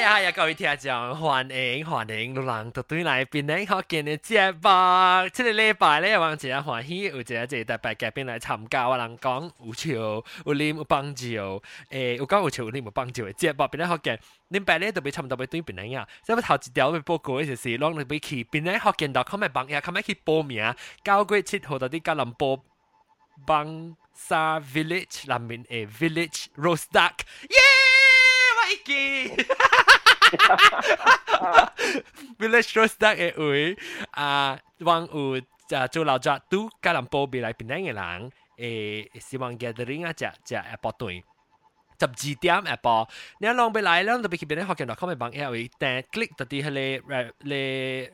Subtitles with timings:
[0.00, 5.28] 呀系呀，各位听众，欢迎欢迎，路人都对嚟边呢学见嘅节目。
[5.30, 9.90] 即个礼拜咧，我真系欢喜，有一个即特别嘉宾来参加，我人讲有笑、
[10.44, 14.20] 有啉、有帮助，诶有讲有笑、有啉、有帮助嘅节目，边呢学见。
[14.50, 20.74] 恁白咧都被差唔多被对边呢啊，所以头一条嘅报告嘅就是，攞你俾去边呢学见到，佢咪帮呀，佢咪去报名，
[21.04, 22.62] 九月七号到啲吉隆坡
[23.46, 27.12] 邦沙 village 南面诶 village roast duck，
[27.50, 27.58] 耶！
[28.66, 29.46] Mikey
[32.38, 33.76] Village Roast Duck 嘅会
[34.10, 35.42] 啊，往有
[35.76, 41.24] 啊做老早都加人报备来边嘅人，诶希望 gathering 啊，只只一波队。
[41.98, 43.08] 十二点一波，
[43.40, 47.02] 你一浪俾来，两特别去边咧学见到，佢咪帮嘢会，但 click 到啲系咧
[47.40, 48.12] 咧。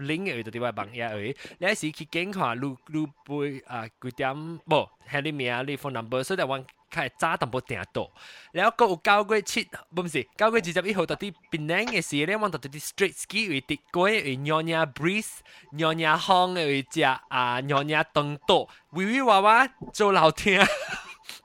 [0.00, 4.34] link 嘅就啲话帮嘢诶，你系时去检看，录录背啊几点，
[4.66, 6.46] 冇系你名你 phone number，所以就
[6.91, 8.09] 揾開早淡薄定到，
[8.53, 15.37] 然後個有九月七，唔是九月二十一號到啲檳榔嘅时咧，揾到啲 street ski 為啲過為尿尿 breeze，
[15.71, 20.59] 尿尿風嘅為只啊尿尿燈島，微微娃娃做老聽。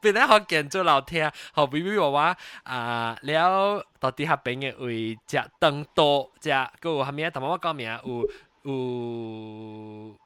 [0.02, 8.30] 變咧學見做老聽，後微微娃娃啊，了到底下邊嘅為只燈島，只個有下面同我讲名有
[8.62, 10.16] 有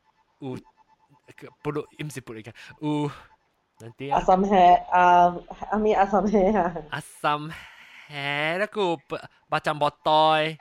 [0.40, 0.56] 有
[1.62, 3.10] 不如唔是不如嘅有。
[3.84, 4.08] Nanti.
[4.08, 4.16] Ya.
[4.16, 5.36] Asam he, uh,
[5.68, 6.48] ami asam he.
[6.88, 7.52] Asam
[8.08, 8.96] he, aku
[9.44, 10.56] bacang botoy.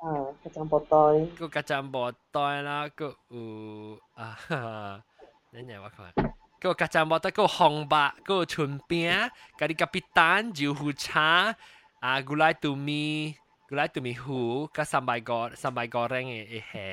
[0.00, 0.08] Ha,
[0.40, 1.28] kacang botoy.
[1.36, 4.60] Aku kacang botoy lah, aku uh, ah, ha, ha.
[4.96, 5.52] u.
[5.52, 6.08] Nanya apa kau?
[6.56, 9.54] kau kacang botoy, kau hong ba, aku chun pia, eh.
[9.60, 11.52] kari kapitan, jiu cha,
[12.00, 13.36] ah gulai tumi,
[13.68, 16.92] gulai tumi hu, kau sambal go, sambal goreng eh eh he,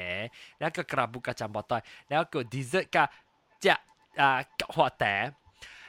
[0.60, 1.80] dan aku kerabu kacang botoy,
[2.12, 3.08] dan kau dessert kau
[3.64, 3.80] jah,
[4.20, 4.92] ah, kau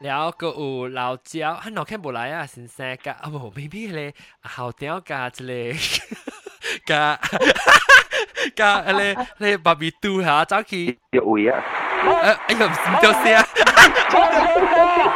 [0.00, 4.12] 了个有老蕉，啊，脑看不来啊，先生噶，啊不，maybe 咧，
[4.42, 5.74] 好屌噶之类，
[6.86, 7.18] 噶，
[8.54, 11.58] 噶，咧咧芭比兔哈，早起有位啊，
[12.04, 13.42] 呃，哎呦，唔掉声啊
[14.12, 15.14] ，Merdeka!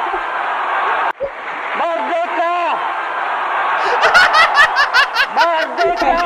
[5.37, 6.16] Merdeka!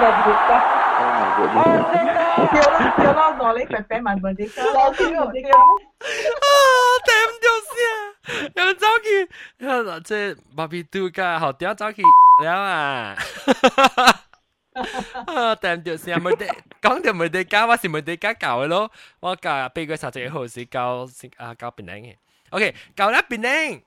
[0.00, 0.89] Merdeka!
[1.00, 5.58] 跳啦跳啦，我你白白慢慢啲跳啦跳啦跳。
[6.40, 6.52] 啊，
[7.06, 9.24] 頂唔住先，又走去，
[9.66, 12.02] 啊，嗱，即麻痹度噶，好屌走去
[12.44, 13.16] 了啊！
[15.26, 16.46] 啊，頂唔住先，冇得
[16.82, 18.90] 講就冇得加，我是冇得加教嘅咯，
[19.20, 22.16] 我教俾佢實際好事教先啊，教別人嘅。
[22.50, 23.82] OK，教啦別人，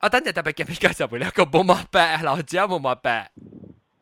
[0.00, 3.26] 我等陣特別嘅比較就為咗個冇麻痹，老子冇麻痹。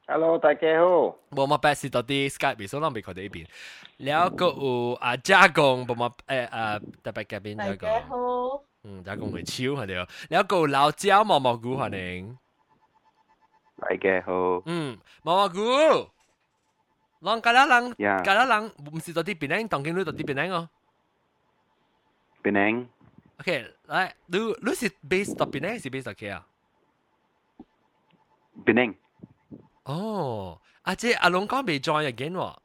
[0.09, 0.87] Hello，大家好。
[1.31, 3.47] 我冇 best 到啲 Skype，所以我未佢哋呢邊。
[3.97, 7.57] 有個有阿家公，冇冇誒誒特別嘉賓。
[7.57, 8.63] 大家好。
[8.85, 10.09] 嗯，家公會超係哋。
[10.31, 12.37] 有個老椒毛毛菇係哋。
[13.79, 14.63] 大家好。
[14.67, 15.59] 嗯，毛毛菇。
[17.19, 20.69] 人家啦人，人家啦人，唔是到啲邊領，當今女到啲邊領哦。
[22.45, 22.87] 邊領。
[23.41, 26.47] OK，嚟，你你是 base 到邊領，是 base 到 K 啊？
[28.65, 28.95] 邊領。
[29.87, 32.57] 哦，阿姐阿龍哥未 join again 喎。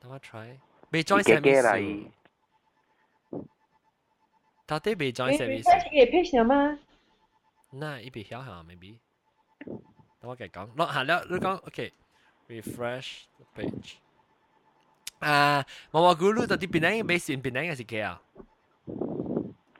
[0.00, 0.56] 等我 try，
[0.90, 2.10] 未 join 係咩事？
[4.66, 5.68] 到底未 join 係咩事？
[5.92, 6.78] 你 pitch 咗嗎？
[7.70, 8.96] 那一筆小下 maybe。
[10.20, 13.94] 等我繼續講，落下了，你講 OK，refresh the page。
[15.18, 18.22] 啊，我話 Guru 到底邊個未先邊個係幾啊？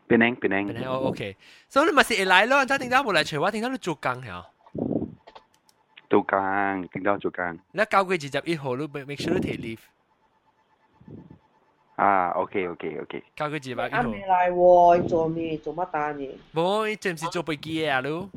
[0.08, 1.36] Penang Penang Penang oh okay
[1.68, 4.44] so 你咪是會來咯你聽到冇來找我聽到你做工係
[6.08, 9.78] 做工聽到做工你交過二十一號你 make sure 你 take leave
[11.96, 13.88] 啊，OK OK OK，交佢字吧。
[13.88, 16.30] 啱未嚟喎，做咩做乜單嘢？
[16.54, 18.30] 冇，暫時做筆記啊，咯。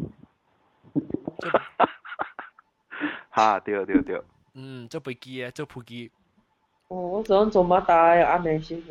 [3.36, 4.20] 嚇，對對對。
[4.56, 6.12] 嗯，做筆記啊，做筆記。
[6.88, 8.40] 哦，我想做乜單啊？
[8.40, 8.82] 啱未先。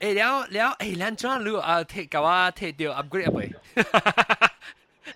[0.00, 0.12] 嘅。
[0.12, 3.52] 诶了了诶，咱怎如啊摕甲我摕着 upgrade 未？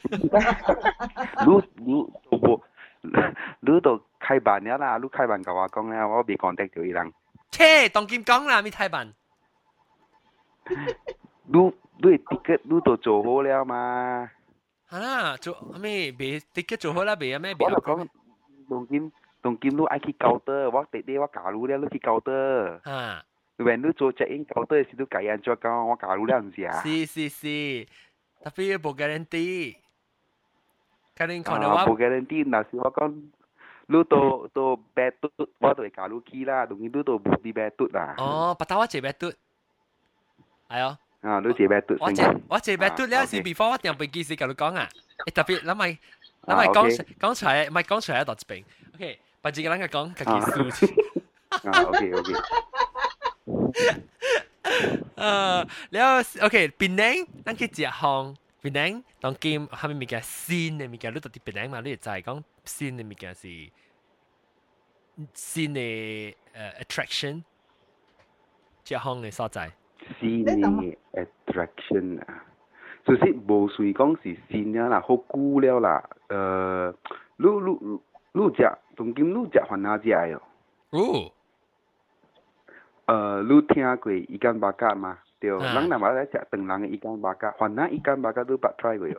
[0.08, 1.92] 你你
[2.30, 2.62] 都无，
[3.60, 7.12] 你都开办了啦，你开办甲我讲了，我未 contact 到伊人。
[7.50, 9.12] 切，当金讲啦，咪太办。
[10.68, 11.58] 你
[11.98, 14.30] 你 ticket 你都做好了嘛？
[14.88, 16.14] 系啦，做咩？
[16.18, 17.54] 未 ticket 做好啦，未啊咩？
[17.58, 18.06] 未我就讲
[18.70, 19.12] 当今
[19.42, 22.80] 当今你爱去 counter，我特地我教你了，你去 counter。
[22.88, 23.22] 啊
[23.58, 26.82] ，when 你做 check in counter 时，你解安怎讲，我教你了唔是啊？
[26.82, 27.86] 是是是，
[28.42, 29.76] 特别冇 guarantee。
[31.16, 33.22] 可能可能啊，我冇 guarantee，那时我讲。
[33.88, 35.30] 你都都白嘟，
[35.60, 38.16] 我都会教你去啦，当然你都冇啲白嘟啦。
[38.18, 39.28] 哦，不打我这白嘟，
[40.68, 40.98] 系哦。
[41.20, 44.88] 啊，你这白嘟我这我这白嘟了是 before 我定备记事同你讲啊，
[45.30, 45.98] 诶特别谂咪
[46.46, 48.64] 谂咪讲讲出来，唔系讲出来一度一边，
[48.96, 50.12] OK，把自己人嘅讲
[55.15, 61.81] 呃，了，OK，槟榔，咱去食烘槟榔，当今下面物件新的物件，你到底槟榔嘛？
[61.81, 63.47] 你就係講新的物件是
[65.33, 66.35] 新的誒
[66.81, 67.43] attraction，
[68.85, 69.71] 食烘嘅所在。
[70.19, 70.53] 新的
[71.13, 72.45] attraction 啊，
[73.05, 76.95] 所以無算講是新嘅啦，好久了啦，誒，
[77.37, 77.99] 你你
[78.33, 78.63] 你食，
[78.95, 80.41] 當今你食番哪隻哦？
[80.91, 81.31] 哦。
[83.10, 85.18] 诶，你听过伊间巴甲吗？
[85.38, 89.16] 对，人南话咧食长人嘅伊间巴甲，番哪伊间巴甲都捌 try 过哟。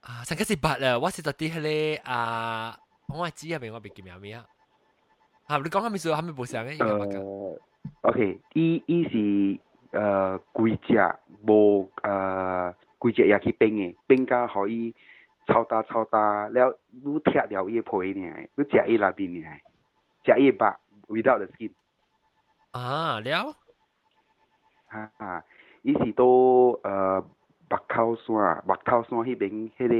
[0.00, 2.78] 啊，上个是捌啦，我是到底迄个啊，
[3.08, 4.38] 我知入面我袂记名名。
[4.38, 7.18] 啊，你讲下面数，下面冇上嘅伊间巴甲。
[7.18, 7.58] 诶，
[8.02, 11.14] OK，伊伊是诶规只
[11.46, 14.94] 无诶规只也去冰嘅，冰甲可以
[15.46, 19.48] 炒大炒大，了你剔了伊皮呢，你食伊内边呢，
[20.24, 20.56] 食伊肉
[21.08, 21.72] without the skin。
[22.75, 22.87] อ่า
[23.25, 23.45] แล้ว
[24.93, 25.03] ฮ่า
[25.85, 26.21] อีสิโต
[26.83, 27.15] เอ่อ
[27.71, 28.39] บักเข้าซัว
[28.69, 29.97] บักเข้าซัวที่เป็นเฮเด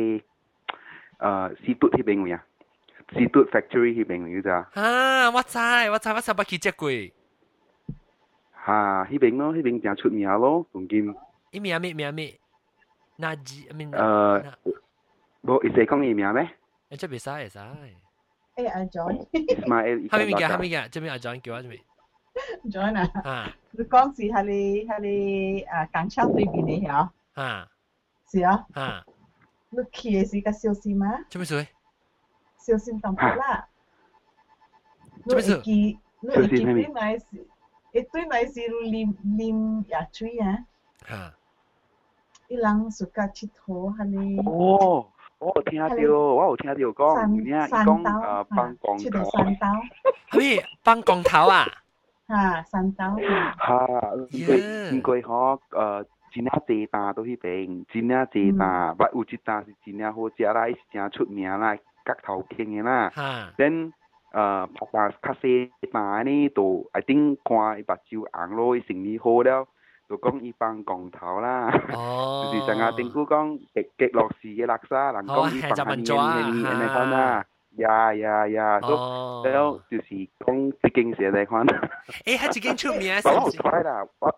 [1.22, 2.36] เอ่อซีตุที่เป็นไง
[3.16, 4.92] ซีตุแฟคทอรี่ที่เป็นไงจ้ะฮ่า
[5.36, 6.98] ว่าใช่ว่าใช่ว่าใช่บักขี้เจ๊กุย
[8.68, 11.04] ฮ่าที่เป็นเนาะที่เป็นจะชุดเมียโลตรงกิน
[11.54, 12.30] อีเมียเมียเมียเมีย
[13.24, 14.34] นาจีเมียเอ่อ
[15.48, 16.42] บ่อีเซ่ของอีเมียไหม
[16.90, 17.90] อันจะไปซ้ายซ้าย
[18.54, 19.14] เอ้ยอันจอน
[19.72, 21.80] มาเอลอีกแล้วฮามิกะฮามิกะจะมีอันจอนกี่วันจะมี
[23.25, 23.31] 啊。
[23.31, 23.53] 啊。
[23.71, 27.09] 你讲是系你系你诶港腔对面嘅嗬？
[27.35, 27.69] 啊。
[28.31, 28.67] 是啊。
[28.75, 29.05] 啊。
[29.71, 31.25] 你去嘅是个小心吗？
[31.29, 31.67] 做咩事？
[32.59, 33.69] 小心当铺啦。
[35.25, 35.63] 做咩事？
[36.21, 37.25] 你会记对埋是，
[37.93, 40.65] 一对埋是啉啉药水啊。
[41.09, 41.35] 吓。
[42.49, 44.39] 伊人暑假佚佗系你。
[44.41, 45.07] 哦。
[45.39, 49.31] 我有听到，我有听到讲，你啊，伊讲诶放光头。
[49.31, 49.69] 山刀。
[50.39, 50.65] 咩？
[50.83, 51.67] 放光头啊？
[52.29, 53.17] 吓，山刀。
[53.19, 54.57] 吓，应该
[54.93, 56.05] 应该嗬诶。
[56.33, 61.75] 真正济单都迄边，真正济单，捌有一单是真正好食啦，伊是真出名啦，
[62.05, 63.11] 角头倾嘅啦。
[63.57, 63.93] then
[64.33, 67.95] 诶拍单较细单呢，就 I think 看伊目
[68.27, 69.67] 睭红咯，伊生意好了，
[70.11, 71.71] 就讲伊放光头啦。
[71.95, 72.51] 哦。
[72.53, 77.47] 就是成日政府讲极极乐士嘅垃圾，人讲伊放喺呢呢呢款啦。
[77.78, 78.80] 呀呀呀！
[78.82, 81.66] 都你都就是講北京時嚟看。
[81.66, 83.22] 誒，喺北京出名啊！
[83.24, 84.36] 我睇啦，我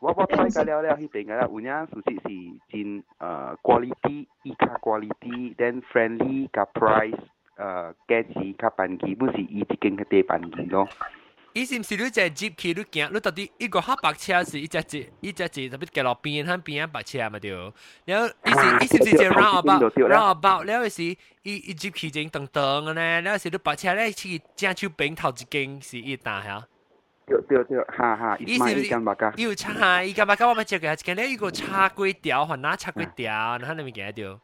[0.00, 7.18] 我我睇過了了，迄邊個啦，有影事實是真誒 quality，伊較 quality，then friendly 較 price，
[7.56, 10.88] 誒價錢較便宜，不是伊一間較低便宜咯。
[11.53, 17.51] 伊是毋是你只 jeep 去你行，你到底一个黑白车是一只只一只只特别行路边喺边啊白车嘛对。
[18.03, 26.67] 然后伊是伊是毋是只 roundabout roundabout，了是伊伊 jeep 去正长长嘅呢，了是你白车咧去正手边头一间是伊打吓。
[27.25, 29.33] 对对对，哈哈，伊是伊间巴家。
[29.37, 34.41] 有茶，伊间巴家我咪食嘅，今日有个茶粿条，还拿茶粿条，然后你咪见到。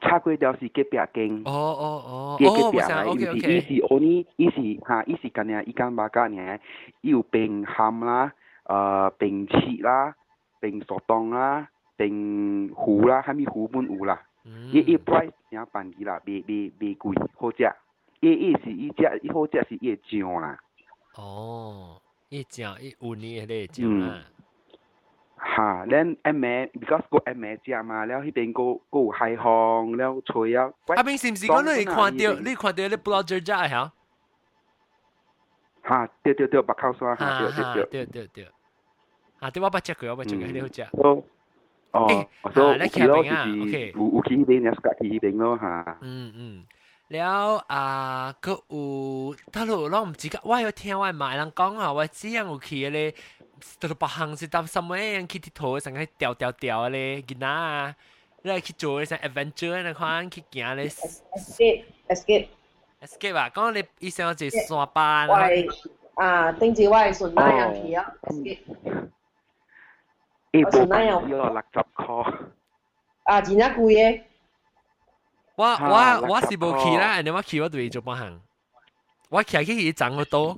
[0.00, 1.42] 茶粿條是隔壁間。
[1.44, 3.38] 哦哦哦，隔壁啊，OK OK。
[3.38, 6.58] 伊是我呢，伊是哈，伊是今日伊間巴家呢，
[7.02, 8.32] 有冰鹹啦，
[8.64, 10.14] 呃冰切啦，
[10.60, 14.22] 冰索當啦，冰糊啦，還咪糊本有啦。
[14.72, 17.70] 伊伊 price 正便宜啦，袂袂袂貴，好食。
[18.20, 20.58] 伊伊是伊只，伊好食是伊醬啦。
[21.16, 24.22] 哦，一講一五年迄个酱啦。
[25.55, 30.71] 吓，咱 M A because 个 M A 食嘛，了迄边个个有海风，了吹啊。
[30.87, 33.91] 阿边是毋是讲你看到你看到你 blogger 食吓？
[35.87, 37.85] 吓，对对对，白口山吓，对对对。
[37.85, 38.47] 对对对。
[39.39, 40.81] 啊，对我捌食过，我捌食过，你好食。
[40.93, 41.23] 哦，
[41.91, 43.41] 哦，所以你去边啊？
[43.43, 43.93] OK。
[43.95, 45.97] 有有去迄边，有去迄边咯吓。
[46.01, 46.65] 嗯嗯。
[47.09, 53.13] 了啊，佢有，他路我唔知个，我有听我买人讲啊，我只样有去咧，
[53.79, 57.95] 到到北行是搭什么样去佚佗，成个掉掉掉咧，囡仔啊，
[58.41, 62.47] 你去做成 adventure 那款去行咧，escape escape
[63.01, 65.67] escape 啊，讲你以前有一山巴，喂
[66.15, 68.59] 啊，顶住我系顺那样去啊，escape。
[70.51, 72.35] 诶，冇办法，六十块。
[73.23, 74.21] 啊，真正贵嘅。
[75.55, 78.39] 我我我是无去啦，你我去我对做乜行？
[79.29, 80.57] 我去去去赚好多。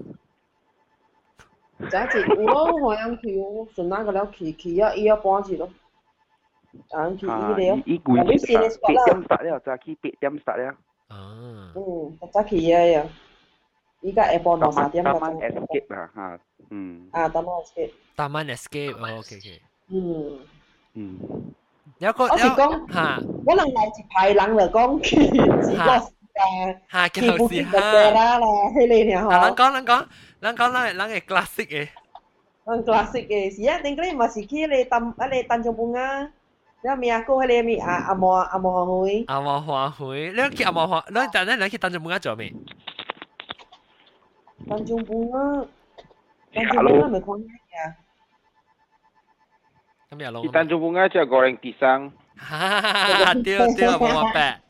[1.81, 3.37] 就一次有咯，我样去，
[3.75, 5.69] 顺那个了去去啊，伊要搬去咯。
[6.91, 7.81] 啊，去伊了。
[7.85, 10.75] 伊贵啲八点十了，早起八点十了。
[11.09, 11.71] 啊。
[11.75, 13.03] 嗯，早起嘅呀。
[14.01, 15.09] 依家下晡两三点就。
[15.11, 17.07] Taman Escape 啊，吓，嗯。
[17.11, 19.61] 啊，Taman Escape。Taman Escape，哦，OK OK。
[19.89, 20.39] 嗯。
[20.93, 21.19] 嗯。
[21.99, 23.15] 有个我是讲吓，
[23.45, 29.45] 可能嚟一排人就讲去自个时间，吓，去附近就过啦啦，迄个尔吼。
[29.45, 30.05] 人讲人讲
[30.41, 31.87] 人讲人人嘅 classic 嘅，
[32.65, 36.29] 人 classic 嘅是啊，顶个嘛是去咧丹啊咧丹中本啊，
[36.83, 42.53] 了咪啊个迄个咪啊阿毛阿毛花会，阿毛花会，你去阿毛花，你但系你去丹中本啊做咩？
[44.69, 45.65] 丹中本啊，
[46.53, 47.47] 丹中本啊咪讲咩
[47.83, 47.95] 啊？
[50.09, 50.41] 咁又攞。
[50.43, 52.11] Di Tanjung Bunga je goreng pisang.
[52.39, 54.61] Ha, 对对，冇话白。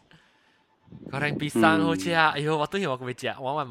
[1.12, 3.64] goreng pisang 好似啊，哎呦，我都要我会食，我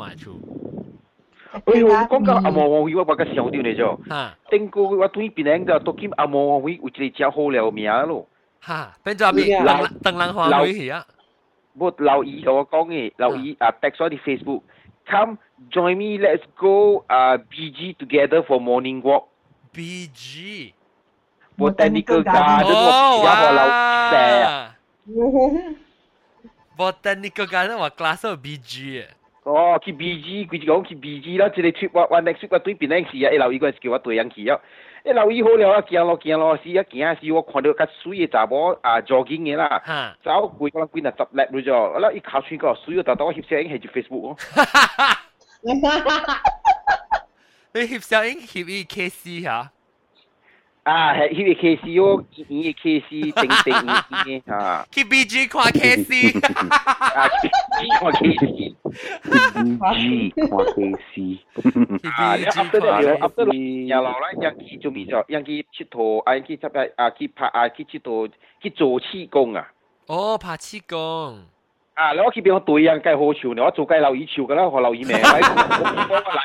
[1.64, 1.88] 会买出。
[1.88, 3.96] 哎呦，讲到阿毛黄鱼，我把个想到你咗。
[4.08, 4.36] 哈。
[4.50, 8.26] 顶个我对边两个都见阿毛黄鱼有一个只好料名咯。
[8.60, 9.60] 哈，变咗咩？
[9.60, 11.04] 邓邓兰花鱼系啊。
[11.78, 15.36] 冇刘姨同我讲嘅，刘姨啊 text 我啲 Facebook。Come
[15.70, 19.26] join me, let's go uh, BG together for morning walk.
[19.72, 20.72] BG
[21.56, 23.62] Botanical Garden 我而家我楼
[24.10, 25.86] 蛇。
[26.76, 29.04] Botanical Garden 我 class 有 BG
[29.50, 34.58] 哦，去 BG，佢就讲去 BG 啦，即系 trip 我我 next week 我对边阵时啊，一留意嗰阵时叫我对人去啊，
[35.04, 44.36] 一留意好了啊，行咯行咯，时啊行时我看到较水嘅查某啊 jogging 嘅啦，走过可能几廿十粒咗咗，啦一靠穿个水啊，但当我翕相影系住 Facebook 咯。
[47.72, 48.90] 你翕相影翕伊 KC 吓？
[48.90, 49.68] 啊，系迄个 K C 哦，
[50.85, 53.91] Ah, hiwe kesi yo, inye kesi, tengi tengi
[54.25, 54.43] inye.
[54.89, 56.41] Ki biji kwa kesi.
[57.15, 57.29] Ah,
[57.79, 58.47] biji kwa kesi.
[58.47, 58.75] Ki
[59.63, 61.45] biji kwa kesi.
[62.17, 63.55] Ah, after that, after that,
[63.87, 66.89] ya lao lai, yang ki zumi zao, yang ki chito, ah, yang ki zabe,
[71.94, 72.12] 啊！
[72.12, 73.64] 你我去边个对人计好笑呢？
[73.64, 75.16] 我做计留意笑噶啦，学留意命。
[75.16, 76.40] 我 before 嚟，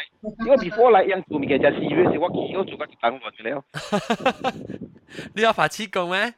[0.45, 3.63] 因为 before 嚟人做物件就系 serious，我去我做紧等运嘅了。
[5.36, 6.33] 你有拍气功咩？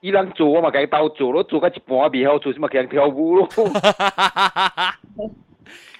[0.00, 3.48] 伊人做我嘛，计斗做咯，做紧一半未好，做什么叫人跳舞咯。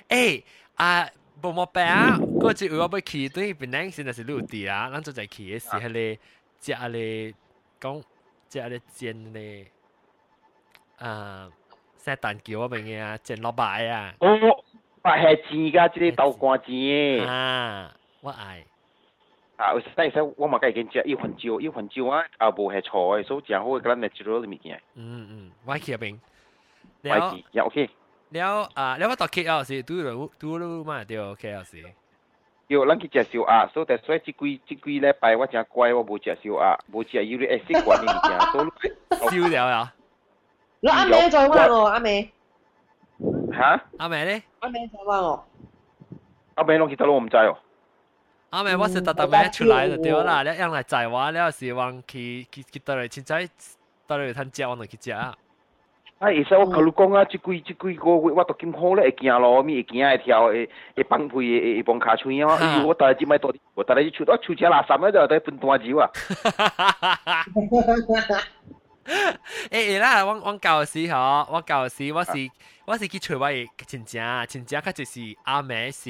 [0.08, 0.42] 诶
[0.76, 1.08] 啊！
[1.40, 2.18] 冇冇病啊！
[2.40, 6.18] 嗰次我要去对边两先系是陆地啊，咱就在去嘅时候咧，
[6.60, 7.32] 食咧
[7.80, 8.02] 讲
[8.50, 9.66] 食咧煎咧
[10.98, 11.48] 啊。
[12.02, 14.14] 石蛋桥嗰边嘅啊，整落摆啊。
[14.20, 14.28] 哦，
[15.02, 17.26] 摆系钱㗎，即系豆干钱。
[17.28, 18.64] 啊，我爱。
[19.56, 24.80] 啊，但系我嘛计见食一份椒，一份椒啊，啊无系错嘅，所以正好嘅咱 natural 嘅物件。
[24.94, 26.18] 嗯嗯，我去入边。
[27.02, 27.90] 了，呀 OK。
[28.30, 31.84] 了啊，了我到 KL 时，拄到拄到嘛对 KL 时。
[32.68, 39.92] 有，咱去食烧鸭，所以所以即几即几礼拜我真乖，我无食烧鸭，无食有啲会习惯嘅物件，所以烧了呀。
[40.82, 42.30] 你阿妹再问我，阿妹。
[43.52, 43.80] 吓？
[43.98, 44.42] 阿妹咧？
[44.60, 45.44] 阿妹再问我。
[46.54, 47.56] 阿妹拢去倒咯，我唔知哦。
[48.50, 53.46] 阿妹我是特特咩出来就对啦，你样来载我，你要是往去去去倒嚟，凊彩
[54.06, 55.34] 倒嚟趁食，我就去食啊。
[56.18, 62.56] 啊，会使我甲你讲啊，即几即几个月我都咁好咧，会行路，咪会行会跳，会会放屁，会会放卡吹啊！
[62.60, 66.10] 哎呦，我大只买多啲，我大只出我出只垃圾咧就喺分单子啊！
[69.69, 72.49] 誒啦，我我舊時嗬，我舊時我是
[72.85, 76.09] 我是去找我嘅親戚，親戚佢就是阿妹是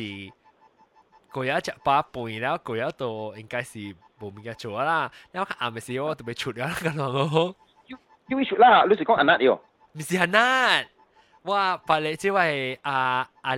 [1.31, 3.79] 過一隻把半了，過一度应该是
[4.19, 5.11] 无物嘅做啦。
[5.31, 7.55] 然後阿妹是我特別出了咁咯。
[8.27, 9.59] 因為出啦，你是讲安娜喲？
[9.93, 10.85] 唔是安娜，
[11.43, 13.57] 我把你即位阿阿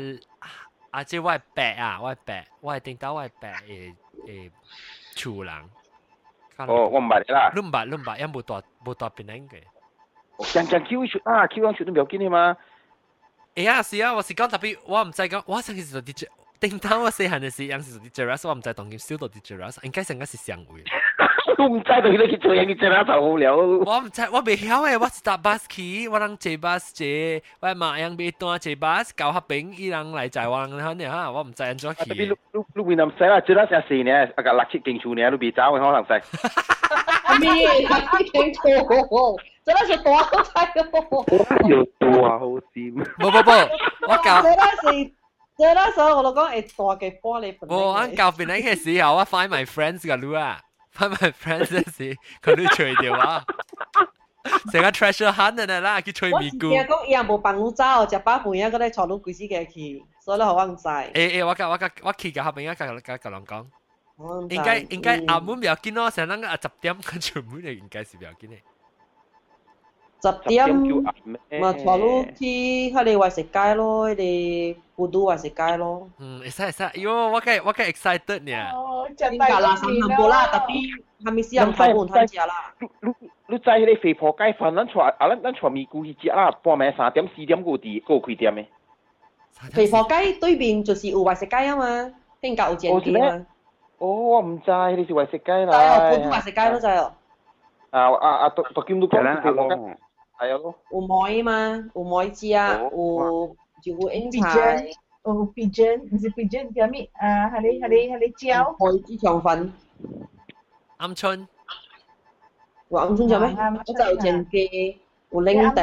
[0.91, 3.93] 阿即位伯啊，我伯，我係定到我伯诶
[4.27, 4.51] 诶
[5.13, 5.53] 厝人。
[6.58, 7.50] 哦，我唔捌啦。
[7.54, 9.62] 你唔捌，你唔捌，因冇大冇大边样嘅。
[10.38, 12.56] 讲讲 Q 出啊，Q 出都唔要紧嘅嘛。
[13.56, 16.24] 哎呀，是啊，我是讲特别，我唔知讲，我上次做 DJ，
[16.60, 19.52] 叮当我细汉嘅时，有时做 DJ，我唔知当佢烧到 DJ，
[19.84, 20.84] 应该成个是上位。
[21.58, 23.56] 我唔知道你去做嘢，你真系就好了。
[23.56, 27.06] 我唔知，我未晓诶，我是搭巴士去，我人坐巴士坐，
[27.60, 32.14] 我马样被单坐巴士，教合饼，伊人嚟载我人肯定吓，我唔知安怎去。
[32.14, 32.32] 你你
[32.74, 36.22] 你未能使啦，最多成四年，啊个六七间厝呢，你未走，可能使。
[37.40, 37.50] 咩？
[37.80, 41.24] 六七间厝，真系是大好彩哦。
[41.68, 43.04] 有大好闪。
[43.18, 43.50] 不不不，
[44.08, 44.42] 我教。
[44.42, 45.12] 真系是。
[45.56, 47.54] 即系那时候我都讲诶大嘅玻璃。
[47.68, 53.43] 我按教边嗰个时候，我 find my friends 嘅路啊，find my friends 嗰時， 佢都吹掉啊。
[54.71, 56.69] 成个 treasure hunt 嚟啦，去吹咪咕。
[56.69, 60.83] 我講伊也無幫我走，食飽飯啊，佢哋坐到鬼死嘅去，所以咧我唔知。
[60.87, 63.65] 誒誒，我甲我甲我去嘅後邊啊，甲甲甲人講。
[64.49, 68.59] 應該應該阿妹唔要緊咯，成日个十點佢全部嚟，應該是唔要緊嘅。
[70.22, 70.68] 十点
[71.60, 76.08] 嘛，坐路去迄个外食街咯，迄个古都外食街咯。
[76.18, 78.70] 嗯，会使会使，哟，我计我计 excited 呢。
[78.74, 82.74] 哦，真系啦，三万步啦，特别还没时间开门摊食啦。
[83.00, 83.14] 你
[83.48, 88.66] 你在迄个肥婆街饭，咱带啊，咱咱带咪姑去食啦，半暝三点四点个啲个开店嘅。
[89.72, 91.86] 肥婆街对面就是有外食街啊嘛，
[92.42, 93.46] 边间有间店啊？
[93.96, 95.72] 哦，我唔知，你是外食街啦。
[95.78, 97.10] 系啊，古都外食街都就系。
[97.90, 98.48] 啊啊啊！
[98.50, 99.96] 读读经都讲肥婆街。
[100.38, 100.74] 系啊咯。
[100.90, 104.86] 有梅嘛，有梅子啊，有就有英菜。
[105.22, 107.06] 有 pigeon，唔是 pigeon，叫咩？
[107.12, 108.74] 啊，系你系你系你椒。
[108.80, 109.72] 梅子肠粉。
[110.98, 111.46] 鹌鹑。
[112.88, 113.54] 有鹌鹑做咩？
[113.86, 114.96] 我就有正鸡，
[115.30, 115.82] 有领地。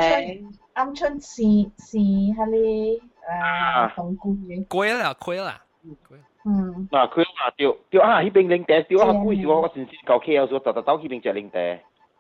[0.73, 1.43] 鹌鹑是
[1.77, 4.65] 是系你诶红菇嘅。
[4.65, 5.61] 龟啦，龟啦。
[6.43, 6.87] 嗯。
[6.91, 11.79] 嗱，佢啊，掉掉啊，迄边领地掉啊，龟时我我先先搞 K L 时，就就走去边只领地。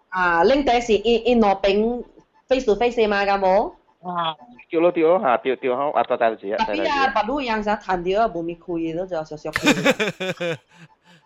[0.09, 2.03] 啊，领地是因因落边。
[2.51, 3.73] face to face 嘛，咁冇？
[4.01, 4.35] 啊，
[4.69, 6.57] 掉咯掉咯吓，掉掉好啊，大大字啊。
[6.65, 10.57] 特别啊，白鹿样成弹掉啊，冇咪开咯，就少少 开。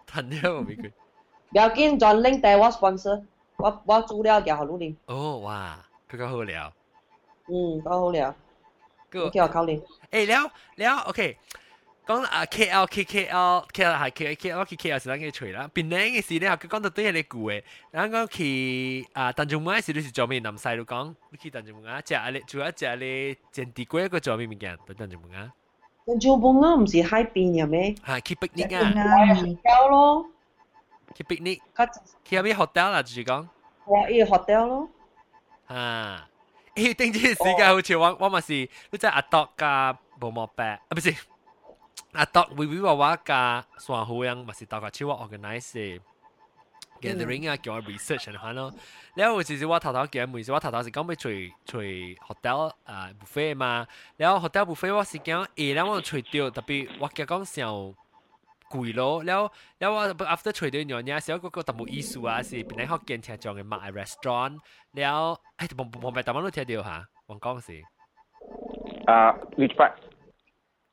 [0.10, 0.92] 弹掉冇咪开。
[1.51, 3.24] 不要紧，转 link 带我 sponsor，
[3.58, 4.96] 我我资料交好你哋。
[5.08, 5.78] 哦，哇，
[6.10, 6.72] 佢够好聊。
[7.48, 8.34] 嗯，够好聊。
[9.10, 9.82] 个叫我考虑。
[10.10, 11.38] 诶，聊聊，OK。
[12.05, 15.00] 讲啊 K L K K L K L 系 K K L K K L
[15.00, 24.77] 是咱嘅吹啦，边靓嘅事咧，佢讲到对系你句嘅，咱讲去啊，但仲冇时你是做咩南西度讲，你去但仲冇啊，食啊你主要食你煎地龟个做咩物件？
[24.98, 25.53] 但仲冇啊？
[26.05, 27.94] 但仲冇啊，唔是海边嘅咩？
[28.05, 29.57] 系去 picnic 啊，去
[29.90, 30.25] 咯，
[31.16, 31.60] 去 picnic，
[32.25, 33.01] 去咩 hotel 啦？
[33.03, 33.48] 就是讲，
[33.86, 34.90] 我依 hotel 咯。
[35.68, 36.27] 啊，
[36.75, 38.53] 诶，定住时间好似我我咪是，
[38.90, 41.16] 你真系阿多加冇毛病啊，唔是。
[42.14, 46.00] 啊，当微微娃娃加上好样，咪是大家超我 organize
[47.00, 48.74] gathering 啊，叫我 research 嚟看咯。
[49.16, 57.96] 然后其实我头头叫每次我头头是讲要随随 hotel 啊 buffet 嘛，然后 hotel buffet 我是讲诶，然后我随掉特别我叫讲上
[58.70, 64.60] 贵咯，然后然后我 after 随掉样嘢，时候嗰个特冇意思啊，是边啲学见听讲嘅卖 restaurant，
[64.92, 67.81] 然后诶冇冇咪特晚都听到吓，我讲是
[69.07, 69.94] 啊，which part？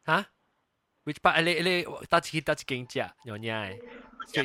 [0.07, 0.27] 吓
[1.05, 2.99] ？which part 你你搭一搭一间食，
[3.31, 3.79] 样嘢。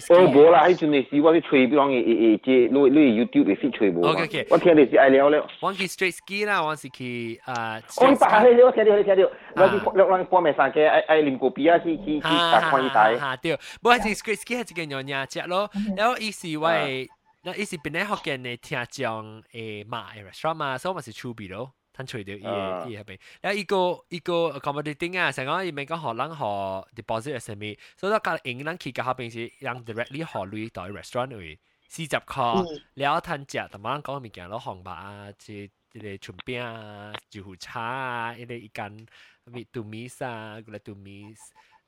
[0.10, 4.02] 哦，无啦，迄阵你是我去吹，比方诶诶即，你你 YouTube 你是吹无。
[4.06, 4.48] OK OK。
[4.50, 5.46] 我听你是爱了了。
[5.60, 7.82] 我去 straight ski 啦，我是去啊。
[7.98, 9.92] 哦，你白系我听到，你听到，我去我
[10.24, 13.18] 半暝三更爱爱啉咖啡啊，去去去搭看伊台。
[13.20, 17.10] 吓对，无系 straight ski 系一间样嘢食咯，然后伊是为，
[17.44, 18.56] 那伊是边咧学嘅呢？
[18.56, 21.74] 听讲诶卖 restaurant 嘛，所以我是出边咯。
[21.98, 39.06] 摊除掉伊个伊入边，然后伊个伊个 accommodating 啊，成个伊咪讲学人学 deposit 系咩，所以我讲英人去嘅后边是让 directly 学类到 restaurant 位四十块，然后摊食，同埋讲物件攞红白啊，即即个春饼啊、豆腐茶啊，一个一间
[39.46, 41.38] 咪 to miss 啊，嗰个 to miss，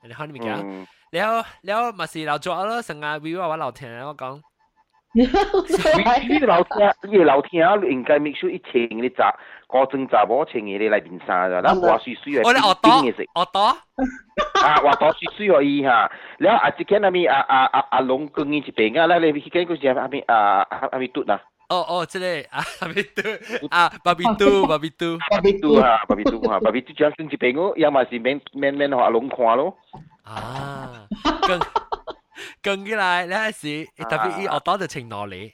[0.02, 4.40] 然后物件，然后然后咪是老早咯，成日 view 我老听我讲。
[5.13, 5.25] 你
[6.39, 9.35] 老听，你老听，应该没少一千的杂，
[9.67, 12.91] 高中杂无千的来面衫的，那话水水的，我我多，
[13.35, 13.59] 我多，
[14.63, 16.09] 啊，话多水水而已哈。
[16.37, 21.37] 然后啊，之前那边啊啊啊啊，龙哥你这边啊，那那之前就是啊边啊啊啊边蹲呐。
[21.67, 23.21] 哦哦，这里啊，巴比杜
[23.69, 29.75] 啊，巴比杜，巴比杜，巴比杜啊，巴比杜啊，巴比杜，这样跟这边哦，要么是免免免和阿龙看咯。
[30.23, 31.05] 啊，
[31.45, 31.59] 更。
[32.62, 35.52] 更起来，你系是特别以我多就情罗你。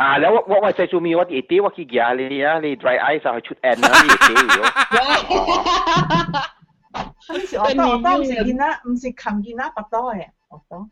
[0.00, 4.64] อ่า แล้วว่าว่าใจจูมีว่าอีเตี้ว่าขี้เกียจเลยนะนี่ dry ice 啊ชุดแอนนะนี่เตี้อยู่
[7.32, 10.18] 唔是我多我多唔是见啦，唔是琴见啦，白多嘅，
[10.50, 10.72] 白多。
[10.78, 10.88] 哦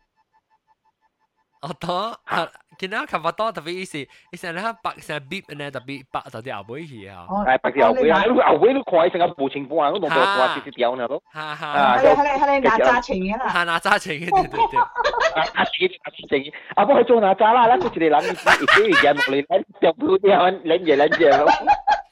[1.61, 1.85] 哦 多
[2.31, 2.33] 啊，
[2.79, 3.97] 见到看法多特别意思，
[4.31, 7.25] 你成日喺白成日 beep 呢特别白就啲牛尾去啊。
[7.29, 11.21] 系白条牛尾啊，牛尾都看成个无情况啊，嗰度冇话直接掉呢都。
[11.31, 11.97] 哈哈。
[11.97, 13.47] 系系系系拿揸钱嘅啦。
[13.49, 14.79] 系拿揸钱嘅，对对对。
[14.79, 21.51] 啊自己拿钱嘅，啊不过做拿揸啦，啦佢哋谂自己而家落嚟咧，就铺啲揾撚嘢撚嘢咯。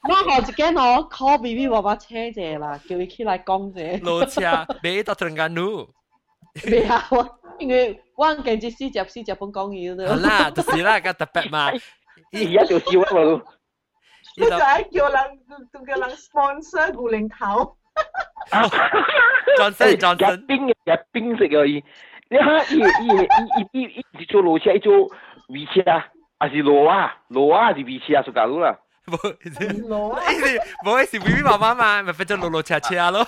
[0.08, 4.02] 我后一间我 call B B 爸爸车啫啦，叫佢起来讲啫。
[4.02, 5.88] 路车，俾到突然间怒。
[6.66, 7.04] 未啊，
[7.58, 10.08] 因为我见住四只四只本讲嘢咯。
[10.08, 11.66] 好啦，就是啦，个特别嘛。
[12.32, 13.42] 而家就笑啊嘛。
[14.36, 15.38] 呢就系叫人
[15.86, 17.76] 叫人 sponsor 古灵头。
[19.58, 20.74] Johnson Johnson 日冰日
[21.12, 21.84] 冰食而已。
[22.30, 24.92] 你睇，伊伊伊伊伊做路车，伊做
[25.48, 26.06] 尾车啊，
[26.38, 27.16] 还是路啊？
[27.28, 28.22] 路啊，还是尾车啊？
[28.22, 28.78] 属假路啦。
[29.06, 30.22] 冇，路啊！
[30.84, 33.26] 冇，是 B B 妈妈嘛，咪变咗路路车车咯。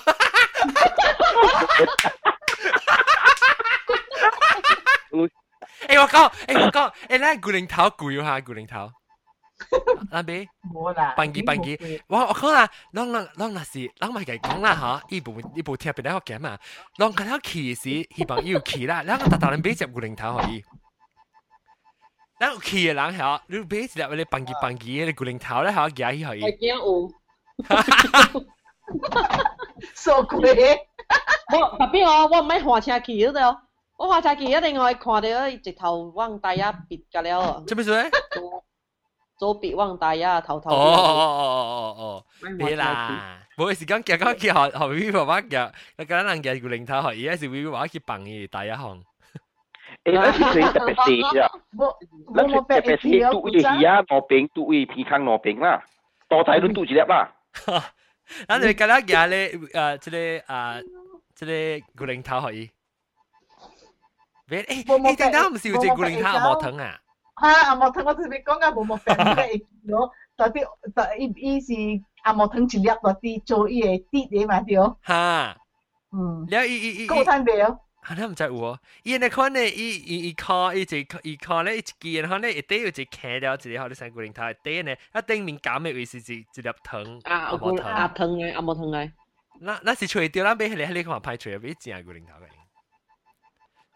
[5.87, 8.91] 诶，我讲，诶，我讲，诶，咧古灵头攰下，古灵头。
[10.11, 16.57] 那边冇啦，笨机笨机，我我讲啦，啷啷啷那是，啷咪计讲啦吓，呢部呢部贴俾你学嘅嘛，
[16.97, 20.63] 啷佢条骑时希望要骑啦，啷个特特人俾只古灵头可以，
[22.39, 26.41] 啷骑嘅人系，你俾一粒你笨机笨机嘅古灵头咧系夹起可以。
[26.41, 27.11] 系惊有。
[29.93, 30.79] 傻鬼！
[31.53, 33.59] 我特别我我唔系换车骑嗰度。
[33.97, 37.63] 我话斋佢一定我看到直头往大家别㗎了。
[37.67, 37.91] 做咩事？
[39.37, 40.69] 左别往大家头头。
[40.71, 42.25] 哦哦哦哦哦，
[42.59, 49.03] 别啦，冇时间夹讲佢学学 V 爸爸夹，你讲人夹个零头学，而家是 V 爸爸去bằng嘅大一行。
[50.03, 51.49] 诶，那是最特别事啊！
[52.33, 55.83] 那是特别事，赌嘅鱼啊，攞饼赌嘅皮康攞饼啦，
[56.29, 57.31] 多仔都赌一粒啦。
[58.47, 60.17] 咱哋今日夹咧，诶，即个
[60.53, 60.79] 啊，
[61.35, 61.51] 即个
[61.95, 62.69] 个零头可以。
[64.48, 66.98] 誒誒，點解唔係照顧零下木桶啊？
[67.40, 69.62] 嚇，阿木桶我特別講嘅冇木桶嘅，
[69.94, 71.72] 我特別特伊伊是
[72.22, 74.74] 阿木桶一粒落啲做伊嘅啲嘢嘛對。
[75.06, 75.56] 嚇，
[76.12, 77.78] 嗯，了伊伊伊，夠貪白。
[78.08, 78.76] 嚇，你唔知喎？
[79.02, 87.02] 伊那款咧，伊伊伊卡伊只伊卡咧，一支然後咧，一底有隻茄了，一個好啲三個零頭，一底咧，啊頂面減嘅位是一一粒糖。
[87.24, 89.10] 啊，阿木桶嘅，阿木桶嘅。
[89.60, 92.48] 那那是除掉，那俾你喺你個話派除，俾正個零頭嘅。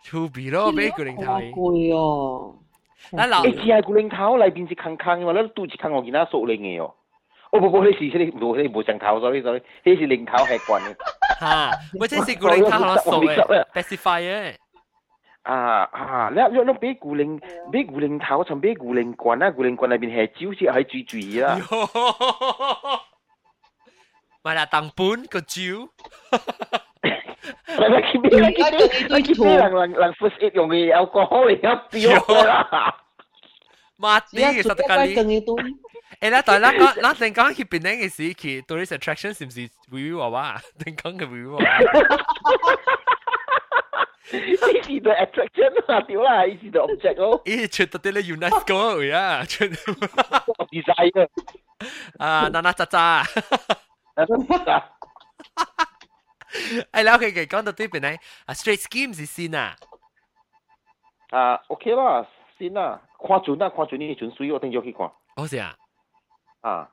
[0.03, 1.39] 出边咯，俾古灵头。
[1.39, 2.55] 贵哦！
[3.11, 6.93] 咱老，诶，只系古灵头里边是坑坑嘅嘛，咱肚子坑我见他熟灵嘅哦。
[7.51, 10.95] 哦不不，你是你无你无上头咗，你咗你是灵头系惯嘅。
[11.39, 14.55] 吓，或者是古灵头可熟嘅，specify 嘅。
[15.43, 16.29] 啊啊！
[16.35, 17.39] 你你你俾古灵
[17.71, 19.49] 俾古灵头，同俾古灵棍啊！
[19.51, 21.57] 古灵棍里边系招先系最注意啦。
[24.43, 25.57] 咪啦，当本个招。
[27.88, 28.62] Lagi lagi
[29.08, 32.94] lagi bilang lang lang first aid yung alcohol ya pure lah
[33.98, 35.16] mati satu kali
[36.22, 39.50] eh lah tak lah kau lah tengok kau pinang ke si ki tourist attraction sim
[39.50, 41.66] si wiwi wawa tengok ke wiwi wawa
[44.32, 46.48] Ini the attraction lah, tiba lah.
[46.48, 47.44] Ini the object oh.
[47.44, 49.44] Eh, cerita lah UNESCO ya.
[50.72, 51.28] Desire.
[52.16, 53.28] Ah, Nana Caca.
[54.16, 54.78] Nana Caca.
[56.92, 59.74] Alors, okay, okay, quand tu penais, à straight schemes ici, na.
[61.32, 61.54] À.
[61.54, 62.26] à, ok là,
[62.58, 62.70] c'est.
[63.22, 65.10] Quan chuẩn na, quan chuẩn ni chuẩn suy, tôi cho khi quan.
[65.34, 65.74] Ô thế à?
[66.62, 66.86] À.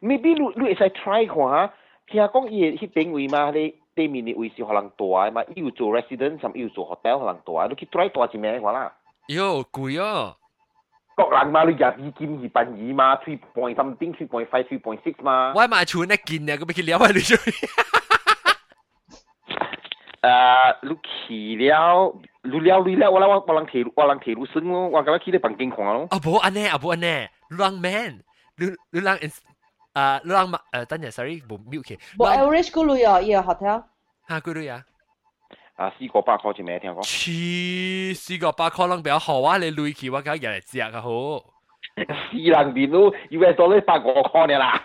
[0.00, 1.68] Maybe lu lu sẽ try quan ha.
[2.06, 5.30] Khi ha công y hi vị mà đi đi mình đi vị sĩ hoàng tòa
[5.30, 8.38] mà yêu chỗ resident sam yêu chỗ hotel hoàng tòa, lu khi try tòa chỉ
[8.38, 8.90] mẹ quan là.
[9.36, 10.14] Yo, cùi à.
[11.16, 14.44] Các lần mà lu giờ đi kiếm hi bên gì mà 3 point something, 3.5,
[14.78, 15.52] 3.6 mà.
[15.52, 17.20] Why mà chuẩn na kiếm nè, cái bị kia liao mà lu.
[20.21, 21.57] 了解你做。
[21.57, 26.07] 诶，你去了，你了你了，我啦我我人铁我人铁路线咯，我咁样去你房间看咯。
[26.11, 27.05] 啊不，安尼啊不安尼，
[27.49, 28.19] 你人 man，
[28.57, 29.19] 你你人
[29.93, 31.99] 啊，你人诶，等阵，sorry，冇 mute 嘅。
[32.17, 33.83] 冇 average 嗰类啊，依个 hotel。
[34.29, 34.83] 吓，嗰类啊。
[35.75, 37.01] 啊，四个八块一名听讲。
[37.03, 39.57] 黐，四个八可能比较好啊！
[39.57, 41.09] 你累起我梗系日嚟食啊好。
[42.31, 44.79] 四人边都要系多你八个块嘅啦。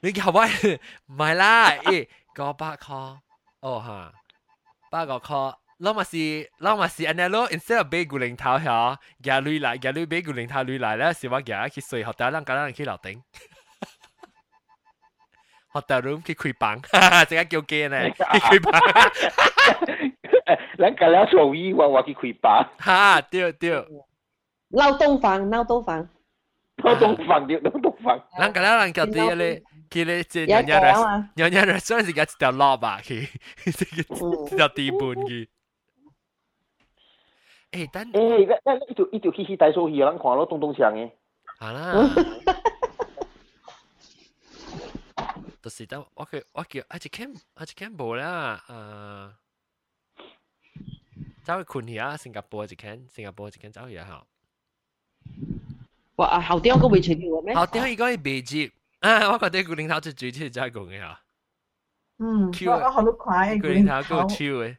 [0.00, 3.16] 你叫我唔系啦，诶，个八块，
[3.62, 4.12] 哦吓。
[4.93, 5.49] 八個 call，
[5.83, 6.23] เรามาสิ
[6.61, 8.81] เรามาสิอันนั้นเรา instead of เบกุลิงเท้าเหรอ
[9.23, 13.17] แกลุยไหลแกลุยเบกุลิงเท้าลุยไหลแล้วสิว่าแกคิดสวยหัวตาร่างกายร่างคิดเหล่าเต็ง
[15.73, 16.75] หัวตารูมคิดคุยปัง
[17.29, 18.81] จะกันเกี่ยวเกย์เนี่ยคิดคุยปัง
[20.79, 23.81] แล้วกันแล้วสวีว่าว่าคิดคุยปังฮ่าเดียวเดียว
[24.77, 26.01] เล่าตรงฟังเล่าตรงฟัง
[26.83, 29.53] เล่าตรงฟังเดียวเล่าตรงฟังแล้วกันแล้วร่างกายดีเลย
[29.90, 30.72] 佢咧即系日日
[31.44, 35.48] 日日日上时间一条落吧，佢一条地盘佢。
[37.72, 41.10] 诶等诶，那那一条一条嘻嘻大数戏，人看咯，东东唱嘅。
[41.58, 42.10] 系啦。
[45.62, 49.30] 就是等我叫我叫阿只 cam 阿只 cam 无啦，诶，
[51.42, 52.16] 走去困去啊！
[52.18, 54.24] 新加坡一 can，新加坡一 can 走去啊！
[56.16, 56.26] 哇！
[56.28, 57.54] 啊，后啲我个会传条咩？
[57.56, 59.31] 后啲应该系未接 啊！
[59.31, 61.19] 我覺得古靈頭最最最真係講嘅嚇。
[62.19, 64.77] 嗯，我我好多快，古靈頭夠超嘅，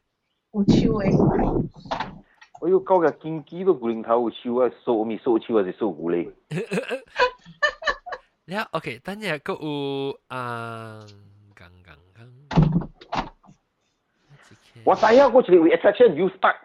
[0.52, 1.68] 有超嘅。
[2.60, 6.30] 我有，搞個經紀都古靈頭有超啊，數咪數超還是收古嚟？
[8.46, 11.00] 呀，OK，等下個有啊，
[11.54, 12.30] 剛剛剛。
[14.84, 16.56] 我知啊，我一個 attraction youth park。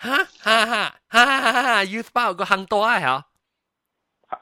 [0.00, 3.24] 哈哈哈哈哈哈！youth park 個行多啊，嚇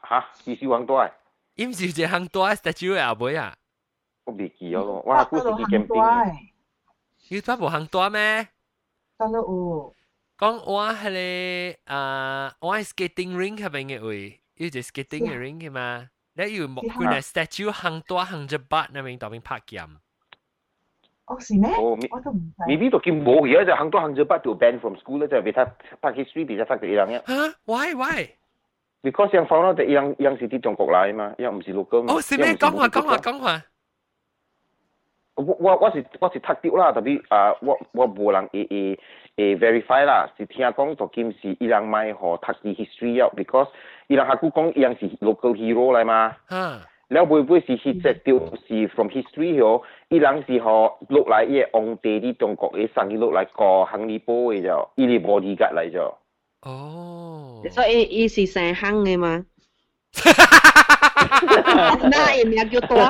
[0.07, 1.09] 嚇，是是行多啊？
[1.56, 3.54] 因是只行多啊，statue 嘅后尾啊。
[4.24, 5.24] 我未记咗咯，哇！
[5.24, 8.48] 嗰时去 camping。youth park 无行多咩？
[9.18, 9.94] 得咯有。
[10.38, 14.40] 讲我系个啊，我系 skating rink 入边嘅位。
[14.56, 19.82] 要只 skating 嘅 ring 嘅嘛，你要木佢系 statue 行多行只八那边当边拍剑。
[21.26, 21.70] 哦，是咩？
[21.74, 22.62] 哦，我都唔知。
[22.66, 25.64] maybe 都见冇而家就行多行只八条 ban from school 咧，就俾他
[26.00, 27.26] 拍 history 俾他拍到一样嘅。
[27.26, 27.58] 吓？
[27.64, 28.28] Why why？
[29.02, 32.14] Because yang found out yang yang 是啲中国嚟嘛，yang 唔是 local 嘛。
[32.14, 32.54] 哦，是咩？
[32.54, 33.62] 讲话讲话讲话。
[35.34, 38.98] 我我我是我是读到啦，特别啊，我我无人会会
[39.36, 43.68] 会 verify 啦，是听讲就见是伊人买学读啲 history 啊，because
[44.08, 46.36] 伊人下古讲伊人是 local hero 嚟嘛。
[46.50, 46.80] 嗯。
[47.08, 49.82] แล้ว会唔会是实质掉是 from history 嗬？
[50.08, 56.14] 伊人是学落嚟嘅皇帝啲中国嘅生意落嚟个行李波嘅就，伊哋 bodyguard 嚟咗。
[56.67, 57.63] 哦。
[57.71, 59.45] 所以伊是成行嘅嘛。
[62.09, 62.97] 那也名叫多。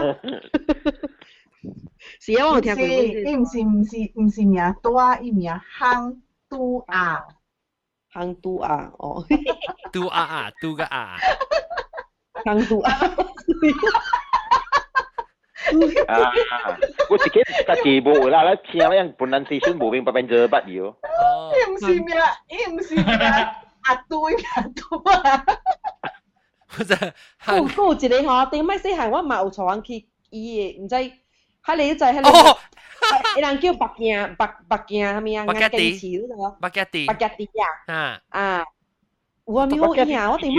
[2.20, 2.84] 是啊，我聽過。
[2.86, 7.24] 伊唔是唔是唔是名多，伊名行都啊。
[8.10, 9.26] 行都啊，哦。
[9.92, 11.18] 都啊啊，都个啊。
[12.46, 12.92] 行都啊。
[16.09, 16.33] 啊，
[17.11, 20.87] 我自己搭地步啦，咧听咧 pronunciation 冇明白变咗不要。
[20.87, 21.53] 哦。
[21.55, 22.07] 伊唔是名，
[22.49, 23.05] 伊唔是名
[23.85, 24.37] 阿都名
[24.75, 25.45] 都啊。
[26.79, 30.95] 我就，嗰嗰一个嗬，顶摆细汉我嘛有带人去伊嘅，唔知。
[31.65, 32.13] 喺你就喺
[33.35, 35.45] 你，人叫白镜白白镜系咪啊？
[35.47, 37.51] 白吉地嗰度，白吉地，白吉地
[37.87, 37.95] 啊！
[37.95, 38.65] 啊啊！
[39.45, 40.31] 我咪好印啊！
[40.33, 40.59] 我点解？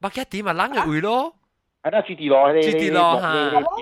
[0.00, 1.34] 白吉地咪冷嘅会咯，
[1.84, 3.28] 系啦，住地咯，住地咯吓。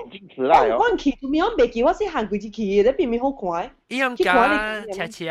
[0.09, 1.41] 坚持啦，我我去做咩？
[1.43, 3.71] 我未见我先行过一去，你边边好看？
[3.89, 5.25] 伊样讲，斜斜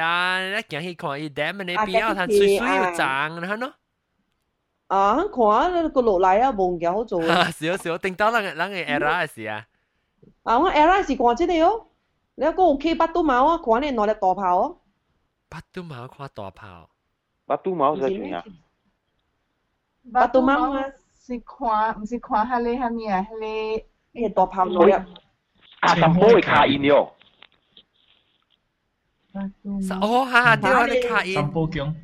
[0.56, 3.72] 你行去看伊 dam 你边有睇水水又涨，你睇咯。
[4.88, 7.22] 啊，看个落嚟啊，冇嘢好做。
[7.22, 9.66] 少少，定到人人嘅 era 事啊！
[10.42, 11.86] 啊，我 airline 是看这个哦，
[12.36, 14.78] 你个有去北都毛啊，看你攞嚟大炮哦。
[15.48, 16.90] 北都毛看大炮。
[17.46, 18.44] 北都毛系点啊？
[20.12, 20.84] 北都毛啊，
[21.22, 24.92] 是看，唔是看下你下面啊，你你大炮攞入。
[25.80, 27.10] 啊，什么会卡印哟？
[30.00, 31.34] 哦，哈，对啊，你卡印。
[31.34, 31.94] 三宝强。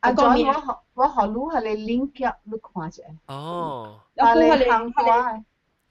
[0.00, 3.02] 啊，仲有我我学路系你 link up 你看者。
[3.26, 4.00] 哦。
[4.16, 5.04] 啊，你行过。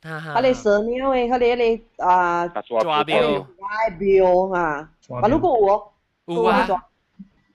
[0.03, 2.83] 佢哋蛇喵诶，佢哋你啊抓标。
[2.83, 4.89] 抓标啊！
[5.21, 5.93] 啊，如果我
[6.25, 6.67] 有啊。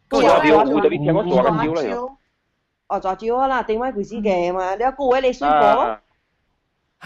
[0.09, 2.15] 抓标，有特别听我抓紧标啦。
[2.93, 4.75] 哦，抓标啦，定位佢自己嘛？
[4.77, 5.99] 你有个位你水果。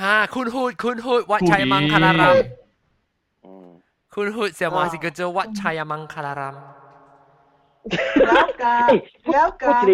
[0.01, 2.35] 哈，คุณพูดคุณพูดวัดชัยมังคลาราม
[4.15, 6.57] คุณพูดเสียมาสิก็จะวัดชัยมังคลาราม
[8.27, 8.89] แล้วกัน
[9.33, 9.85] แล้วกัน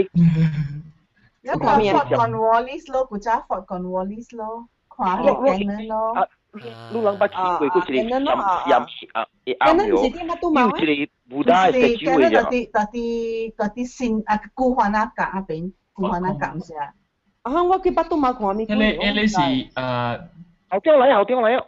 [1.44, 4.42] แล้วกันฟอร์ดคอนวอลลิสโลกูจ้าฟอร์ดคอนวอลลิสโล
[4.94, 5.94] ขวาหลบแกงนั่นโล
[6.92, 9.22] ลูกหลังปัจจุบันกูจะยำยำอ่ะ
[9.60, 10.36] เอ้าอยู่ยูจะ
[11.30, 13.06] บูดาสเตจูเลยจ้ะ ตติตติ
[13.58, 15.62] ตติสินอ่ะกูฮานากะอ่ะเป็น
[17.43, 18.65] 啊，我佢乜都冇看，你。
[18.65, 20.27] Ele ele 是誒。
[20.69, 21.63] 後邊嚟，後邊嚟。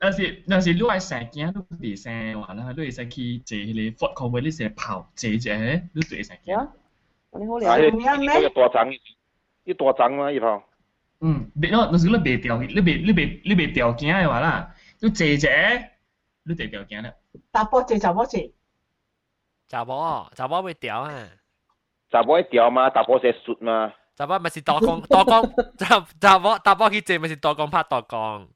[0.00, 5.54] 但是但是，你係成件都嚟成話啦，你係成去坐迄個 food court，你成跑坐坐，
[5.92, 6.68] 你坐成件。
[7.32, 7.78] 你好厲害，
[8.42, 8.92] 一大張，
[9.64, 10.62] 一大張嘛，一套。
[11.20, 15.50] 嗯，別咯，那是你別條，你別你別你別條件嘅話啦，你坐坐，
[16.44, 17.12] 你坐條件啦。
[17.52, 18.40] 查甫坐查甫坐。
[19.68, 19.92] 查甫，
[20.34, 21.28] 查甫袂條啊。
[22.11, 23.93] 查某会掉嘛，大波sẽ sụt嘛。
[24.15, 25.43] 查某咪是大光大光，
[25.77, 28.47] 查查某大波去坐咪是大光拍大光。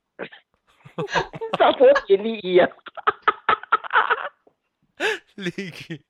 [1.58, 2.69] 查甫嘅利益啊！
[5.36, 6.01] 利益。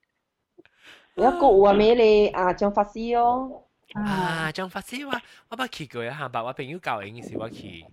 [1.15, 3.63] 有一个话咩你啊，张法师哦。
[3.93, 5.13] 啊，张法师我
[5.49, 7.85] 我捌去过一下吧，我朋友教应是我去。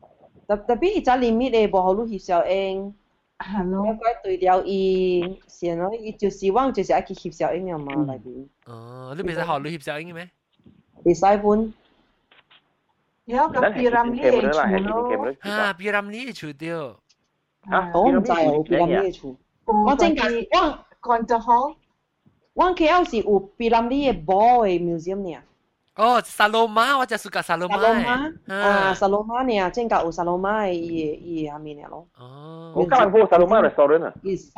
[0.47, 2.95] 特特别而家 limit 你无好路翕小影。
[3.39, 3.87] 系咯。
[3.87, 8.47] 应该对了伊先咯，伊就希望就是爱去翕小影嘛内边。
[8.67, 10.31] 哦，你袂使学你翕小影咩？
[11.05, 11.73] 袂使本。
[13.27, 15.35] 有个 pyramid 嘅厝咯。
[15.41, 16.71] 啊，pyramid 嘅厝对。
[17.71, 19.37] 啊，我唔知有 pyramid 嘅厝。
[19.65, 21.75] 我正系我讲就好。
[22.53, 25.43] 我 KL 是有 pyramid 嘅宝嘅 museum 呢。
[25.99, 27.77] 哦，萨罗马，我只 suka 萨罗马。
[27.77, 32.07] 萨罗马啊，萨罗马呢，正甲有萨罗马嘅伊伊下面咯。
[32.19, 32.73] 哦。
[32.75, 34.13] 我讲过萨罗马 restaurant 啊。
[34.23, 34.51] 伊沙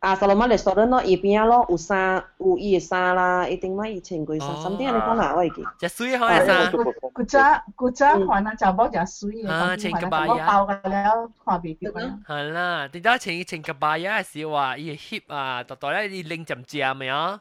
[0.00, 5.64] 啊，萨罗马 restaurant 咯，伊边咯有衫，有伊嘅衫啦，一定买伊千几衫，甚点你讲哪位嘅？
[5.78, 6.70] 只水好嘅衫。
[6.70, 7.40] 古早
[7.74, 10.46] 古早看啊，就冇只水嘅，啊，千个巴呀。
[10.46, 12.18] 包嘅了，看未到啊。
[12.28, 14.20] 系啦，点解千千个巴呀？
[14.22, 17.40] 是话伊 hip 啊，到到咧伊拎浸浸咪啊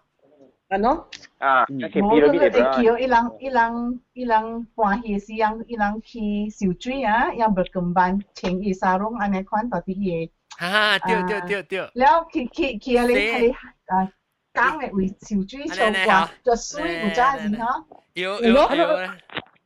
[0.71, 1.09] ano?
[1.41, 1.85] Ah, ah hmm.
[1.85, 2.11] okay, mm.
[2.13, 2.77] pero bide ba?
[2.77, 3.77] Kiyo ilang ilang
[4.13, 9.45] ilang kwa hi siyang ilang ki siu ya, yang berkembang ting i sarong ane ah,
[9.49, 10.29] kwan ta ti ye.
[10.61, 11.85] Ha ha, tio tio tio tio.
[11.97, 13.49] Leo ki ki ki ale kai
[13.93, 14.07] ah
[14.53, 17.73] kang le wi siu chi so kwa, jo sui u ja ha.
[18.15, 18.87] Yo yo yo.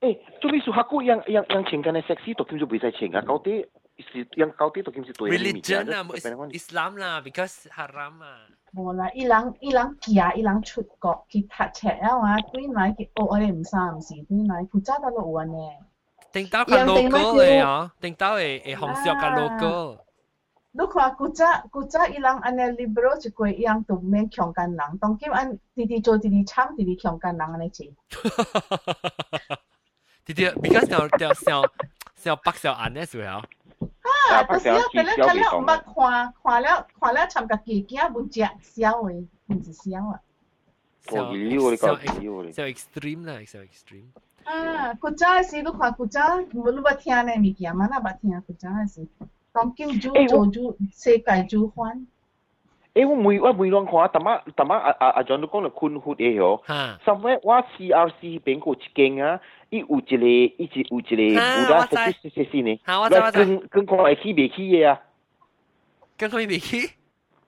[0.03, 2.79] Eh, tu mi su haku yang yang yang cheng kan seksi to kim ju bui
[2.79, 2.91] ka
[3.27, 3.63] kau ti.
[4.02, 5.38] 是样到底都叫做对。
[5.38, 6.04] Religion 啊，
[6.52, 8.40] Islam 啦，because haram 啊。
[8.74, 15.78] 冇啦，伊人伊人行，伊人出国去读册啊嘛，对来去学我哋唔三唔四，对来负责得落稳嘅。
[16.34, 20.00] 定到个 local 嚟啊，定到系系红色嘅 local。
[20.72, 27.86] 你看古早古早伊人安尼 liberal 一个伊人都免强奸人，当今安弟弟做弟弟惨，弟弟强奸人安尼做。
[30.26, 31.64] 弟弟，because 小小小
[32.16, 33.42] 小白小眼嘅时候。
[34.22, 34.44] 啊！
[34.44, 40.20] 就是啊，第咧睇咧唔捌看，看了看了参加技惊唔食烧诶，唔是烧啊。
[41.10, 41.16] 小
[42.52, 44.08] 小 extreme 啦，小 extreme。
[44.44, 47.88] 啊，古早时你看古早，你捌听呢物件嘛？
[47.90, 49.08] 那捌听古早时，
[49.52, 52.08] 当叫主做主世界主翻。
[52.94, 56.60] 诶，我每我每两看，淡仔淡仔阿阿阿 John 都讲到困惑嘅嗬。
[56.68, 57.00] 吓。
[57.06, 59.40] somewhere 我 CRC 边个一间啊？
[59.70, 61.36] 伊有一个，伊是有一个有
[61.76, 62.80] 啦，设设设施呢。
[62.86, 63.46] 吓，我知我知。
[63.46, 65.00] 跟跟看会起未起嘅啊？
[66.18, 66.90] 跟看未起？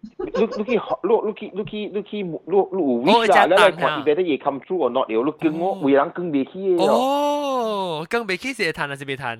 [0.01, 0.79] 你你去你
[1.25, 3.45] 你去你去你去你你有 wish 啊？
[3.45, 5.23] 你来看伊边啲嘢 come true or not 了？
[5.25, 6.85] 你跟我为人跟未起嘅咯。
[6.87, 9.39] 哦，跟未起是会弹还是未弹？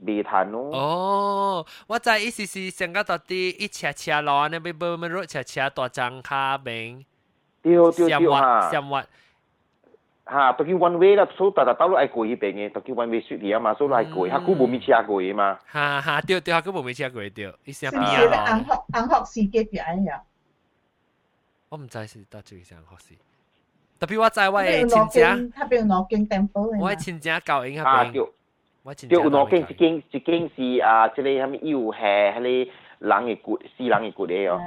[0.00, 0.70] 未弹咯。
[0.72, 7.04] 哦，我知意思是上个到底一车车路安尼，要要要落车车大张卡边。
[7.62, 8.70] 对对对哈。
[8.72, 9.04] 闪滑。
[10.28, 13.38] ha pergi one way lah so tak tahu ai koi pe nge pergi one way street
[13.38, 17.08] dia ma so lai koi aku bumi chia koi ma ha ha 对对aku bumi chia
[17.08, 20.20] koi 对伊是边啊红学红学士嘅边呀
[21.68, 23.14] 我唔知是到最上学士
[24.00, 28.20] 特别我知我嘅亲戚他边攞经 temple 我嘅亲戚教影啊对
[28.82, 34.60] 我亲戚对有攞经一经一经是啊即系系咪有系系人嘅骨，死人嘅骨嚟哦。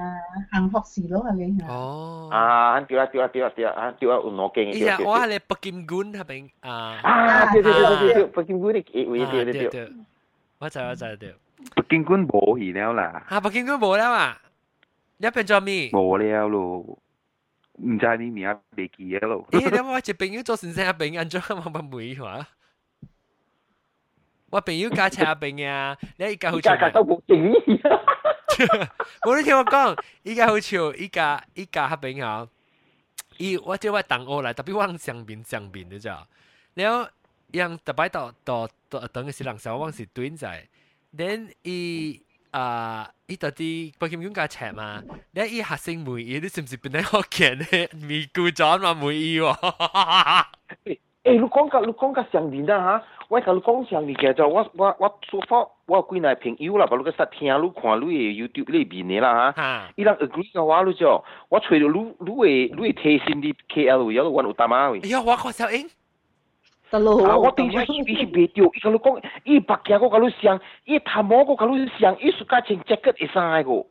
[0.54, 1.64] 幸福事咯，系你。
[1.68, 2.30] 哦。
[2.32, 4.76] 啊，对啊，对啊，对啊，对啊，对啊，有攞经嘅。
[4.76, 7.00] 依家我系你北京官系咪啊？
[7.02, 9.92] 啊，对对对对对，北京官嘅位对对对。
[10.60, 11.36] 我知我知对。
[11.76, 13.24] 北京官冇去了啦。
[13.30, 14.42] 啊，北京官冇了啊？
[15.18, 15.90] 你变咗咩？
[15.92, 17.00] 冇了咯。
[17.82, 19.46] 唔知你名未记嘅咯。
[19.52, 19.60] 咦？
[19.72, 22.46] 你我一朋友做先生病，安怎冇冇梅话？
[24.54, 26.62] 我朋友加车病啊，你依家好似。
[26.62, 28.02] 加加都冇正义啊！
[29.22, 32.48] 冇你听我讲，依家好笑，依家依家黑边啊！
[33.38, 36.28] 伊我即系等我嚟，特别往上边上边嘅咋，
[36.74, 37.08] 然后
[37.54, 40.68] 让特别到到到等嘅时人手往是短仔，
[41.16, 42.22] then 伊
[42.52, 47.90] 啊伊到啲北京公家赤嘛，你伊学生梅伊，你是唔是本来学见咧？
[47.94, 49.56] 咪顾咗嘛梅伊喎？
[50.84, 53.06] 诶，你讲个你讲个上边啊吓！
[53.35, 59.61] 我甲你讲上你叫做我我我说话我几耐朋友啦，把那个啥听佬看佬也要丢那边你啦哈。
[59.61, 59.91] 啊。
[59.97, 65.01] 伊人 agree 个话了就，我揣到女女个女个贴心滴 K L 位，我搿玩有答案位。
[65.03, 65.91] 哎呀，我靠小英，
[66.93, 67.27] 得咯。
[67.27, 73.85] 啊，我顶下去去未到，伊甲你讲，伊白天个甲你想，伊淡某个甲你想，伊苏家请 check 个医生个。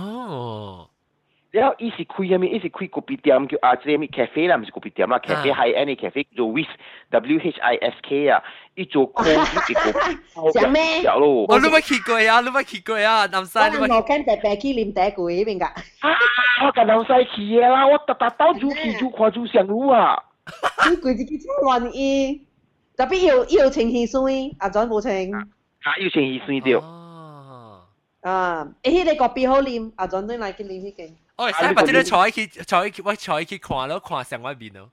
[0.00, 0.88] 哦。
[1.51, 6.69] 然后伊是开下面，伊是开咖啡店叫啊，即系咩 cafe 啦，唔是咖啡店啦，cafe high end 嘅 cafe 做 whisk
[7.09, 8.41] W H I S K 啊，
[8.75, 10.59] 伊做 cold 嘅咖啡。
[10.61, 11.01] 食咩？
[11.03, 11.45] 有咯。
[11.49, 13.59] 我都冇去过啊，都冇去过啊，南西。
[13.59, 15.65] 我我跟白白去啉茶过嗰边㗎。
[15.65, 16.17] 啊！
[16.65, 20.17] 我跟南西去嘅啦，我特特到就去就看就上路啊。
[20.89, 22.47] 你攰自己真乱意，
[22.95, 25.35] 特别要要清气水，阿转冇清。
[25.35, 25.43] 啊，
[26.01, 26.79] 要清气水掉。
[28.21, 28.69] 啊！
[28.83, 31.13] 诶，迄个咖啡好啉，阿转对来去啉迄个。
[31.37, 34.89] 哦，使把这个坐去坐去我坐去看咯，看上外面咯。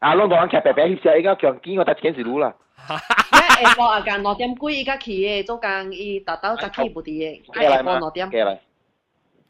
[0.00, 2.54] 啊，拢讲剧白白翕相，依家强见我搭前时路啦。
[2.86, 8.30] 下晡啊，间六点几伊甲去嘅，总共伊达到十起无伫嘅，下晡六点。
[8.30, 8.60] 过来。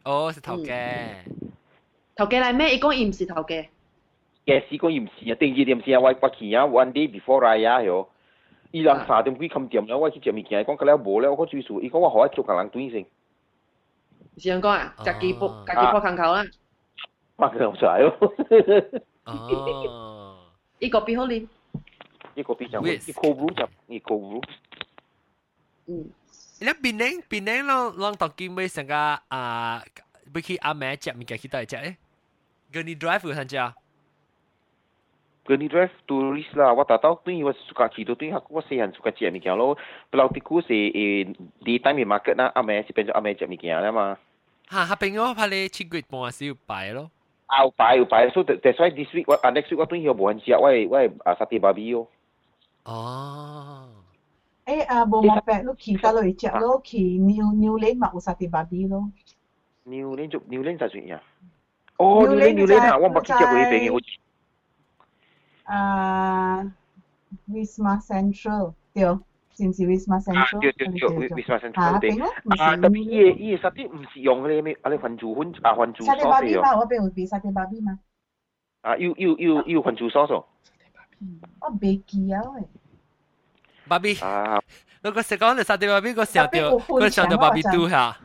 [0.05, 0.75] 哦，是头家。
[2.17, 2.75] 头家嚟咩？
[2.75, 3.67] 伊讲伊唔是头家。
[4.47, 8.09] 嘅是讲伊唔是啊，第二点是啊，我我去啊，one day before Raya 哟。
[8.71, 13.05] 伊人三点几冚掂啦，我去食物件，讲佢了无咧，我讲最数，伊讲我好做个人对先。
[14.37, 14.95] 是咁讲啊？
[15.05, 16.45] 家己铺家己铺空口啦。
[17.37, 18.35] 拍佢唔出来咯。
[19.25, 20.39] 哦。
[20.79, 21.47] 伊个边好啉？
[22.35, 24.43] 伊个边就伊 cold brew 就伊 cold brew。
[25.87, 26.11] 嗯。
[26.61, 28.95] 你槟榔槟榔咯，啷当见尾成个
[29.29, 29.83] 啊，
[30.35, 31.97] 要去阿妹食物件去到食诶？
[32.73, 33.75] 跟你 drive 有参加
[35.44, 36.72] ？Gurney Drive turis lah.
[36.72, 39.76] Awak tak tahu tu awak suka cerita tu aku saya yang suka cik mikir lo.
[40.08, 40.92] Belau tiku si
[41.60, 44.16] di time market na ame si penjo ame cik mikir lah mah.
[44.72, 47.12] Ha, ha pengo pale cigit mo asi upai lo.
[47.52, 48.32] Ah, upai upai.
[48.32, 51.36] So that's why this week, uh, next week waktu ini bukan siap, why why uh,
[51.36, 52.08] sate babi yo.
[52.88, 53.92] Oh.
[54.64, 57.76] Eh, ah, bo mo pe, lo ki ta lo i cik lo ki New New
[57.76, 59.12] Lane mak usate babi lo.
[59.84, 61.20] New Lane jom New Lane sa sunya.
[62.00, 64.16] Oh, New Lane New Lane ah, awak bakal cik aku pengen uji
[65.65, 66.63] 啊，
[67.51, 69.03] Wisma Central 对，
[69.57, 70.61] 是唔是 Wisma Central？
[70.61, 72.11] 对对对，Wisma Central 对。
[72.59, 77.99] 啊，特别伊伊沙啲唔是用嗰啲咩，啊你番薯粉啊番薯沙爹巴比嘛，我边有俾沙爹巴比嘛？
[78.83, 80.45] 啊，要要要要番薯sauce 哦。
[81.61, 82.63] 我未记啊喂。
[83.89, 84.15] 巴比。
[84.21, 84.61] 啊。
[85.03, 88.17] 如果食讲你沙爹巴比个时候掉，个时候掉巴比嘟下。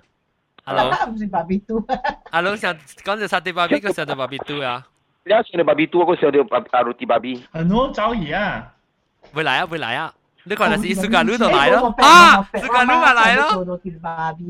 [0.66, 0.91] Hello。
[1.11, 1.84] 唔是巴比嘟。
[2.32, 4.88] Hello，想讲你沙爹巴比个时候掉巴比嘟啊。
[5.29, 6.39] Dia sini babi tua kau sini
[6.85, 7.43] roti babi.
[7.53, 8.62] Ano zao yi à.
[9.33, 10.11] Với lại á, với lại á.
[10.47, 10.95] Nó gọi là gì?
[10.95, 11.93] Sugaru nó à, lại đó.
[11.97, 13.64] À, Sugaru mà lại đó.
[13.66, 14.45] Roti babi.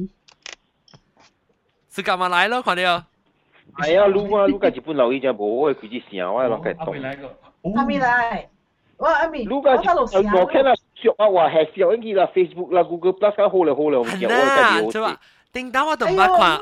[2.19, 3.01] Mà lại đó, còn đi à.
[3.75, 6.25] Ai à, lu à, lu cái chỉ phun lâu ý chứ, bố, cứ chỉ xỉa
[6.25, 7.03] quá, cái tông.
[7.77, 8.47] Anh mi lại.
[8.99, 9.45] Anh mi.
[9.45, 9.89] Lu cái chỉ
[10.33, 13.65] phun cái là xỉa quá, hoa hè xỉa, anh kia Facebook, Google Plus, cái hồ
[13.65, 13.99] là hồ là.
[14.11, 15.15] Hành à, chứ mà.
[15.53, 16.59] Tính đó mà tụi bà.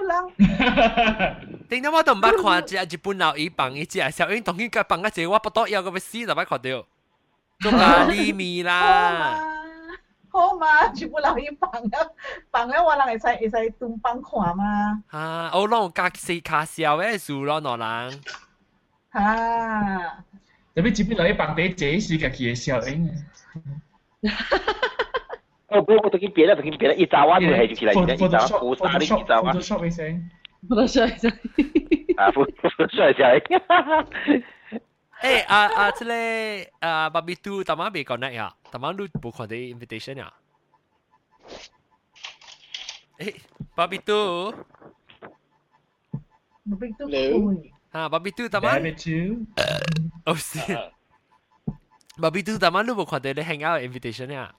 [1.65, 6.85] 唔捌看，叮当我都唔捌看，只日本佬伊放伊只小英当佢个放个只我不多要个要死就捌看到，
[7.59, 9.47] 做咖喱米啦。
[10.33, 12.07] 好嘛，全部留伊放啊，
[12.51, 15.03] 放啊，我人会使会使东放看嘛。
[15.09, 18.21] 啊，我拢加四卡笑诶数咯，喏人。
[19.11, 20.23] 啊，
[20.73, 23.09] 特别日本佬伊放啲这是家己嘅小英。
[25.67, 27.95] 哦，不，我都跟别的，都跟别的，一早啊就系就起来，一
[28.29, 29.53] 早不啥的，一早啊。
[29.53, 30.29] Photoshop 一声。
[30.64, 31.34] Fluttershy's ah,
[32.20, 33.20] ah, ah, Fluttershy's
[35.24, 36.20] Eh, uh, uh, tle,
[36.76, 38.52] uh, babi tu tamam be kau ya?
[38.68, 40.28] tamam lu bukan de invitation ya?
[43.16, 43.32] Eh,
[43.72, 44.52] babi tu.
[46.68, 47.04] Babi tu.
[47.96, 48.76] Ha, babi tu tamam.
[48.76, 49.40] Babi tu.
[50.28, 50.60] Oh, si.
[52.20, 54.52] Babi tu tamam lu bukan de hang out invitation ya?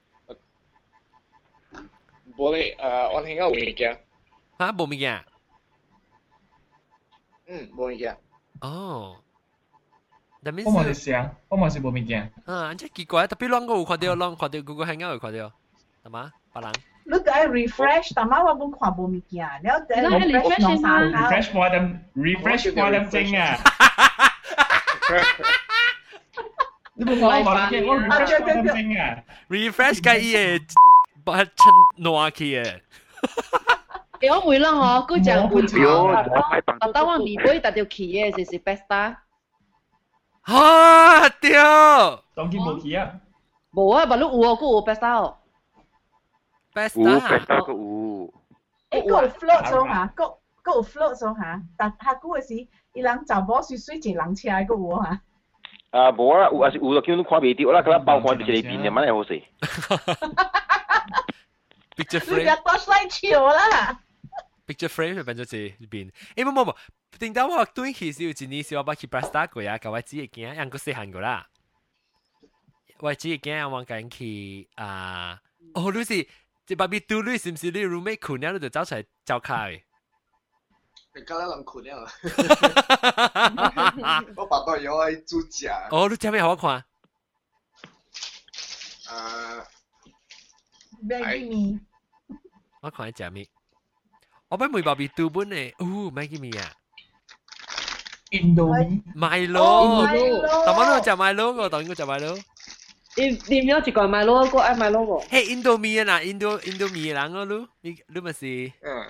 [2.34, 4.02] Boleh, uh, on hang out boleh weekend.
[4.58, 5.37] Ha, boleh weekend.
[7.47, 7.59] bộ Mika?
[7.59, 8.17] Ừ, bộ Mika.
[8.61, 9.17] Oh.
[10.45, 12.33] That means 我嘛是想，我嘛是无物件。
[12.47, 15.53] 啊，真奇怪，特别啷个有看到，啷看到 Google Hangout 有看到，
[16.05, 16.33] 系嘛？
[16.53, 16.73] 别人。
[17.05, 21.01] 你个 refresh，但系我冇看无物件，你要 refresh 弄啥？
[21.01, 23.59] refresh for them，refresh for them 精啊！
[26.95, 29.23] 你冇讲我物件，我 refresh for them 精啊！
[29.49, 30.63] refresh 嘅嘢。
[31.25, 31.55] 不系趁
[31.99, 32.81] 挪去嘅。
[34.21, 39.17] 诶，我会啦嗬，嗰只换头，等我微杯特条旗嘅，就是 besta。
[40.47, 42.23] 吓屌！
[42.35, 43.11] 当见冇旗啊？
[43.73, 45.37] 冇啊，白碌有哦，嗰有 besta 哦。
[46.75, 48.33] besta besta 个有。
[48.91, 55.21] 诶，嗰有 float 咗吓，嗰嗰有 float 咗吓，但系嗰个是伊人就冇水水一人车嗰有吓。
[55.91, 59.43] 啊，无啊，有啊是有，就叫你看袂到啦，佢啦包含就是边嘅，乜嘢好势。
[61.97, 62.39] picture frame。
[62.39, 63.99] 你个 flashlight 潮啦。
[64.67, 66.11] picture frame 就变咗字边。
[66.37, 66.77] 诶冇冇冇，
[67.19, 71.49] 定到我对其实有一年是我捌去 Brasta 过呀，甲我姊嘅囝，人个细汉个啦。
[72.99, 75.41] 我姊嘅囝我紧去啊，
[75.75, 76.29] 哦，你是
[76.65, 79.83] 即爸比嘟你是唔是你 roommate 困了你就走出来走开？
[81.15, 82.09] 你今日人困了。
[84.37, 85.67] 我把到有爱煮食。
[85.91, 86.85] 哦，你食咩好我看？
[89.11, 89.67] 啊。
[91.05, 91.81] Maggie mee。
[92.81, 93.47] 我看食咩？
[94.49, 96.71] 我俾梅爸比杜本咧，哦，Maggie mee 啊，
[98.31, 100.07] Indomie。Milo，
[100.67, 102.41] 大妈都食 Milo 个，当然我食 Milo。
[103.17, 105.19] 你你唔要一个 Milo 个爱 Milo 个？
[105.29, 108.73] 嘿，Indomie 啊，Indo Indomie 人个lu，你你咪是？
[108.83, 109.07] 嗯。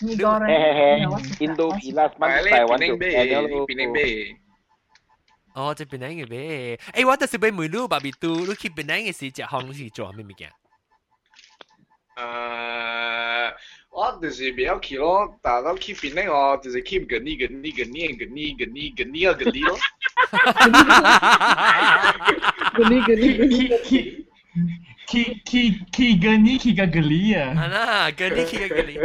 [0.00, 0.58] 你讲咧？
[0.58, 3.66] 嘿嘿嘿，Indomie 啦，乜台湾就系咯。
[5.54, 6.76] 哦，这边嘅咩？
[6.94, 10.50] 诶，我就是俾梅露白米都，你去边嘅时只行是做咩物件？
[12.16, 12.22] 诶，
[13.98, 19.78] 我就是比较去咯，但系去边咧我就是 keep 紧呢紧呢紧呢紧呢紧呢紧呢个紧呢咯。
[22.74, 23.14] 紧呢紧
[24.18, 24.24] 呢。
[25.06, 27.50] Ki ki ki gani ki gagali à.
[27.58, 28.96] Ana gani ki gagali.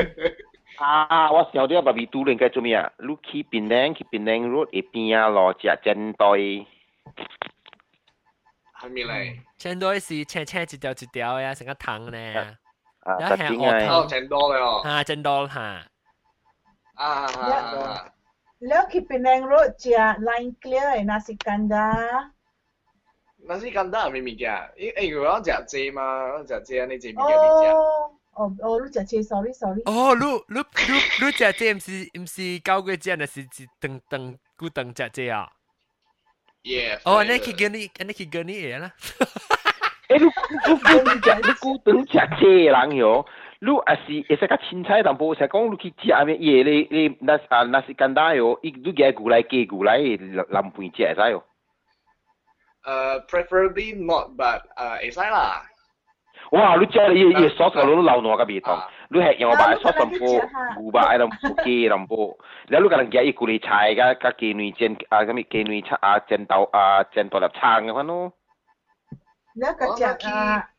[0.78, 2.90] À, 我小啲爸比都应该做咩啊？
[3.00, 6.26] 你去槟城去槟城 road 一边啊，攞只煎袋。
[8.80, 9.40] 系咪嚟？
[9.58, 12.58] 煎袋是青青一条一条嘅，成个糖咧。
[13.04, 13.88] 啊，特点嘅。
[13.88, 14.82] 哦，煎袋咧哦。
[14.84, 15.60] 啊，煎袋吓。
[16.96, 17.28] 啊。
[18.60, 24.52] แล้ว去槟城 road 只 line clear 嘅 nasi kandar。nasi kandar 系咩物件？
[24.76, 26.04] 诶诶，我讲食鸡嘛，
[26.36, 27.20] 我食鸡啊，你食物件你
[27.66, 27.72] 食。
[28.34, 29.82] 哦哦，你食车，sorry sorry。
[29.86, 30.66] 哦，你你你
[31.26, 35.50] 你食这唔是唔是九个只，那是是等等古等食这啊？
[36.64, 37.00] Yeah。
[37.06, 38.92] 哦，你去跟你，你去跟你嘢啦。
[40.09, 40.29] え、你、你、
[41.47, 43.25] 你古董食这人哟，
[43.61, 51.43] 你也是会使甲凊彩淡薄，是讲你去食阿面伊咧咧，那啊那是简单哟，伊你加牛奶加牛奶的南边食会使哟。
[52.85, 55.63] 呃，preferably not but 呃會使啦。
[56.51, 56.77] 哇！
[56.77, 62.37] 你食伊伊所做都流汗甲味道，你係用白所淡薄牛白啊淡薄雞淡薄，
[62.69, 68.35] 然後你甲人加伊古哩菜甲甲雞卵煎啊咁咪雞卵炒啊煎豆啊煎豆粒撐嘅款咯。
[69.57, 70.27] 那个假期，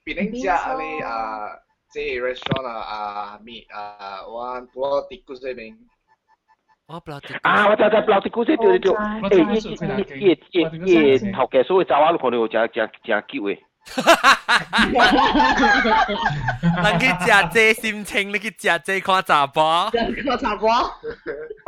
[0.03, 1.47] 比人家阿哩啊，
[1.91, 5.73] 这 restaurant 啊啊米啊，我布拉迪古这边。
[6.88, 8.91] 我布拉迪啊，我在在布拉迪古这边，对对
[9.30, 9.55] 对，哎，
[10.17, 13.63] 一、一、一、一，头家所以找我，可能有正正正机会。
[13.86, 14.57] 哈哈哈！
[14.57, 15.11] 哈哈
[15.53, 16.05] 哈哈
[16.81, 16.97] 哈！
[16.97, 19.89] 去吃这心情，你去吃这款咋包？
[19.91, 20.91] 这款咋包？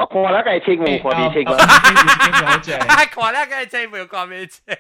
[0.10, 1.54] 我那 个青梅，我没青梅。
[1.56, 3.46] 哈哈哈！
[3.46, 4.76] 个青梅，我没青梅。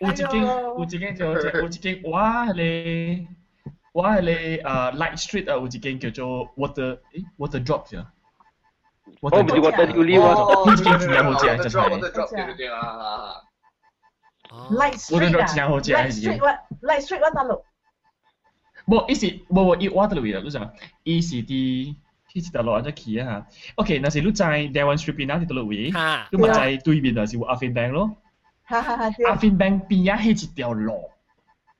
[0.00, 3.26] 我最近，我最近就我最近玩嘞，
[3.92, 4.56] 玩嘞。
[4.64, 8.06] 呃，light street 啊，我最近叫做 water，哎，water Drop 呀。
[9.20, 13.47] 哦，不是 water，有另外一种，另外一种，我再找，我再找，我再找。
[14.71, 17.61] Light Street 啊，Light Street 我 Light Street 我大陆。
[18.85, 20.69] 冇，伊是冇冇伊我大陆嘅，你讲，
[21.03, 21.95] 伊是啲
[22.27, 23.45] 去一条路只去啊。
[23.75, 25.91] OK，那是你在 Dewan Street 边啊，啲路位，
[26.31, 28.15] 你咪在对面就是阿 Fin Bank 咯。
[28.65, 29.05] 哈哈哈！
[29.27, 31.09] 阿 Fin Bank 边啊，系一条路。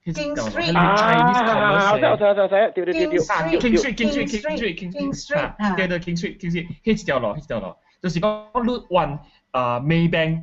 [0.05, 3.19] King Street 啊，我知我知我知，对对对对。
[3.19, 9.19] King Street，King Street，King Street，King Street，对对 King Street，King Street，系一条路，系一条路，就是讲你往
[9.52, 10.42] 啊 Maybank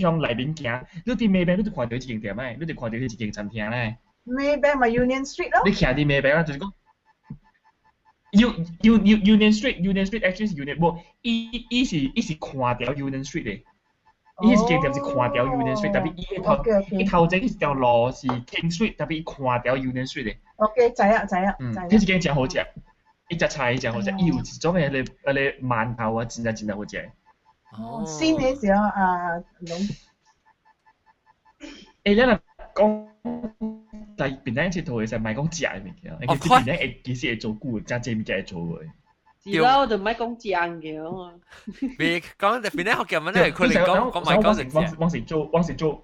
[0.00, 3.98] 向內邊行，你啲 Maybank 你就看到一間店誒，你就看到一間餐廳咧。
[4.26, 5.62] Maybank 咪 Union Street 咯。
[5.64, 6.70] 你行啲 Maybank 啦，就是講。
[8.32, 13.62] U U U Union Street，Union Street actually 是 Union，冇，伊伊是伊是看掉 Union Street 嘅。
[14.42, 16.64] 伊是間店是看掉 Union Street，特別伊個頭
[16.98, 20.36] 伊頭前迄條路是 King Street，特別伊看掉 Union Street 嘅。
[20.56, 21.54] OK，知啊知啊。
[21.60, 22.66] 嗯，迄間真好食，
[23.28, 27.10] 伊隻菜真好食，伊有一種誒咧誒咧饅頭啊，真正真正好食。
[27.77, 29.77] 哦，先嘅时候啊，龙。
[31.59, 31.67] 诶，
[32.03, 32.39] 你嚟
[32.73, 33.07] 讲，
[34.17, 38.89] 但系边间铁图其实唔系讲食嘅物件，其实边间诶几时系做古，真系物件系做嘅。
[39.43, 40.17] 知啦，我就唔系讲
[40.51, 41.33] 正嘅嘛。
[41.97, 46.03] 别讲就边啲学嘅问题，佢哋讲讲唔系讲成往往时做往时做。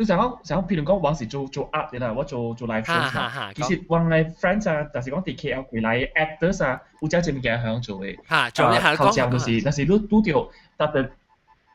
[0.00, 8.16] 你成讲成讲，譬如讲往时做做 art 嘅啦，我做做 live show 其实往嚟 friends 啊，但是讲 DKL 回来 actors 啊，有真系物件系做嘅。
[8.28, 8.96] 吓，做一下讲。
[8.98, 11.10] 头先就是，但是你拄到特特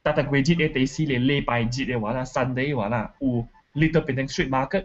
[0.03, 3.47] 特特季节嘅第四年礼拜节嘅话啦，Sunday 嘅话啦，有。
[3.74, 4.84] Little Penang Street Market，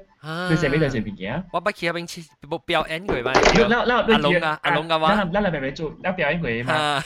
[0.49, 1.43] 你食咩就食物件？
[1.53, 3.33] 我不记得边次冇表演过嘛？
[3.33, 7.03] 嗱嗱，阿龙啊，阿龙嘅话，嗱嗱咪咪做，嗱表演过嘛？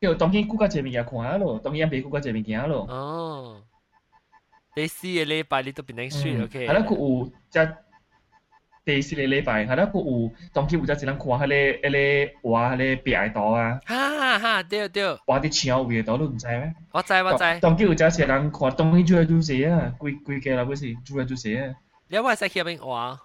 [0.00, 2.86] 叫当然顾家食物件看下咯，当然俾顾家食物件咯。
[2.88, 3.60] 哦，
[4.74, 6.68] 第四个礼拜 Little Penang Street，OK。
[6.68, 7.76] 系啦，佢有只
[8.84, 13.80] 第四个礼拜，系啦，佢有当佢有只只人看下咧，嗰啲画嗰啲壁度啊。
[13.86, 15.04] 哈哈，对对。
[15.04, 16.72] 画啲墙位度都唔知咩？
[16.92, 17.60] 我知我知。
[17.60, 21.74] 当佢有只只人看，当佢做嚟做事啊，规规个啦，嗰时做嚟做事啊。
[22.08, 23.18] 你有冇喺入边画？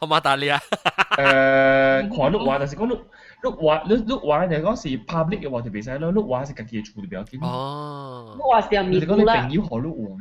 [0.00, 0.60] 好马达利啊！
[1.16, 2.98] 诶，看碌画，但是讲碌
[3.41, 7.45] 碌畫碌碌畫就係嗰時拍 lift 嘅話就比賽咯，碌畫食隔幾嘢做就比較勁。
[7.45, 9.35] 哦，碌畫是條咪咕啦。
[9.45, 10.17] 你講你朋友學碌畫，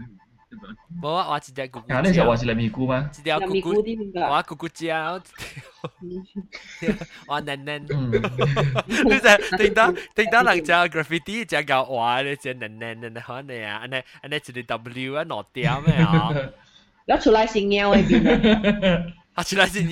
[1.02, 1.94] 冇啊，我係條咕咕。
[1.94, 3.10] 啊，你就話是條咪咕嗎？
[3.24, 4.92] 條咕咕，我咕咕姐，
[7.26, 7.84] 我嫩嫩。
[7.84, 16.30] 你就聽到聽到人家 graffiti 就搞畫，你就嫩嫩嫩可能啊，安尼安尼一個 W 啊，落掉咩啊？
[17.06, 19.12] 要出來是貓嘅邊。
[19.38, 19.89] 啊，出来是猫。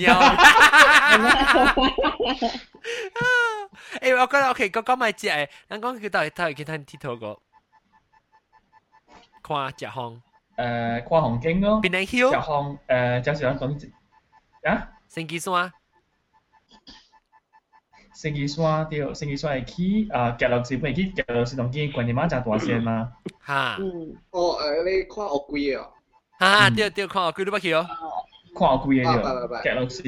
[4.00, 7.38] 诶，我觉得 OK，嗰个咪只系，咱讲佢到底到底其他铁头个。
[9.42, 10.22] 看只行？
[10.56, 11.80] 诶，跨行径咯。
[11.82, 12.30] 边个 hill？
[12.30, 13.90] 只行诶，就是讲讲
[14.70, 14.88] 啊？
[15.10, 15.72] 圣基山。
[18.14, 23.12] 圣基山对，圣基山系去啊，夹落是本去夹落是同见关键马真大线嘛。
[23.46, 23.78] 吓。
[24.30, 25.88] 哦诶，你看学贵啊？
[26.38, 27.86] 吓，对对，看学贵你捌去哦。
[28.56, 30.02] 看学贵嘅对，夹落是。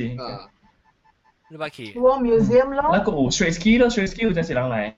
[1.50, 1.92] 你捌去？
[1.94, 2.90] War Museum 咯。
[2.92, 4.94] 那个有 Straight Ski 咯，Straight Ski 有阵时人嚟。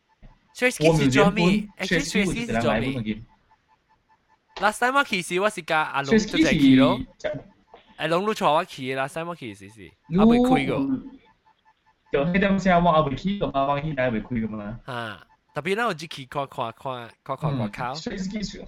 [0.55, 1.69] Straight Ski 是做咩？
[1.79, 3.23] Actually Straight Ski 是做咩？
[4.57, 6.99] Last time 我去时我是加阿龙做只去咯。
[7.97, 10.77] 阿龙都坐我去，last time 我去时是，我未开过。
[12.13, 14.81] 就迄点声我也未去，咁啊，我现在未开咁嘛。
[14.87, 17.85] 啊，特别咧，我只去看看看看看外口。
[17.95, 18.63] Straight Ski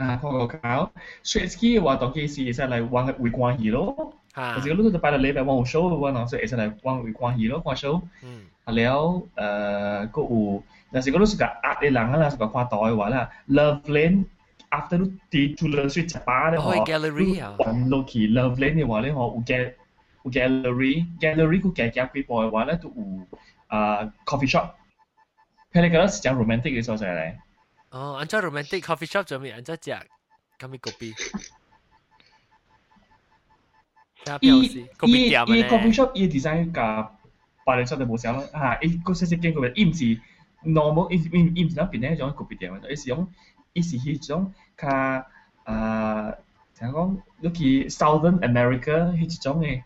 [0.00, 0.90] 啊，嗰個搞
[1.22, 4.14] straight ski 嘅話，當其時就嚟玩會關係咯。
[4.32, 8.00] 啊，我自己都就擺到禮拜玩有 show 嘅話，嗱，所以就嚟玩會關係咯，關 show。
[8.22, 8.46] 嗯。
[8.64, 14.24] 啊了，誒，個有，但是個都是個壓你人啦，是個跨代嘅話啦，love lane
[14.70, 16.74] after 都跌住兩水七八咧，我。
[16.76, 17.56] 開 gallery 啊。
[17.58, 19.72] 揾落去 love lane 嘅話咧，我有 gal
[20.24, 23.26] 有 gallery gallery 個 gal 夾幾波嘅話咧，都有
[23.66, 24.70] 啊 coffee shop。
[25.72, 27.38] 佢哋覺得是講 romantic 嘅所在咧。
[27.91, 29.51] 哦，按照 romantic coffee shop 做咩？
[29.53, 29.91] 按照食
[30.59, 31.13] 咁咪 kopi。
[34.41, 37.11] 伊伊伊 coffee shop 伊 design 甲
[37.63, 38.77] 八零出就冇写咯，啊！
[38.81, 40.19] 伊个细细间个，伊唔是
[40.63, 43.27] normal，伊伊伊唔是那边咧种个别店嘅，伊是种
[43.73, 44.89] 伊是迄种较
[45.63, 46.33] 啊，
[46.77, 49.83] 听讲你去 Southern America 迄种嘅，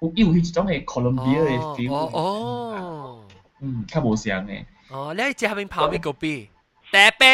[0.00, 1.92] 有有迄种嘅 Colombia 嘅 feel。
[1.92, 3.28] 哦哦，
[3.60, 4.64] 嗯，较无相嘅。
[4.90, 6.48] 哦，你喺下面跑咩个边？
[6.90, 7.26] 大冰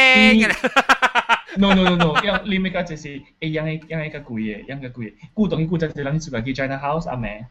[0.43, 0.55] 嘅。
[1.57, 5.13] no no no no，样你咪个就是诶样嘅样嘅个贵嘅，样嘅贵。
[5.35, 7.45] 古董嘅古董就人去做个去 China House 阿妹。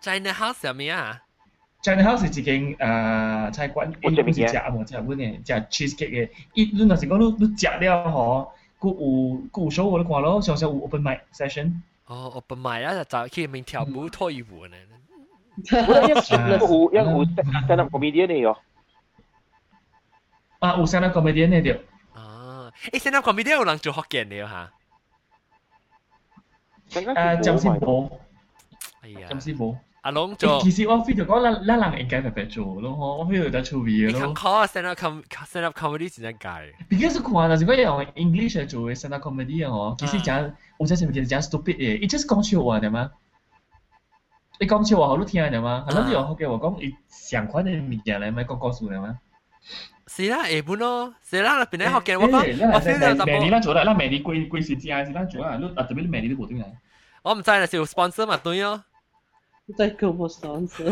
[0.00, 1.22] China House 系咩啊？
[1.82, 5.52] China House 是一间诶菜馆，伊唔是食啊无食本嘅，食
[5.88, 6.28] cheesecake 嘅。
[6.54, 8.96] 伊你若是讲你你食了吼，佫有
[9.52, 11.72] 佫有 show 我咧看咯，常常有 open mic session。
[12.06, 14.76] 哦，open mic 啊，就去面跳舞脱衣舞呢。
[15.56, 18.56] 有有 stand up comedian 嘅哟。
[20.60, 21.86] 啊，有 stand up comedian 嘅对。
[22.14, 24.70] 啊，诶 stand up comedian 有人做福建嘅吓。
[26.90, 28.10] 诶，暂时冇。
[29.02, 29.76] 哎呀，暂时冇。
[30.02, 34.12] 阿龙做，其实我 feel 就讲，咱咱人应该特别做咯，我 feel 得出味咯。
[34.12, 36.72] 你讲 stand up com stand up comedy 是点解？
[36.88, 43.10] Because 看啦，如果用 English 做嘅 stand up comedy 哦，其实讲有阵时咪其实讲 stupid 嘅，伊 just 讲笑话点嘛？
[44.60, 45.84] 你讲笑话好多听点嘛？
[45.88, 49.18] 系咯，你用嘅话讲，伊上款嘅物件嚟咪讲故事点嘛？
[50.19, 53.39] là e buno se là là pina hokkien wa ba wa feel là tập mẹ
[53.43, 55.71] đi lan chỗ lại là mẹ đi quay quay sự chi ai lan à lúc
[55.75, 56.69] à tập bên mẹ đi được bộ tiếng này
[57.23, 58.79] Tôi không biết là sponsor mà tôi nhớ
[59.77, 60.87] Tôi không sponsor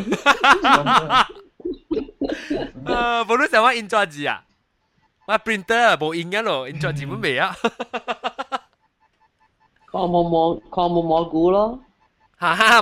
[2.85, 4.41] Ờ, bố lúc sao mà enjoy gì à?
[5.27, 7.53] Mà printer bộ in cái rồi, enjoy gì cũng mẹ á
[9.85, 11.77] Còn mò mò, còn mò mò cú lo.
[12.35, 12.81] Hà hà,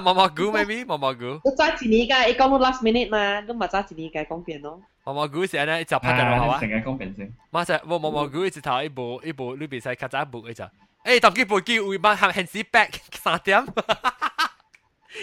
[0.53, 1.13] maybe, mò mò
[1.43, 4.09] Tôi chắc chỉ ní cái, cái con last minute mà, lúc mà chắc chỉ ní
[4.13, 6.60] cái công việc đó 毛毛菇是安尼，一就拍紧落啊。
[6.60, 7.32] 成日讲变先。
[7.50, 10.64] 马上，毛毛毛菇一直头一部一部，你比赛较早一部一就，
[11.04, 13.66] 诶，当几部机会把行 hands back 三点。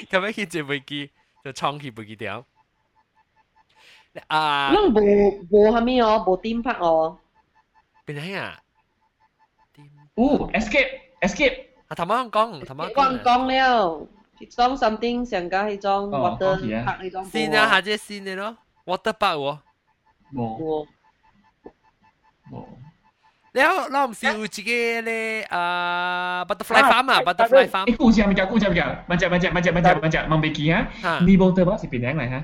[0.10, 1.10] 咁样去接飞机
[1.44, 2.46] 就冲去飞机条。
[4.28, 4.74] 啊！
[4.74, 7.18] 咱无无虾米哦，无点拍哦。
[8.06, 8.60] 边系啊？
[10.16, 11.68] 哦，escape escape。
[11.88, 14.08] 啊，头先讲，头先讲讲了，
[14.40, 17.24] 迄种 something 上加迄种 water park 迄种。
[17.26, 19.58] 新啊，下只新嘅咯，water park 喎。
[20.34, 20.86] 冇。
[22.52, 22.66] 冇。
[23.58, 27.86] แล้วเรา唔是有一个咧啊 butterfly farm 啊 butterfly farm。
[27.86, 30.88] 诶，顾住咪就顾住咪就，咪就咪就咪就咪就咪就问未记啊？
[31.26, 32.44] 尼泊尔是边样嚟吓？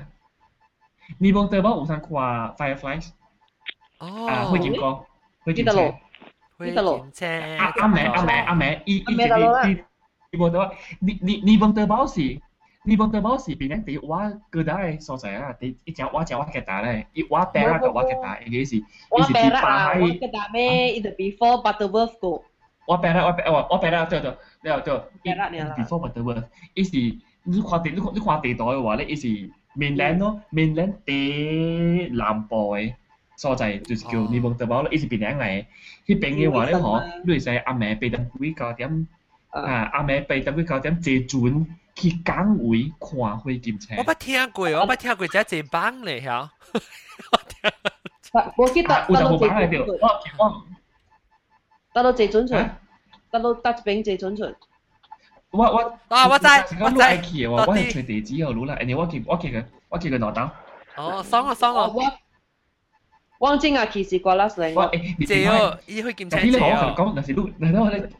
[1.18, 2.08] 尼泊尔有上看
[2.58, 3.10] fireflies。
[3.98, 4.26] 哦。
[4.28, 5.06] 啊，会见过，
[5.44, 5.94] 会见车。
[6.58, 7.26] 会见车。
[7.58, 12.40] 阿阿妹阿妹阿妹，伊伊伊尼泊尔，尼尼尼泊尔是。
[12.83, 13.77] 你望到冇是邊咧？
[13.77, 15.55] 啲畫嗰度係所在啊！
[15.59, 20.95] 啲一隻我隻畫嘅大咧，一畫白啦個畫嘅大，嘅是，畫白啦，畫嘅大咩？
[20.95, 22.43] 一個 before Butterworth 個。
[22.87, 24.93] 畫白啦，畫白，畫白啦，對對，對對
[25.77, 26.91] ，before Butterworth，伊是
[27.43, 29.27] 你看地，你看你看地圖嘅話咧，伊是
[29.77, 32.95] mainland 咯，mainland 啲南部嘅
[33.35, 35.65] 所在就是叫你望到冇咧，伊是邊樣嚟？
[36.07, 39.07] 迄邊嘅話咧，嗬，你係阿妹被等幾九點
[39.51, 39.61] 啊？
[39.93, 41.67] 阿妹被等幾九點坐船。
[42.00, 43.94] 去港会看火箭车。
[43.96, 46.50] 我捌听过，我捌听过只只帮咧，吓。
[48.56, 49.82] 我记得有就冇帮嚟掉。
[49.82, 50.62] 我我
[51.94, 52.52] 得到谢准出，
[53.30, 54.54] 得到得饼谢准出。
[55.50, 56.46] 我我啊，我知
[56.80, 56.96] 我知。
[56.96, 58.74] 去嘅，我我系随地址后攞啦。
[58.76, 60.50] 诶，我记我记个我记个攞到。
[60.96, 61.90] 哦，爽啊爽啊！
[63.38, 64.90] 汪正啊，其实过啦成个。
[65.26, 66.94] 借哦，伊去检查借哦。
[66.96, 68.10] 讲，但是你，但系我咧。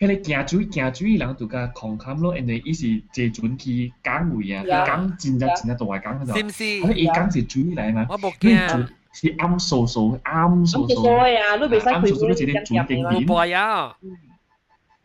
[0.00, 6.36] 迄个行水行水人就甲狂砍咯，因为伊是坐船去港位啊，港真正真正大个港嗰度。
[6.36, 6.64] 是唔是？
[6.94, 8.06] 伊港是水嚟嘛？
[8.08, 8.88] 我冇惊。
[9.16, 11.08] 是暗扫扫暗扫扫。
[11.16, 11.56] 暗啊！
[11.56, 13.24] 你未使暗扫扫都是啲船经验。
[13.24, 13.96] 冇啊！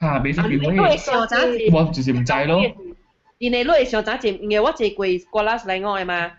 [0.02, 0.82] 吓，未使叫咩？
[1.72, 2.60] 我就是唔知咯。
[3.38, 6.32] 因为你会想早前，因为我坐过过拉嚟我嘅嘛。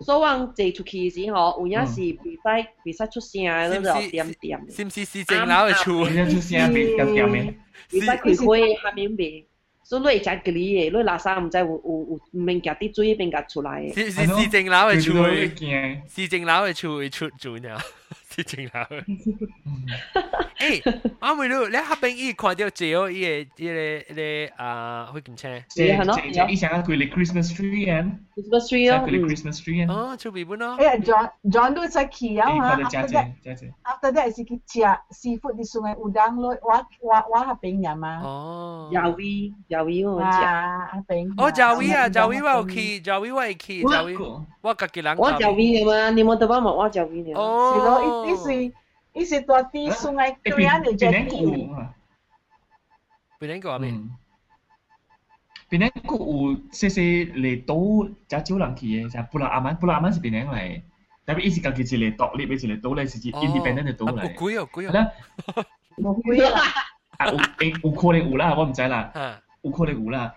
[0.00, 4.66] 所往坐出去时吼，有影是袂使袂使出声，嗰就点点。
[4.68, 6.04] 是唔是市政楼嘅厝？
[6.08, 7.54] 袂使出声，别点点嘅。
[7.91, 9.45] 你使開開下面白，
[9.83, 11.71] 所以你會食嗰啲嘢，你垃圾唔知有有
[12.11, 13.93] 有唔明夾啲水邊夾出来的。
[13.93, 15.13] 是是市政樓嘅厝，
[16.09, 17.81] 市政樓嘅厝會出轉啊！
[18.36, 18.80] 市政楼。
[20.58, 25.62] 诶，阿妹佬，你下边伊看到最后伊个伊个个啊，会点称？
[25.68, 28.06] 即即即伊想要佢嚟 Christmas tree 啊！
[28.36, 29.04] Christmas tree 啊！
[29.04, 29.92] 佢嚟 Christmas tree 啊！
[29.92, 30.76] 哦，出边本咯。
[30.78, 32.76] 诶，John John 都出去啊嘛！
[32.76, 33.32] After that
[33.84, 38.20] after that 是去食 seafood 啲餸嘅udang 咯，我我我下边人嘛。
[38.22, 38.88] 哦。
[38.92, 40.26] 鱿鱼鱿鱼我食。
[40.26, 41.28] 啊，阿边。
[41.36, 45.16] 哦，鱿鱼啊，鱿鱼我有去，鱿鱼我会去，鱿鱼我家己人。
[45.18, 47.36] 我鱿鱼嘅嘛，你冇得帮忙我鱿鱼嘅。
[47.36, 48.22] 哦。
[48.26, 48.36] 是咯，伊伊
[48.68, 48.74] 是。
[49.14, 51.68] 伊是大啲送嚟对啊，你只啲。
[53.38, 53.78] 边年个啊？
[53.78, 54.08] 边？
[55.68, 60.80] 边年个有细细嚟岛，只少人去嘅，就布拉阿曼，布拉阿曼是边年嚟？
[61.26, 64.22] 但系伊是家己一个独立，伊是个岛嚟，是一 independent 嘅岛嚟。
[64.22, 64.92] 有贵哦，贵哦。
[64.92, 65.12] 啦，
[65.98, 66.60] 冇贵啦。
[67.18, 67.26] 啊，
[67.60, 69.12] 有有可能有啦，我唔知啦。
[69.60, 70.34] 有可能有啦。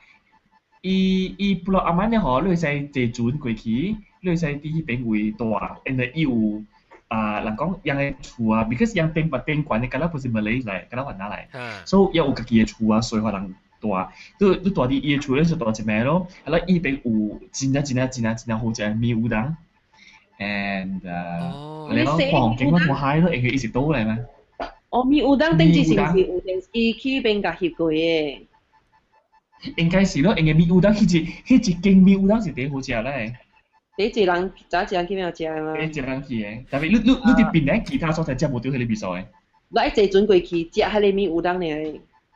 [0.82, 6.62] 伊伊布拉阿曼咧，嗬，你会使坐船过去，你会使啲迄边位大，因为伊有。
[7.11, 11.85] 啊，人讲人嘅厝啊，because 人变物变惯，你今啦不是唔嚟嚟，今日搵哪嚟？
[11.85, 14.09] 所以有家己嘅厝啊，所以话能多，
[14.39, 19.57] 都都多啲嘢厝咧就多只咩咯，系啦，依边有真啊真啊真啊真啊好正，咪有等
[20.39, 21.01] ，and
[21.93, 24.17] 你讲黄景咁嗨咯，而且一直多嚟嘛？
[24.91, 28.41] 哦，咪有等，定之前是有阵时去边个协会嘅。
[29.77, 33.37] 应该是咯，应该米乌当，迄只迄只经米乌当是第好食咧。
[33.98, 35.78] 你一人早一人去边度食嘛？
[35.78, 39.26] 你一人去嘅，但系你你你哋边咧其他所在食无到迄个味素嘅。
[39.70, 41.68] 你一坐船过去食迄个米有当呢？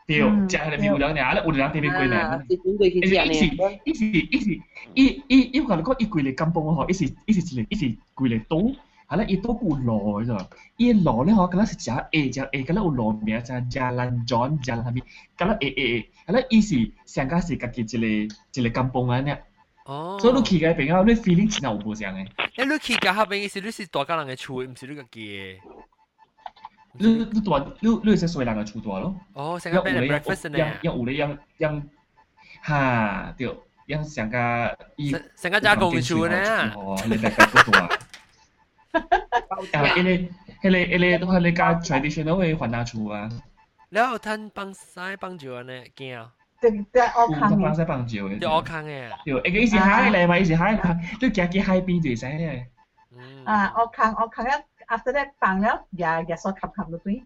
[0.08, 0.24] 对，食
[0.58, 2.42] 迄个米有当呢，啊，有人特别贵呢。
[2.48, 3.80] 坐船过去食呢。
[3.86, 4.62] 伊是伊是
[4.96, 8.76] 伊伊伊讲讲伊贵嚟金邦嗬，伊是伊是一个伊是贵嚟岛，
[9.10, 10.46] 系啦，伊岛有路嘅啫。
[10.78, 15.02] 伊路咧嗬，咁样是食 A 食 A，咁样有路名就 Jalan John Jalan 系咪？
[15.38, 19.38] 咁样 A A A，系啦，伊是上加是家己一个一个金邦啊呢。
[19.86, 22.28] 哦，所以你去嘅朋友，你 feeling 真系有无相嘅。
[22.56, 25.58] 诶，你去嘅下边是你是大家人嘅厝，唔是你个嘅。
[26.94, 29.16] 你你大，你你系细人嘅厝大咯。
[29.34, 30.58] 哦，成个 bed and breakfast 呢？
[30.60, 31.82] 样样有咧样样，
[32.66, 33.48] 吓对，
[33.88, 36.72] 样成个伊成个加工厝呢？
[36.76, 37.86] 哦，你大家都大。
[39.80, 40.30] 啊，因为
[40.62, 43.30] 迄个迄个都系你家 traditional 嘅云南厝啊。
[43.90, 45.84] 你有摊帮晒帮住呢？
[45.96, 46.28] 惊。
[47.41, 49.11] 帮我帮蕉，就好看诶。
[49.27, 50.77] 就一个伊是海咧嘛，伊是海，
[51.21, 52.67] 就夹起海边就使咧。
[53.45, 54.53] 啊，好看好看，要
[54.97, 57.23] after that 帮了，也也少看看了对。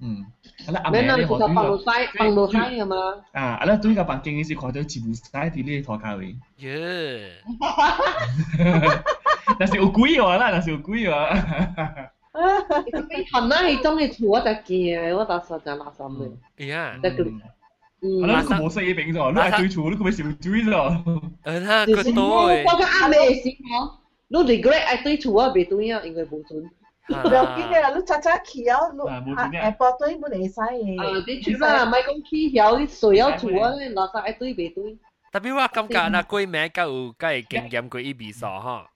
[0.00, 0.24] 嗯，
[0.68, 2.96] 阿拉阿妹咧，我拄个落晒，帮落晒嘛。
[3.32, 6.36] 啊，阿拉拄个帮经伊是看到几部晒伫咧拖卡位。
[6.58, 7.32] 耶！
[9.58, 11.26] 那是有鬼哦，那那是有鬼哦。
[13.10, 16.30] 你行啦，你当你坐得见，我打算就拉上面。
[16.58, 17.24] 哎呀，得个。
[18.01, 18.07] 个。
[18.07, 21.03] 嗯，你个冇细饼咗，你系对厝，你个咪少追咗。
[21.43, 22.71] 诶，他个多诶。
[22.71, 23.91] 我个阿妹先讲，
[24.27, 26.69] 你 regret 爱对厝啊，别对啊，因为冇准。
[27.09, 28.81] 唔要紧嘅，你早早去啊，
[29.25, 31.01] 你下晡对唔会使嘅。
[31.01, 33.71] 啊，你出啦，咪讲去晓，谁有厝啊？
[33.73, 34.97] 垃圾爱对别对。
[35.31, 38.87] 特别我感觉那贵名够有够会经验过一味数哈。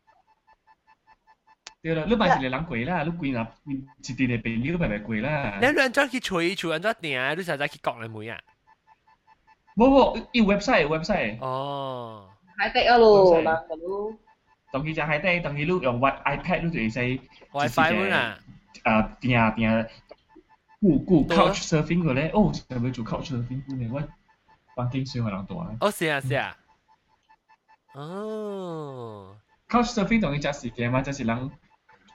[1.81, 5.59] 对啦，你买一个人贵啦，你贵啦，一啲嘅朋友咪咪贵啦。
[5.61, 8.39] 你两张去吹厝，两张订，你实在去国内妹啊？
[9.75, 11.39] 冇冇，要 website website。
[11.39, 12.29] 哦。
[12.57, 14.13] 海底啊咯，嗱咁咯。
[14.71, 17.19] 当佢就海底，当佢碌用 iPad 碌就会使。
[17.51, 18.39] WiFi 本啊。
[18.83, 19.87] 啊，订订，
[20.81, 23.91] 顾顾 couch surfing 嘅咧，哦，系咪做 couch surfing 嘅？
[23.93, 24.01] 我
[24.75, 25.75] 环境上系人多啊。
[25.81, 26.57] 哦，是啊，是啊。
[27.93, 29.37] 哦。
[29.69, 31.37] couch surfing 当佢就系嘅嘛，就是人，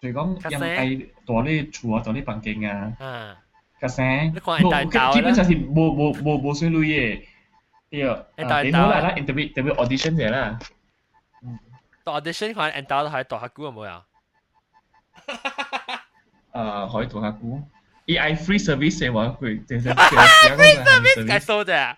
[0.01, 2.93] 譬如讲人系大啲厝啊，大啲环境啊。
[2.99, 3.37] 嗯。
[3.80, 7.22] 个声，冇，基本上是冇冇冇冇算类嘅。
[7.91, 10.59] 对，诶，你冇啦啦，interview interview audition 嘅啦。
[12.05, 14.05] 读 audition 可能 enter 都系读下估有冇啊？
[16.53, 17.62] 诶，可以读下估。
[18.07, 21.97] AI free service 嘅 话，佢其实 free service 系数啫。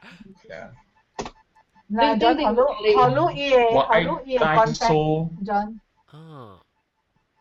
[1.90, 5.78] 嗱，再学录学录嘢，学录嘢 contact，John。
[6.10, 6.60] 哦。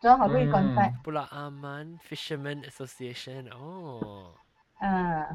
[0.00, 0.88] 咗后尾讲法。
[1.02, 4.34] 布拉阿曼 Fisherman Association 哦。
[4.78, 5.26] 啊。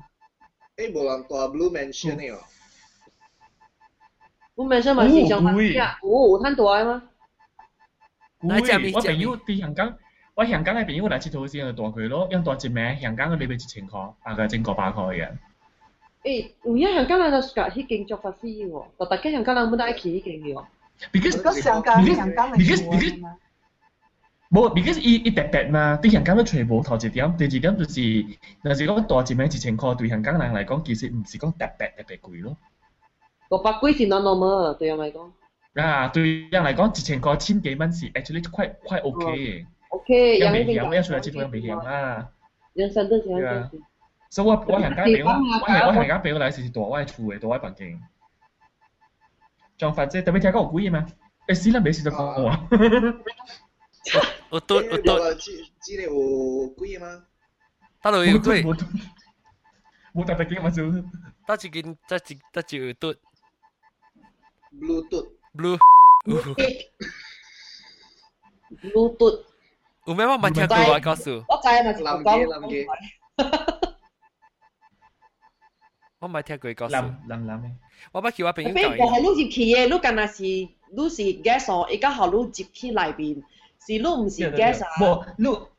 [0.78, 2.40] 诶，无人大 Blue Mansion 呢
[8.95, 9.95] 我朋友啲香港。
[10.37, 15.29] 我香港嘅朋友嚟佚佗時，就大佢咯，因大一名香港嘅你俾一千塊，大概整個百塊嘅。
[16.25, 20.65] 誒，有影香港人就夾迄間做法師喎，就大家香港人冇得去迄間嘅喎。
[21.13, 23.21] Because 香港香港嘅 because because
[24.51, 28.25] 冇，because 伊伊特別嘛，對香港都全部頭一點，第二點就是，
[28.63, 32.57] 若是講大一名一千塊，對香港人嚟講，其實唔是講特別特別貴咯。
[33.51, 35.31] 六百幾是 normal 對人嚟講。
[35.75, 39.67] 啊，對人嚟講，一千塊千幾蚊是 actually quite quite OK 嘅。
[39.91, 42.27] OK，yang may hiam, yang sudah cerita yang hiam ah.
[42.75, 43.79] Yang satu yang satu.
[44.31, 48.01] So 我我行街俾我，我係我行街俾我嚟時大我係厝嘅，大我係房間。
[49.79, 51.07] 裝法即特別聽講有貴嘅咩？
[51.49, 52.51] 誒死啦，未試到講我。
[54.51, 55.35] 我都我都。
[55.35, 55.51] 知
[55.83, 56.13] 知你有
[56.75, 57.23] 貴嘅嗎？
[58.03, 58.63] 得咯，有貴。
[60.15, 60.91] 冇特別嘅嘛就。
[60.91, 63.15] 得一件，得一得一有嘟。
[64.81, 65.25] บลูตุด
[65.57, 65.73] บลู
[68.83, 69.35] บลูตุด
[70.05, 71.41] Umema macam keluar kasu.
[71.49, 72.85] Pakai macam lam ge lam ge.
[76.21, 76.93] Tôi mà theo người có sự
[77.29, 77.61] lầm lầm
[78.13, 81.41] Tôi bắt kêu bạn cái bộ lúc dịp kia lúc gần là gì lúc gì
[81.45, 83.41] gas ở cái họ lúc dịp kia lại bên
[83.87, 85.74] là lúc không gì gas à bộ lúc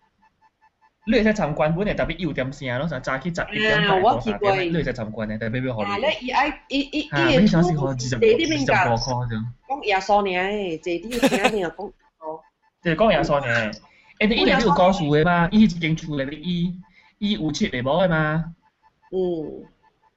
[1.07, 5.89] 你使参观本来特别有点声，拢使早起十一点半到十点，你去参观呢，特别要好哩。
[5.89, 9.45] 啊，你会使伊伊伊，你想是看二十二会使块种？
[9.67, 12.41] 讲廿三年诶，坐啲听会又讲，哦，
[12.81, 13.71] 就讲廿三年诶。
[14.19, 15.47] 哎，你以前有高数诶吗？
[15.51, 16.73] 伊会使出来的，伊
[17.19, 18.55] 伊有会厘毛诶吗？
[19.11, 19.63] 嗯，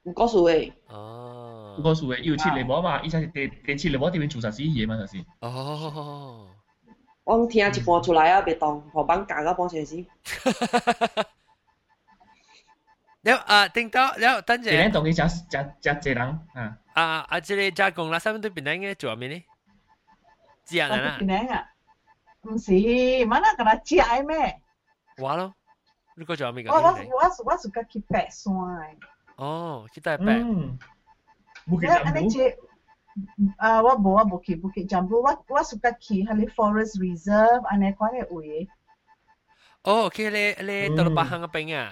[0.03, 0.73] 有高数诶。
[0.87, 3.01] 哦，有高数诶，有七厘毛嘛？
[3.03, 4.97] 伊才是第第七厘毛这边做啥事业嘛？
[4.97, 5.17] 就是。
[5.41, 6.47] 哦。
[7.28, 10.04] 我听一半出来啊，别当何帮教到帮成时。
[13.22, 14.70] 了啊，听到了，等阵。
[14.70, 16.76] 边同佢食食食济人啊？
[16.92, 17.40] 啊啊！
[17.40, 19.44] 这个加工啦，三分对边两个做咩呢？
[20.64, 21.18] 知人啦。
[21.20, 21.54] 边两个？
[22.50, 22.72] 唔是，
[23.26, 24.60] mana kena ciai me.
[25.16, 25.54] Wah lo.
[26.16, 26.68] Lu kau jawab mega.
[26.70, 28.52] Oh,我我我suka去白山。
[29.36, 30.24] 哦，去大白。
[30.26, 30.78] 嗯。
[31.66, 32.04] Bukit Jambu。
[32.04, 32.20] 啊，我
[33.59, 34.61] Ah, uh, wa bo wa bukit?
[34.61, 35.21] Bukit jambu.
[35.25, 38.67] Wa wa suka ki hale forest reserve ane kwa le uye
[39.85, 40.95] oh okay le le mm.
[40.95, 41.83] tol apa nya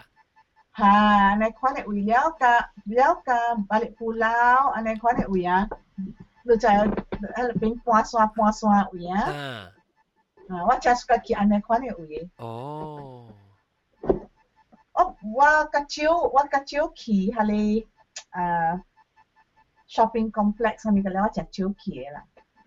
[0.78, 0.90] ha
[1.34, 3.38] ane kwa le uye liao ka liao ka
[3.70, 5.58] balik pulau ane kwa le uye ya?
[6.46, 6.92] lu cai eh,
[7.36, 9.18] hale ping pua swa pua swa uye ya?
[9.18, 9.72] ha.
[10.50, 13.28] Ha wa cha suka ki ane kwa le uye oh.
[14.98, 17.86] Oh, wa kacau, wa kacau ki, hale,
[18.34, 18.74] ah, uh,
[19.89, 22.25] shopping complex 上面嘅咧，我真少去嘅啦。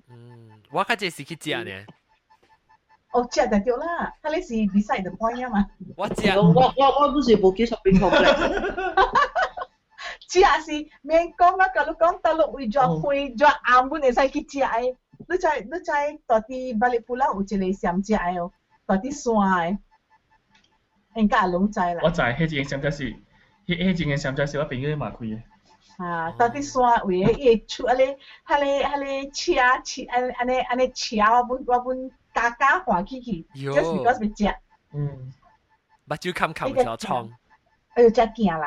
[0.10, 1.72] 嗯，我较济是去食呢。
[3.12, 5.66] 哦，食就对啦，迄个是 beside the point 啊嘛。
[5.96, 6.30] 我食。
[6.38, 8.96] 我我我不是冇去 shopping complex。
[10.28, 14.96] 食是免讲啊，甲你讲到落位咗会咗暗本会使去食嘅。
[15.28, 15.92] 你知你知，
[16.28, 18.52] 到啲巴里布拉有一个上只哦，
[18.86, 19.80] 到啲山
[21.16, 22.02] 诶，应该拢知啦。
[22.04, 23.04] 我知，迄一个上只是，
[23.66, 25.42] 迄迄一个上只是我朋友嘛开嘅。
[26.01, 29.53] 啊，到底山为个伊会出安尼，安尼安尼车
[29.85, 34.55] 车安安尼安尼车，我本我本家家欢喜去，就是搞什么食，
[34.95, 35.33] 嗯，
[36.07, 37.31] 目睭看看不着窗。
[37.93, 38.63] 哎呦，真惊人！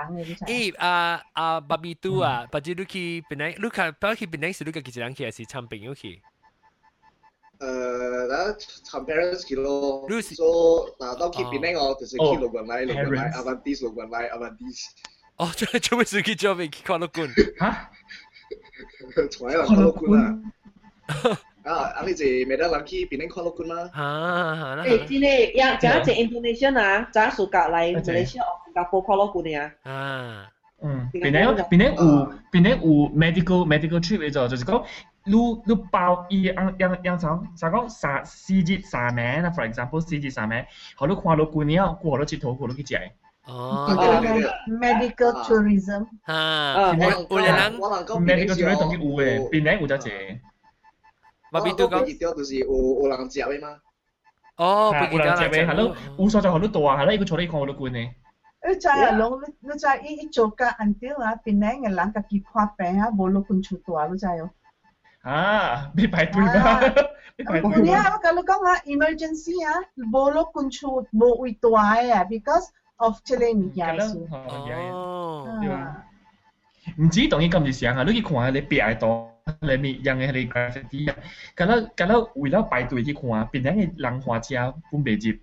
[0.46, 6.22] 咦，啊啊，巴比都啊，巴吉鲁奇本来，卢卡巴吉本来是卢卡吉吉兰奇还是唱朋友奇？
[7.58, 8.54] 呃，那
[8.84, 14.92] 唱 parents 奇咯，所以那到奇本来哦，就是奇罗冠来，罗冠来，阿凡迪斯罗冠来，阿凡迪斯。
[15.37, 16.69] 哦，做做咩事去做咩？
[16.69, 17.29] 去看六棍？
[17.59, 17.91] 吓？
[19.31, 20.39] 从来看六棍啊！
[21.65, 23.91] 啊，啊你系咪得人去边咧看六棍吗？
[23.93, 29.73] 啊，诶，真系，呀，就一只 Indonesia 啊，就暑假嚟马来西亚、新加坡看六棍嘅啊。
[29.91, 30.49] 啊。
[30.81, 34.85] 嗯，边咧边咧有边咧有 medical medical trip 嘅就就是讲。
[35.25, 35.35] 你
[35.67, 39.51] 你包伊样样样种，啥讲三四日三晚啊？
[39.51, 40.67] For example，四日三晚，
[40.97, 42.99] 好你看到过年，过到佚佗，过到去食。
[43.52, 43.90] Oh.
[44.68, 46.04] Medical tourism.
[46.24, 46.74] Ha.
[46.74, 46.98] Ah,
[47.30, 47.72] có lẽ là
[48.20, 50.18] medical tourism tổng cái u ấy, bên này u rất nhiều.
[51.52, 52.00] Và bên tôi có.
[52.00, 53.70] Bên tôi là u u lăng giáp ấy mà.
[54.64, 55.66] Oh, bên kia là giáp ấy.
[55.66, 55.74] Hà
[56.18, 56.98] u sao cho hà lô to à?
[56.98, 58.14] Hà lô, cái chỗ này còn được quên này.
[58.60, 59.42] Ở trái là lông,
[59.82, 62.68] trái ít ít chỗ cả ăn tiêu à, bên này người lăng cái kịp khoa
[62.78, 64.48] bệnh à, bố lô quên chỗ to à, trái rồi.
[65.22, 66.82] À, bị bài tuổi ba.
[67.38, 68.04] Bị bài tuổi ba.
[68.04, 69.76] Bây các lô công à, emergency à,
[70.12, 71.70] bố lô quên chỗ bố uy to
[72.30, 72.66] because
[72.98, 74.22] of 这类物件先。
[74.32, 76.04] 哦，对吧？
[76.98, 79.30] 唔止同伊咁是想啊，你去看下你別係多。
[79.60, 81.16] 你咪用嘅係嗰啲啊，
[81.58, 84.56] 咁啦咁啦，為咗排隊去看，邊啲嘅人花車
[84.90, 85.38] 搬未接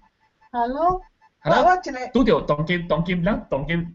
[0.52, 1.02] ？Hello，
[1.42, 3.86] 係啦，都條當金當金，咱當金，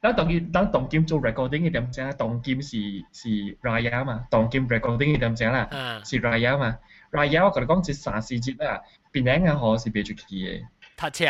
[0.00, 2.78] 咱當金，咱當金做 recording 嘅點聲，當金是
[3.12, 3.28] 是
[3.60, 5.68] Raya 嘛，當金 recording 嘅點聲啦，
[6.04, 6.78] 是 Raya 嘛
[7.12, 8.80] ，Raya 我同你講，只三四節啊，
[9.12, 10.66] 邊啲嘅河是未出去嘅。
[10.96, 11.26] 搭車。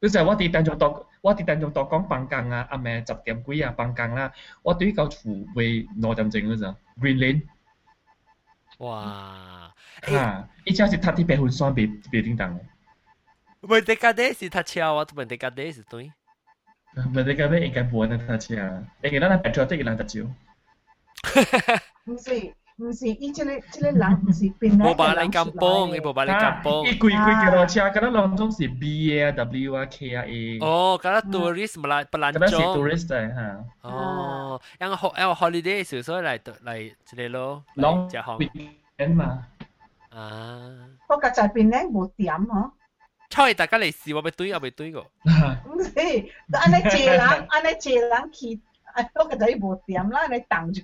[0.00, 4.32] 嗰时我哋当中当我哋当中当讲放工啊，阿咩十点几啊放工啦，
[4.62, 7.42] 我对到厝为两点钟嗰阵，Green Lane。
[8.78, 9.74] 哇！
[10.02, 12.60] 吓，依家是搭啲白云山别别叮当嘅。
[13.62, 16.12] 问题架啲是搭车，我问题架啲是对。
[16.90, 18.82] Berarti kami ikan buah na tachi ah.
[18.98, 20.26] Eh kita na patriotic ilang tachi.
[22.04, 26.82] 唔是 唔是，伊即个即个人唔是边冇把你咁帮，你冇把你咁帮。
[26.86, 30.58] 伊贵贵嘅路车，嗰啲当中是 B 啊、W 啊、K 啊、A。
[30.60, 32.40] 哦，嗰啲 tourist 唔嚟不兰中。
[32.42, 33.64] 嗰啲是 tourist 嚟吓。
[33.82, 37.62] 哦，因为因为 holiday 时所以嚟嚟即系咯。
[37.76, 39.46] Long weekend 嘛。
[40.08, 40.88] 啊。
[41.08, 42.70] 我觉就系边咧冇点嗬。
[43.28, 45.00] 菜大家嚟试，我咪堆，我咪堆个。
[45.02, 45.90] 唔是，
[46.52, 48.58] 安尼借人，安尼借人去，
[49.14, 50.80] 我个仔无点啦，安尼当一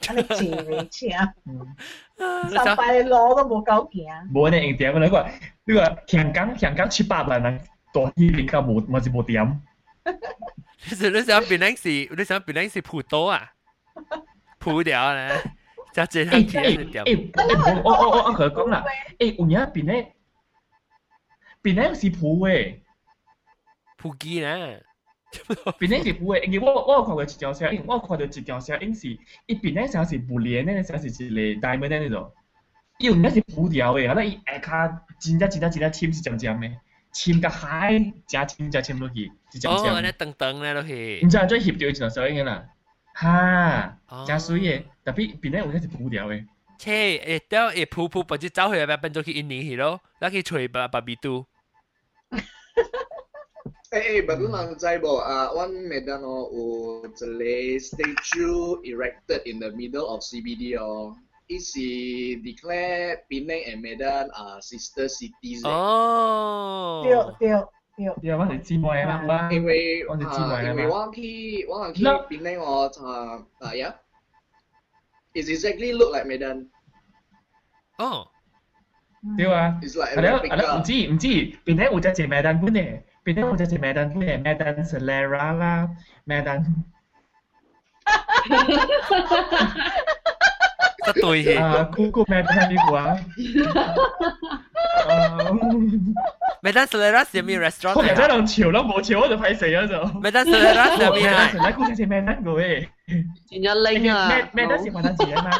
[0.00, 4.04] 过，安尼借嘅车，三百路都无够行。
[4.34, 5.30] 无安尼用点，你话
[5.64, 7.58] 你话香港香港七八万人，
[7.92, 9.62] 大啲比较无，咪是无点。
[10.88, 13.52] 你想你想变零是，你想变零是铺多啊？
[14.60, 15.30] 铺掉咧，
[15.92, 17.04] 就借人去一点。
[17.04, 18.84] 诶，我我我我佢讲啦，
[19.18, 20.12] 诶，有影变咧。
[21.62, 22.76] 边咧是铺诶，
[24.00, 24.84] 铺机咧，
[25.79, 29.07] 邊咧是鋪誒，因为我我有看过一條聲，我看到一條聲音是，
[29.45, 31.29] 伊邊咧像是不連咧，像是一
[31.59, 32.31] 個 diamond 咧那種，
[32.99, 36.71] 伊有影是鋪條誒，啊，伊下骹真正真正真正深是尖尖誒，
[37.13, 39.91] 深甲海，加深加深落去，是尖尖。
[39.91, 41.21] 哦，安尼長長咧落去。
[41.25, 42.65] 唔知啊，再翕到一條聲音啦，
[43.13, 46.45] 哈，真水誒，特別邊咧有影是鋪條誒。
[46.77, 46.91] 切，
[47.39, 51.45] 誒，掉誒鋪鋪，不就走去入邊變咗去印尼去咯，嗱去吹巴巴比都。
[53.92, 59.70] Eh, eh, baru nang cai bo, uh, one medan oh, uh, the statue erected in the
[59.72, 61.14] middle of CBD oh.
[61.46, 61.70] Is
[62.42, 65.62] declare Penang and Medan are sister cities.
[65.62, 67.06] Oh.
[67.06, 67.54] 对对
[67.94, 68.10] 对。
[68.18, 69.48] 对，我系知咩啦嘛。
[69.52, 70.70] 因为我系知咩啦嘛。
[70.70, 73.94] 因为我去我去槟城我啊啊呀，
[75.34, 76.66] it exactly look like Medan.
[77.98, 78.26] Oh.
[79.36, 81.26] 对啊，系咯系咯，唔知唔知，
[81.64, 85.51] 边啲有只字 Medan 本嚟， Vì thế không cho chị mẹ đánh với mẹ đánh sẽ lè ra
[85.51, 85.87] là
[86.25, 86.63] mẹ đánh
[92.69, 93.17] đi quá
[96.61, 97.11] Mẹ đánh sẽ lè
[97.41, 100.05] mi restaurant Không mẹ đánh đồng chiều lắm, bộ chiều phải xỉ rồi.
[100.21, 101.53] Mẹ đánh sẽ mi này.
[102.09, 102.85] Mẹ đánh rồi
[103.49, 104.27] Chị nhớ linh à.
[104.29, 105.51] Mẹ mẹ đánh sẽ mà đánh chị em mà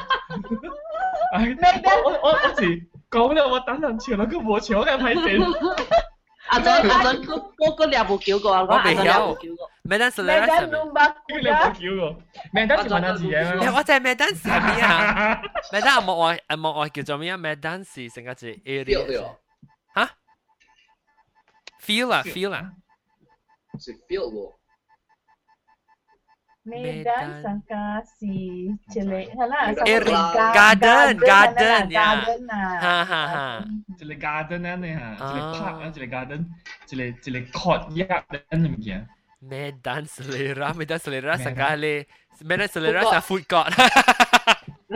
[1.39, 5.33] Mẹ đánh Ôi ôi ôi chị nó cứ bộ chiều em phải xỉ
[6.50, 8.62] 阿珍阿珍，嗰嗰你有冇叫过啊？
[8.62, 9.38] 我未有。
[9.82, 10.38] 咩单词咧？
[10.38, 11.14] 咩单都冇。
[11.28, 12.22] 你冇叫过？
[12.52, 13.74] 咩单词问下自己啊？
[13.76, 15.42] 我就系咩单词系咩啊？
[15.72, 17.36] 咩单莫爱诶莫爱叫做咩啊？
[17.36, 19.24] 咩单词成个字 area
[19.94, 20.10] 吓？
[21.84, 22.70] feel 啊 feel 啊。
[23.78, 24.54] 是 feel 喎。
[26.61, 29.33] Medan Sangkasi Celik.
[29.33, 32.09] Hala, Garden, garden, garden, ya.
[32.85, 33.47] Ha ha ha.
[33.97, 35.09] Celik garden nan ni ha.
[35.17, 36.41] Celik park nan, celik garden,
[36.85, 39.09] celik celik courtyard nan demikian.
[39.41, 42.05] Medan selera, Medan selera sekali.
[42.45, 43.73] Medan selera sa food court.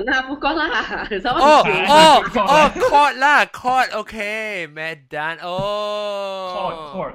[0.09, 0.69] นาฟุก็ล่ะ
[1.41, 1.53] โอ้
[1.89, 2.01] โอ้
[2.49, 2.59] โอ้
[2.91, 4.17] คอดล่ะคอดโอเค
[4.73, 5.55] แมดดานโอ้
[6.55, 7.11] คอดคอด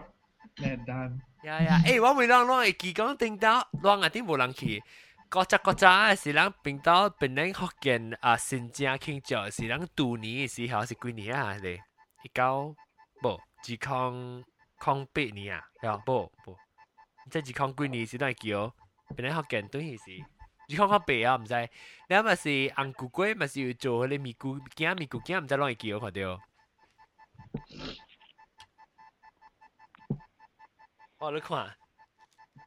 [0.60, 1.08] แมดดาน
[1.43, 4.83] 呀呀，诶，我每人拢会记讲顶到，拢一定无人去。
[5.29, 11.53] 国际国际是人冰岛本来福建啊，新疆庆祝是人度年嘅时候是几年啊？
[11.55, 11.83] 咧，
[12.23, 12.75] 一九
[13.21, 14.43] 无，只抗
[14.79, 16.55] 抗八年啊，系啊，无无，
[17.29, 18.73] 即系只抗几年是都系叫，
[19.15, 20.25] 本来福建对系是，
[20.69, 21.69] 只抗抗八啊，唔知，
[22.07, 26.41] 你咪是红菇龟，咪是要做嗰啲咪菇惊咪菇惊，唔知拢会叫看到。
[31.19, 31.73] 我你看，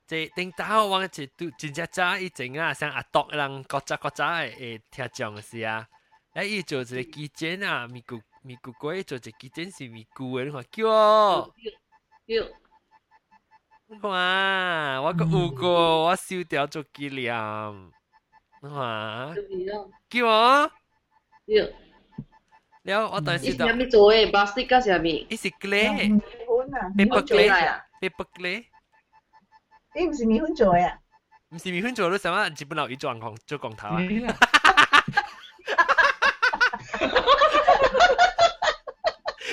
[0.07, 5.87] 即顶打我一都真正早以前啊，像阿独人国早国早诶听讲是啊，
[6.35, 11.53] 诶伊做一个基建啊，咪咕咪咕鬼做一个基建是咪咕诶，你看叫哦，
[12.27, 12.35] 叫，
[13.89, 15.69] 你看我个有个
[16.05, 17.35] 我收掉做纪念，
[18.62, 19.35] 你看，
[20.11, 20.71] 叫哦，
[21.47, 21.53] 叫。
[22.85, 23.64] 了，我当时就。
[23.66, 24.31] 伊是咩做诶？
[24.31, 25.27] plastic 加是咩？
[25.29, 27.23] 伊是 clay，paper
[28.10, 28.66] 不嘞咧？
[29.95, 30.99] 你唔是未婚做呀？
[31.49, 32.54] 唔是未婚做，你什乜？
[32.54, 33.99] 基本佬一撞狂做讲头啊！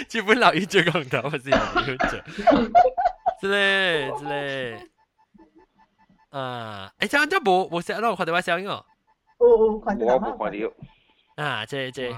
[0.08, 2.18] 基本老一就讲头，不是米婚做，
[3.40, 4.88] 之类之类。
[6.30, 6.90] 啊！
[6.98, 8.84] 哎，这样这不不是让我看到我声音哦。
[9.38, 11.44] 哦，我冇看到。
[11.44, 12.16] 啊，这这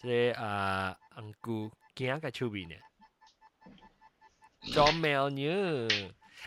[0.00, 2.74] 这啊，唔顾惊个臭味呢。
[4.72, 5.88] cho mèo nhớ.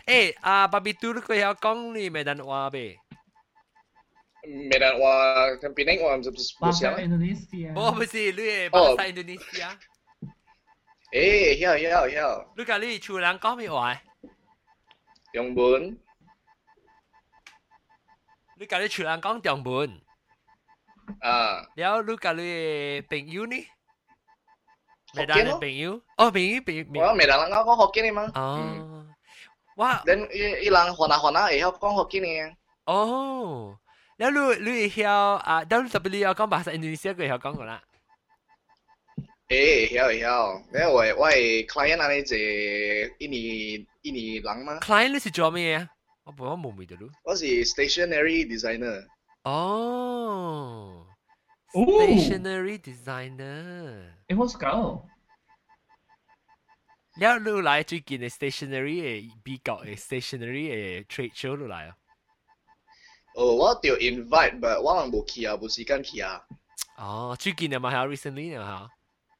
[0.04, 2.96] Ê à bà bị tu có hiểu con đi mẹ đàn hoa bê.
[4.48, 7.68] Mẹ đàn hoa thằng pinang hoa giúp giúp sao Indonesia.
[7.74, 9.04] Ô bê gì lưu ê bà sa ờ.
[9.04, 9.66] Indonesia.
[11.10, 12.44] Ê hiểu hiểu hiểu.
[12.56, 14.02] Lưu cả lưu chú lắng có mi hoa
[15.32, 15.96] dòng bốn
[18.56, 20.00] lưu cả lưu chú lắng con dòng bốn
[21.20, 21.64] à.
[21.78, 22.54] แล้วลูกกับลูก
[23.08, 23.64] เป็นยูนี่
[25.14, 28.30] Medan Hokkien 朋友，哦，朋友，朋友，我未人講講 Hokkien 嘛。
[28.34, 29.06] 哦，
[29.76, 30.02] 哇！
[30.04, 32.54] 等伊伊人河南河南會曉講 Hokkien
[32.84, 33.78] 哦，
[34.18, 35.64] 那你你會曉啊？
[35.64, 37.82] 但你特別你要講巴西印度尼西亞會曉講個啦。
[39.48, 44.78] 誒，會曉會曉，因為我我係 client 啊，你係印尼印尼人嘛。
[44.80, 45.88] client 你是做咩啊？
[46.24, 47.08] 我唔我冇咪得咯。
[47.24, 49.06] 我是 stationery designer。
[49.44, 51.06] 哦。
[51.72, 55.06] Stationary designer，诶，好少搞，
[57.16, 61.96] 你要录嚟最近的 stationary 的比较的 stationary 的 trade show 录来啊。
[63.34, 66.42] 哦，我要 invite，but 我冇无去啊，无时间去啊。
[66.96, 68.90] 哦，最近的嘛，还有 recently 的哈。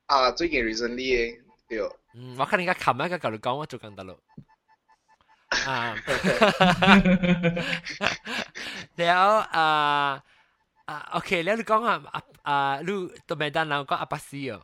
[0.04, 1.80] 啊，最近 recently 的，对。
[2.12, 4.20] 嗯，我看人家卡麦个搞得高，我就讲咯。
[5.48, 5.96] 啊，
[9.50, 10.22] 啊。
[10.88, 12.86] 啊，OK，你要讲啊啊啊，你
[13.26, 14.62] 都没当老讲阿巴西哦。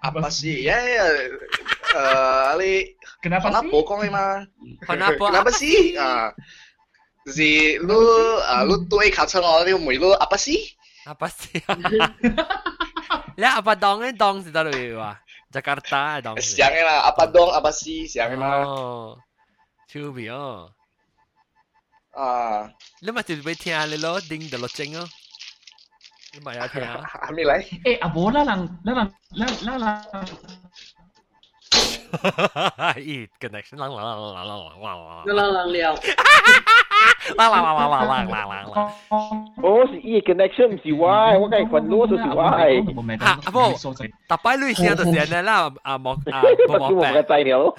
[0.00, 0.74] 阿巴西，耶，
[1.94, 2.84] 呃，你
[3.22, 4.44] 跟阿巴西讲的吗？
[4.88, 6.34] 跟阿巴西啊，
[7.26, 7.78] 是你
[8.44, 10.76] 啊，你对卡称哦，你唔系你阿巴西？
[11.04, 11.62] 阿巴西，
[13.36, 15.16] 你阿巴东嘅东是在哪里哇？
[15.52, 16.40] 在加拿大东。
[16.40, 18.64] 想啦，阿巴东阿巴西，想啦。
[18.64, 19.16] 哦，
[19.86, 20.72] 超妙。
[22.11, 22.71] 啊，
[23.01, 25.07] 你咪就俾听你咯，叮到落正哦。
[26.33, 27.01] 你咪有听啊？
[27.07, 27.61] 还没来。
[27.61, 30.03] 诶，阿伯，那人，那人，那那人。
[32.95, 34.87] 咦，connection 啷啷啷啷啷啷啷
[35.25, 35.95] 啷啷了。
[37.37, 38.91] 啦啦啦啦啦啦啦啦啦！
[39.61, 43.17] 我是伊 connection 唔是 Y，我梗系群攞咗是 Y。
[43.17, 43.73] 吓，阿波，
[44.27, 47.13] 特摆女声就成日啦，阿莫阿莫莫病。
[47.13, 47.75] 个仔了。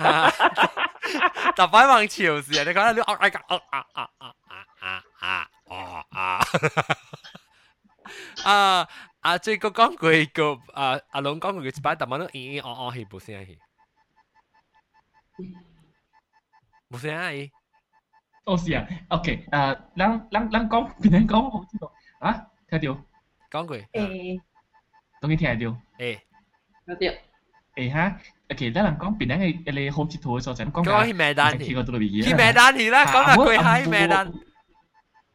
[1.57, 4.33] 特摆望潮时，你讲你啊啊啊啊啊啊
[4.81, 6.41] 啊啊哦啊！
[8.45, 8.87] 啊
[9.21, 9.39] 啊！
[9.39, 13.59] 最个讲句个啊阿龙讲句一摆，特晚都咦咦哦哦系冇声系，
[16.91, 17.51] 冇声系。
[18.52, 19.26] Osea, ok.
[19.52, 21.92] À, lăng lăng lăng con Penang con không biết đâu.
[22.20, 22.34] À,
[22.72, 22.98] theo điều.
[23.52, 23.80] Con quỷ.
[23.92, 24.38] Ê.
[25.22, 25.76] Tôi nghe theo điều.
[25.98, 26.18] Ê.
[26.88, 27.12] Theo điều.
[27.76, 28.12] Ê ha.
[28.50, 30.86] Ok, đó là con Penang này là hôm chỉ thôi so sánh con.
[30.86, 31.76] Có hi mẹ đan thì.
[32.26, 34.32] Hi mẹ đan thì đó, con là quỷ hai mẹ đan.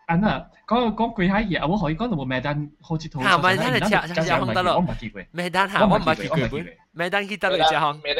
[0.07, 2.98] Anh à, con con quỷ hai gì, ông hỏi con là một mẹ đan hôm
[3.02, 3.22] chỉ thôi.
[3.26, 5.24] Hà mẹ đan là chả chả không được rồi.
[5.32, 6.61] Mẹ đan hà, ông mà kỳ quỷ.
[6.92, 8.00] Mẹ đan khi ta lại chả không.
[8.04, 8.11] Mẹ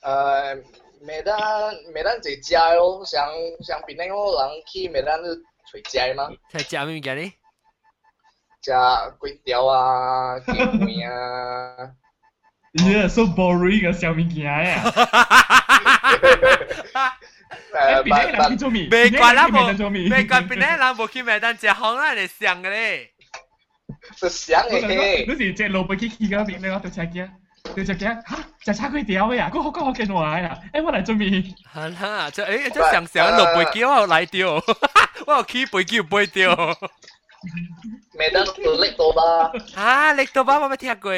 [0.00, 0.54] ờ
[1.02, 1.34] 每单
[1.94, 3.26] 每单在家咯，像
[3.64, 5.34] 像槟城我人去每单是
[5.72, 6.30] 在家嘛。
[6.50, 7.32] 在家咩物件呢？
[8.62, 10.52] 食粿条啊，鸡
[10.84, 11.92] 面啊。
[12.74, 14.82] Yeah, so boring 个小物件呀。
[17.72, 18.86] 诶，槟城人去做咩？
[18.88, 19.52] 别管啦，无
[19.90, 23.10] 别管槟城人无去麦当食红啦，你想个咧。
[24.16, 25.24] 是想个嘿。
[25.26, 27.26] 你是这萝卜去去个边，你话都吃惊。
[27.73, 27.99] 佢就惊
[28.29, 29.49] 吓就叉佢屌嘅啊！
[29.51, 31.29] 嗰个嗰个嘅话啊，诶我嚟做咩？
[31.73, 34.53] 系啦，就诶即上上落背叫我嚟掉，
[35.27, 36.77] 我又起背叫背掉。
[38.17, 39.51] 未得到力到吧？
[39.75, 41.11] 啊，力到吧我未听过，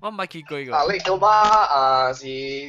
[0.00, 0.76] 我唔系见过个。
[0.76, 2.24] 啊，力到吧啊是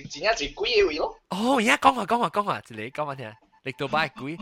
[0.09, 1.15] 真系最贵嘅位咯。
[1.30, 3.34] 哦，而家讲下讲下讲下，一嚟讲下听，
[3.64, 4.39] 力到吧系贵。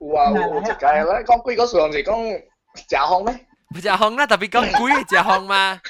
[0.00, 2.42] 有啊，有一届啦，讲贵嗰时候就讲
[2.88, 3.46] 假红咩？
[3.74, 5.80] 唔假红啦，特别讲贵假红嘛。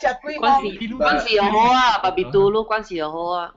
[0.00, 3.54] 食几关系关系又好啊，巴比杜鲁关系又好啊。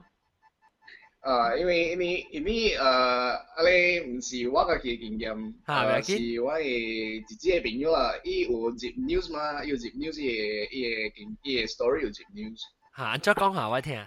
[1.20, 12.60] 啊，因为因为因为诶，阿你唔是我嘅经验，诶是我嘅自己嘅朋友啦，伊有接 news 嘛，有接 news 嘅伊嘅经伊嘅 story 有接 news。
[12.96, 14.06] 吓，再讲下我听。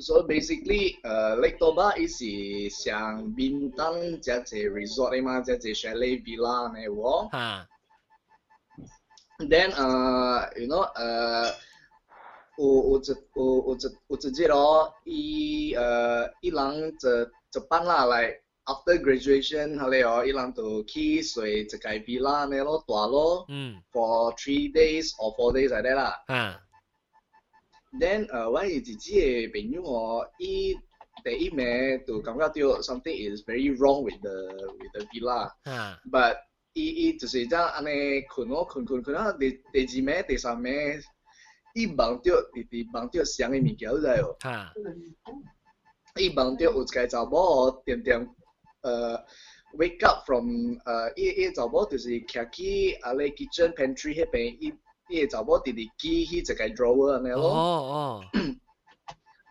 [0.00, 7.32] So basically，诶，Lake Toba 伊是像边丹只只 resort 嘅嘛，只只 chalet villa 呢喎。
[7.32, 7.68] 吓。
[9.49, 10.85] then uh, you know
[12.57, 23.81] 我我这我我这我直接咯一呃一浪这这班啦来 uh, uh, after graduation 后来哦一浪就去随这个 villa oh, mm.
[23.91, 26.61] for three days or four days 来得啦，啊
[27.99, 30.77] ，then 呃我有自己的朋友哦伊
[31.23, 31.65] 第一名
[32.05, 36.37] 就感觉到 oh, something is very wrong with the with the villa，啊，but
[36.73, 39.31] 伊伊就是這樣安尼困哦，困困困啊！
[39.33, 40.73] 第第二名、第三名，
[41.75, 42.21] 伊梦到
[42.53, 44.35] 直直梦到上嘅物件，你知哦？
[44.41, 44.71] 啊
[46.17, 48.29] 伊梦到有一个查某點點
[48.81, 49.17] 呃
[49.77, 54.73] wake up from 呃，伊伊查某就是徛去啊咧 kitchen pantry 迄邊，伊
[55.09, 57.49] 伊個查某直直记迄一个 drawer 安尼哦咯。
[57.49, 58.23] 哦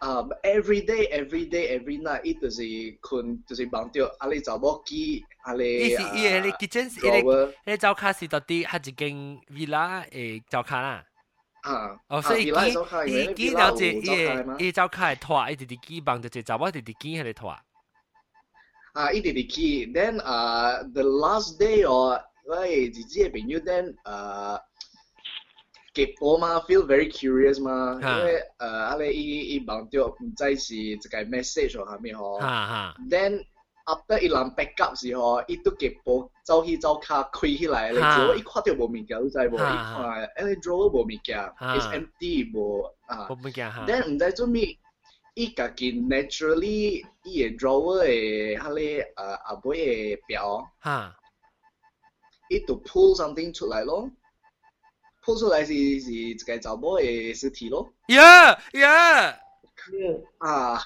[0.00, 4.08] um, every day, every day, every night, ít từ gì kun từ gì bằng tiêu,
[4.18, 7.22] à lê cháu bó kì, à lê à, ý kitchen, ý lê
[7.66, 8.92] lê cháu khá sĩ tọt đi, hát chỉ
[9.48, 11.04] villa ê cháu khá là.
[11.62, 12.74] À, ờ, so ý kì,
[13.06, 14.10] ý villa, nào chỉ ý
[14.58, 17.14] ý cháu khá là thua, ý đi kì bằng tiêu cháu bó đi đi kì
[17.14, 17.54] hay là thua.
[18.92, 22.14] À, ý đi đi kì, then uh, the last day or,
[22.44, 24.60] vậy, chỉ chỉ bên nhau then uh,
[25.93, 32.95] 结波嘛，feel very curious 嘛，因啊为诶，啊咧伊伊望到唔知是一个 message 或系咩哈嗬哈。
[33.09, 33.45] ，then
[33.85, 39.55] after 伊人 back up 时候，伊都结波走去走卡开起来咧，啊之后伊看到无物件，你知无？
[39.55, 43.35] 伊啊看，诶，drawer 无物件啊，is empty 无啊我。
[43.35, 43.85] 唔惊吓。
[43.87, 44.77] then 唔知做咩，
[45.33, 49.61] 伊家己 naturally 伊个 drawer 嘅迄个诶阿妹
[50.17, 51.15] 嘅表，哈
[52.49, 54.09] 伊就 pull something 出来咯
[55.24, 59.38] ，pull 出来是是一個查某嘅屍體咯，呀呀！
[60.38, 60.80] 啊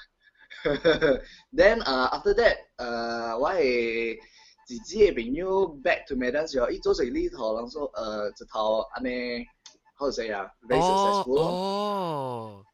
[1.53, 4.17] ，then 啊 after that 呃、uh,，我係
[4.65, 9.45] 自己嘅朋友 back to Medan 時候，伊做成呢套人說誒一套安尼
[9.97, 12.65] ，how to say 啊，very 哦 successful 咯，哦，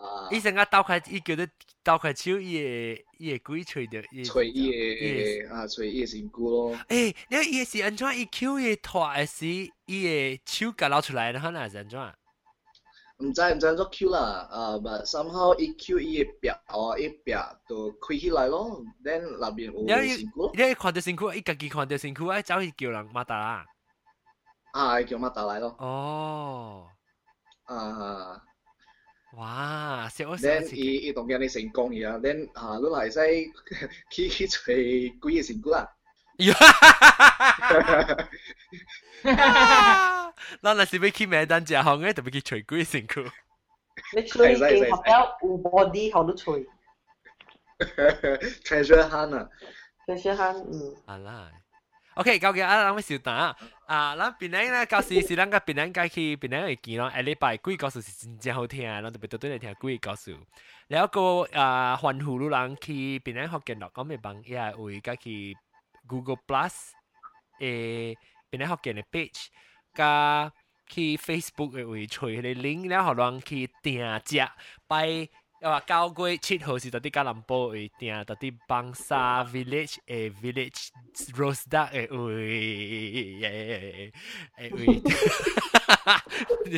[0.00, 1.46] 啊，伊成日鬥開，伊叫做
[1.82, 6.76] 刀开手，伊会伊会鬼吹着，伊吹伊嘅啊吹伊嘅身軀咯。
[6.88, 8.18] 誒，你伊是安怎？
[8.18, 11.98] 伊 Q 伊拖还是，伊會手甲捞出来，然後那是安怎？
[13.18, 17.32] 唔知唔知做 Q 啦，啊，but somehow 伊 Q 伊嘅壁哦，伊壁
[17.66, 23.64] 就开起来咯，then 內邊有你身軀咯，你看到身軀，伊家己看到身軀，愛走去叫人马达啦。
[24.72, 26.88] 啊，叫马达来咯，哦，
[27.64, 28.42] 啊
[29.37, 33.51] 哇，小我小，then 伊伊当然你成功嘅啊，then 啊，你嚟使
[34.09, 35.89] 去去吹鬼嘅身躯啦，
[40.61, 43.29] 咱若是要去麦当食行嘅，特别去吹鬼身躯。
[44.15, 46.65] 你吹机学表有 body 好多吹，
[48.65, 49.47] treasure hunt 啊，
[50.07, 51.51] 有些喊嗯，啊啦
[52.15, 53.55] ，OK，究竟啊，咱要小打
[53.85, 60.37] 啊，咱边咧咧，旧时是咱个边咧街去边咧会见咯，下礼拜鬼故事是真正好听，咱特别到对嚟听鬼故事。
[60.87, 65.55] 然后个啊，环湖路人去边咧学见落讲咩帮，伊系会家去
[66.07, 66.71] Google Plus
[67.59, 68.17] 诶
[68.49, 69.45] 边咧学见嘅 page，
[69.93, 70.51] 加
[70.87, 74.51] 去 Facebook 嘅会随佢哋 link，然后人去订食
[74.87, 75.29] 拜。
[75.65, 80.87] 又话九月七号是到啲加林波会订，到啲邦沙 village 诶 village
[81.35, 82.25] roast duck 诶会
[84.57, 84.85] 诶会，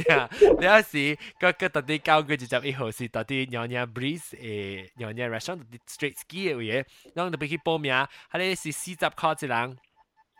[0.09, 0.27] 呀，
[0.59, 6.84] 有时个个到啲九月二十一号是到啲娘娘 breeze 诶娘娘 restaurant 到啲 street ski 嘅嘢，
[7.15, 7.93] 然后特别去报名，
[8.30, 9.77] 系咧是四十块一人。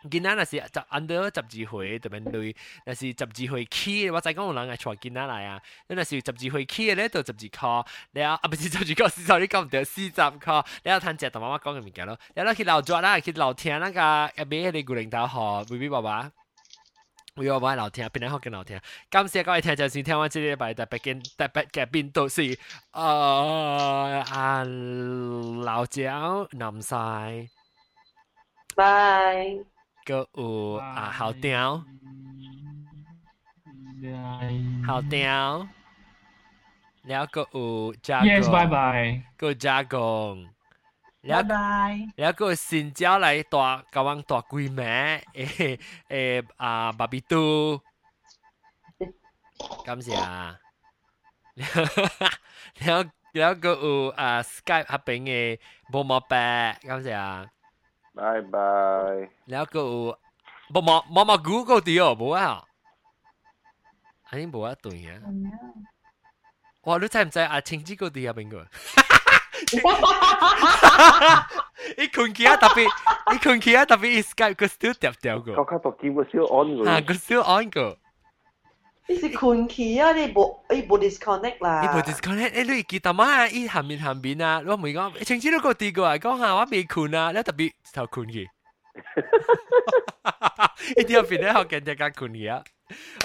[0.10, 5.62] 囡仔若是十 under 十二岁，特别类，若是十二岁起，我再讲有人系带囡仔来啊。
[5.88, 10.66] 你若是十二岁起嘅咧，就十二块，你啊啊不是十二块，是 sorry 讲唔对，四十块。
[10.84, 12.20] 你有趁食同妈妈讲嘅物件咯。
[12.36, 16.30] 你攞去楼桌啦，去楼厅那个入边迄个古灵头河 B B 爸爸。
[17.36, 18.80] 为我买楼厅，边两学嘅楼厅。
[19.10, 22.58] 感谢各位听众先听完这礼拜特别嘅特别嘅边度是，诶
[22.92, 24.64] 啊
[25.64, 26.94] 老椒南西。
[28.76, 29.64] 拜。
[30.09, 31.85] 个有啊校长，
[34.87, 35.69] 校长，
[37.03, 40.49] 了个有加工，yes bye bye，个加工，
[41.21, 45.79] 了 bye，了个新疆来大，甲阮大龟妹，诶
[46.09, 47.79] 诶啊，芭比兔，
[49.85, 50.59] 感谢啊，
[52.81, 55.61] 了了个有啊 Skype 合并诶，
[55.93, 57.47] 无毛白，感谢啊。
[58.18, 58.20] 拜
[58.54, 58.56] 拜。
[59.52, 59.82] แล้วก็
[60.74, 62.40] บ่มามามา Google 啲哦，冇啊，
[64.28, 65.08] อันนี้冇啊对嘅。
[66.86, 67.62] 哇，你知唔知啊？
[67.62, 68.56] 青之嗰啲啊边个？
[71.98, 72.88] 伊困起啊特别，
[73.34, 77.06] 伊困起啊特别，伊 Skype 个 still 掉掉个，我卡到基本少 on 啊嘅。
[77.06, 77.98] 个 still on 个。
[79.08, 80.14] 你是困去啊！
[80.14, 81.82] 你冇你冇 disconnect 啦。
[81.82, 83.46] 你冇 disconnect，诶你记得嘛？
[83.50, 88.50] 伊下面下面啊，我咪讲，甚至都个啲个讲下我未困啊，你特别头困去。
[90.98, 92.64] 一定要变得好紧张嘅困去啊！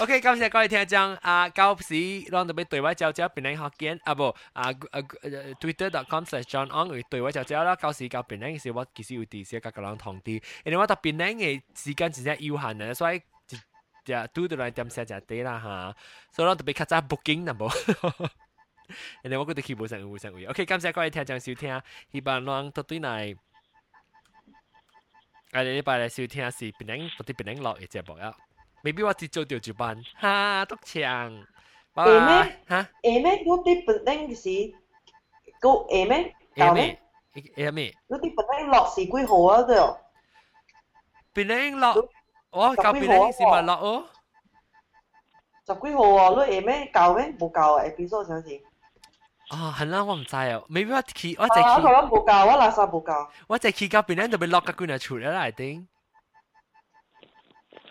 [0.01, 1.95] OK，感谢各位听众啊，到时
[2.29, 4.99] 让特别对外交交变成学见啊不啊啊
[5.61, 13.21] twitter.com/johnong 会对外交交啦，到时到变成时我其实有啲些个个人同啲，因为我到变成嘅时间真系有限嘅，所以。
[14.05, 15.95] 就拄到来点写就地啦吓，
[16.35, 17.69] 所以我特别较早 booking 啦无。
[19.21, 20.45] 人哋我觉得佢冇成冇成会。
[20.45, 21.79] OK，感谢各位听众收听，
[22.11, 23.37] 希望让到对嚟，
[25.53, 28.35] 我哋礼拜嚟收听是变零到底变零落嘅节目啊。
[28.83, 31.45] maybe 我只做掉住班，哈，督长，
[31.93, 32.59] 拜拜。
[32.67, 32.87] 吓？
[33.03, 33.43] 诶咩？
[33.45, 34.49] 我啲变零是
[35.59, 36.35] 个诶咩？
[36.55, 36.99] 诶咩？
[37.35, 37.95] 诶咩？
[38.07, 39.61] 我啲变零落是几号啊？
[39.63, 39.99] 都
[41.33, 42.09] 变零落。
[42.53, 44.05] 哦，教边你是咪落哦？
[45.67, 47.25] 十几号啊，你下咩教咩？
[47.39, 48.49] 冇教啊，episode 上次。
[49.51, 50.65] 哦，系啦，我唔知哦。
[50.69, 51.59] maybe 我去，我就去。
[51.61, 53.31] 啊，佢讲冇教，我垃圾冇教。
[53.47, 55.85] 我就去教边咧，就被落个罐嚟出嚟啦，I think。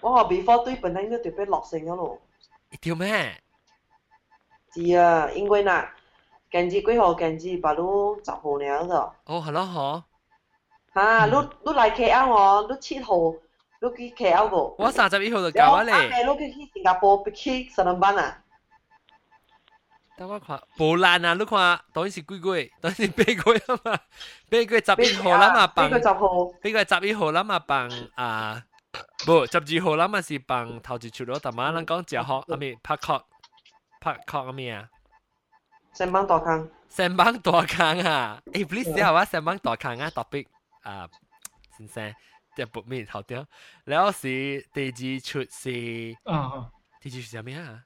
[0.00, 2.20] 我话 before 对本来应该就被落成咗咯。
[2.80, 3.40] 条咩？
[4.74, 5.88] 是啊，因为嗱，
[6.50, 7.14] 近至几号？
[7.14, 8.94] 近至八路十号了就。
[8.94, 10.02] 哦，系咯，嗬。
[10.94, 11.32] 吓，你
[11.64, 13.14] 你嚟 KL 我，你七号。
[13.82, 14.56] 你去 KL 个？
[14.82, 15.90] 我三十一号就教啊你。
[15.90, 18.42] 你去去新加坡去十两班啊？
[20.16, 21.34] 等我看，无难啊！
[21.34, 24.00] 你看，当然是几个月，当然是八个月啊嘛，
[24.50, 28.62] 八个月十一号啦嘛，八个十号，八个十一号啦嘛，放啊，
[29.24, 33.22] 不十二号啦嘛是放头一出咯，但系人讲食学，阿咪拍壳，
[34.00, 34.88] 拍壳阿咪啊？
[35.94, 38.42] 成班大坑，成班大坑啊！
[38.46, 40.46] 诶，please 之后啊，成班大坑啊，topic
[40.82, 41.08] 啊，
[41.76, 42.12] 先生。
[42.55, 43.45] 店不面头掉，
[43.85, 46.71] 然后是第二出是啊，
[47.01, 47.83] 第二出是咩啊？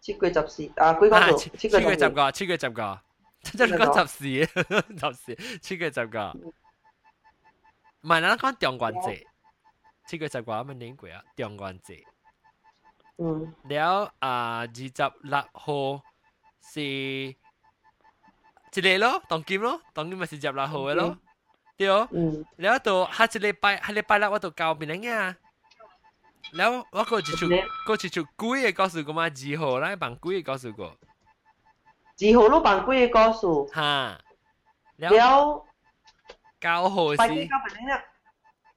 [0.00, 3.00] 七月十四啊，幾個七七月十個，七月十個，
[3.42, 4.24] 真係講十四，
[4.98, 6.32] 十四，七月十個。
[6.32, 9.26] 唔係，嗱講中元節，
[10.06, 12.04] 七月十個咁樣年過啊，中元節。
[13.18, 13.54] 嗯。
[13.68, 16.02] 了啊，二十六號
[16.60, 17.36] 是，一
[18.72, 21.08] 個咯，當金咯，當金咪是二十六號嘅咯。
[21.10, 21.18] 嗯
[21.77, 22.07] 对哦，
[22.61, 25.09] แล้วตัวฮัจเลไปฮัจเลไปแล้วว่าตัวเก่าเป็นยังไง
[26.55, 27.45] แล้วว่าก็จะชุ
[27.87, 30.81] ก็จะชุกุย告诉过嘛，几号来帮กุย告诉过，
[32.19, 33.41] 几号都帮กุย告诉，
[33.77, 34.17] 哈，
[34.97, 35.63] แล้ว
[36.59, 37.49] 九号是，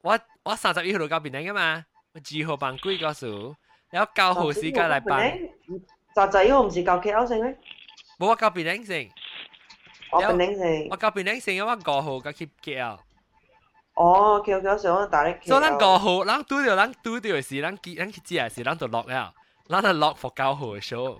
[0.03, 3.55] 我我三十一号就交边领噶嘛，我二号帮鬼告诉，
[3.91, 5.19] แล้ว九号是该来帮，
[6.15, 7.57] 十仔号唔是交 KL 成咩？
[8.19, 9.09] 冇我交边领成。
[10.11, 12.97] 我变领性，我交变领性，我五号甲去 KL。
[13.95, 15.33] 哦，KL KL 上我打你。
[15.45, 19.33] 所以咱五号，咱拄着咱拄着是咱去咱去食是咱就落了，
[19.69, 21.19] 咱就落服九号嘅 show。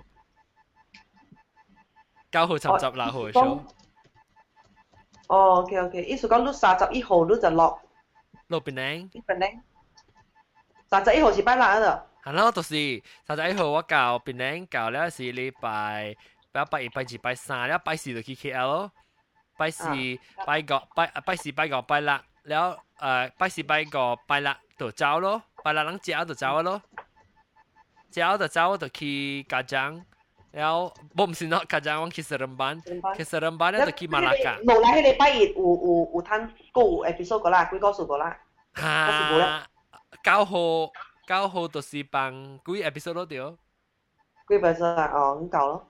[2.31, 3.59] 九号寻十六号嘅 show。
[5.27, 7.79] 哦，OK OK，意思讲你三十一号你就落。
[8.47, 9.09] 落变领。
[9.25, 9.59] 变领。
[10.89, 12.03] 三十一号是拜六啊？
[12.23, 16.15] 系咯，就是三十一号我教变领教了是礼拜。
[16.56, 18.92] 不要拜一、拜二、拜三，了拜四就去 KL 咯。
[19.58, 19.84] 拜四、
[20.46, 26.80] 拜五、拜拜四、拜五、拜六，了呃拜四、拜五、拜六就走咯，拜六人食就走咯，
[28.10, 30.02] 食就走就去家長。
[30.52, 32.80] 然後我唔是咯，家長我去石林班，
[33.16, 34.56] 去石林班咧就去馬拉加。
[34.60, 38.38] 冇啦，迄禮拜日有有有攤個 episode 個啦，幾個數個啦。
[38.76, 39.66] 嚇！
[40.22, 40.92] 九號
[41.26, 42.32] 九號就是辦
[42.64, 43.38] 幾 episode 咯，對。
[44.48, 45.10] 幾 episode 啊？
[45.12, 45.88] 哦，咁夠咯。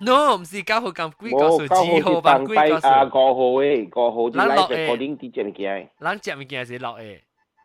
[0.00, 2.86] No，唔是九号咁贵个数，二号办贵个数。
[2.88, 5.90] 啊，五号诶，五号啲 live recording 啲只物件。
[6.00, 7.20] 咱只物件是落诶。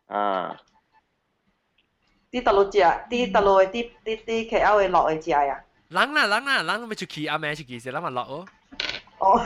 [0.06, 0.56] 啊。
[2.30, 2.78] 啲特路只，
[3.10, 5.60] 啲特路诶，啲啲啲 KL 诶落诶只啊。
[5.90, 8.44] 咱啦，咱啦，咱咪出去阿妹出去时，咱咪落哦。
[9.18, 9.40] 哦。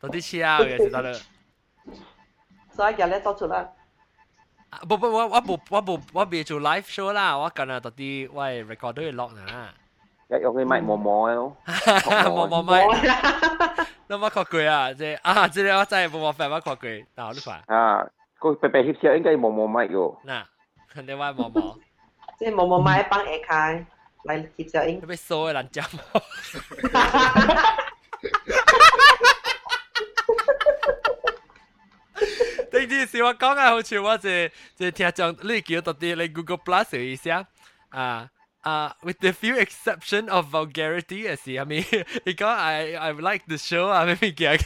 [0.00, 1.18] 到啲车啊，嘅是得啦。
[2.70, 3.70] 所以日咧多出啦。
[4.88, 9.74] 不不，我我冇我冇我未做 live show 啦，我今日到啲喂 record 都要落啊。
[10.28, 11.56] 一用佢咪磨磨咯，
[12.30, 12.84] 磨磨咪，
[14.08, 14.92] 你乜确句啊？
[14.94, 17.62] 即系啊，即系我真系冇冇发乜确句，但系都快。
[17.66, 18.06] 啊，
[18.38, 20.16] 个白白协协应该磨磨咪嘅。
[20.24, 20.44] 嗱，
[21.02, 21.78] 你话磨磨，
[22.38, 23.84] 即系磨磨咪帮下开
[24.24, 25.00] 嚟协协应。
[25.02, 25.84] 你俾扫嘅人针。
[32.70, 37.46] 第二时我讲嘅好似我即即听讲，你叫到啲你 Google Plus 一下
[37.90, 38.28] 啊。
[38.67, 41.55] uh, with the few exception of vulgarity, I see.
[41.55, 41.85] I mean,
[42.27, 44.59] because I I like the show, I'm mean, yeah.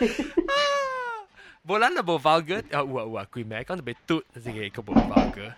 [1.64, 2.64] Bolan na bo vulgar?
[2.72, 5.56] Ah, uwa uwa kui mek, kan be tut sige ko bo vulgar.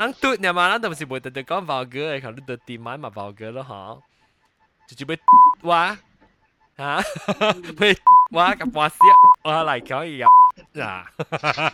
[0.00, 2.96] Nang tut ne ma nang tam si bo te kan vulgar, kan lu dirty mai
[2.96, 4.00] ma vulgar lo ha.
[4.88, 5.16] Chu chu be
[5.62, 5.96] wa.
[6.80, 7.02] Ha?
[7.78, 7.94] Be
[8.32, 9.14] wa ka pa sia.
[9.44, 10.26] Wa lai ka ya.
[10.26, 10.32] Oh,
[10.82, 11.70] oh,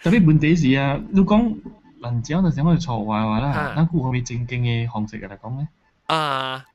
[0.00, 1.60] Tapi benda dia, lu kong
[2.01, 5.67] 题是啊，你讲人讲就想我哋错话话啦，咱顾后面正经嘅方式嚟讲咧。
[6.07, 6.65] 啊，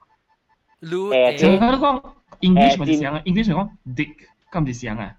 [0.80, 2.02] 你就你讲
[2.40, 4.14] English 咪系啊，English 讲 dick。
[4.50, 5.14] 咁是像啊？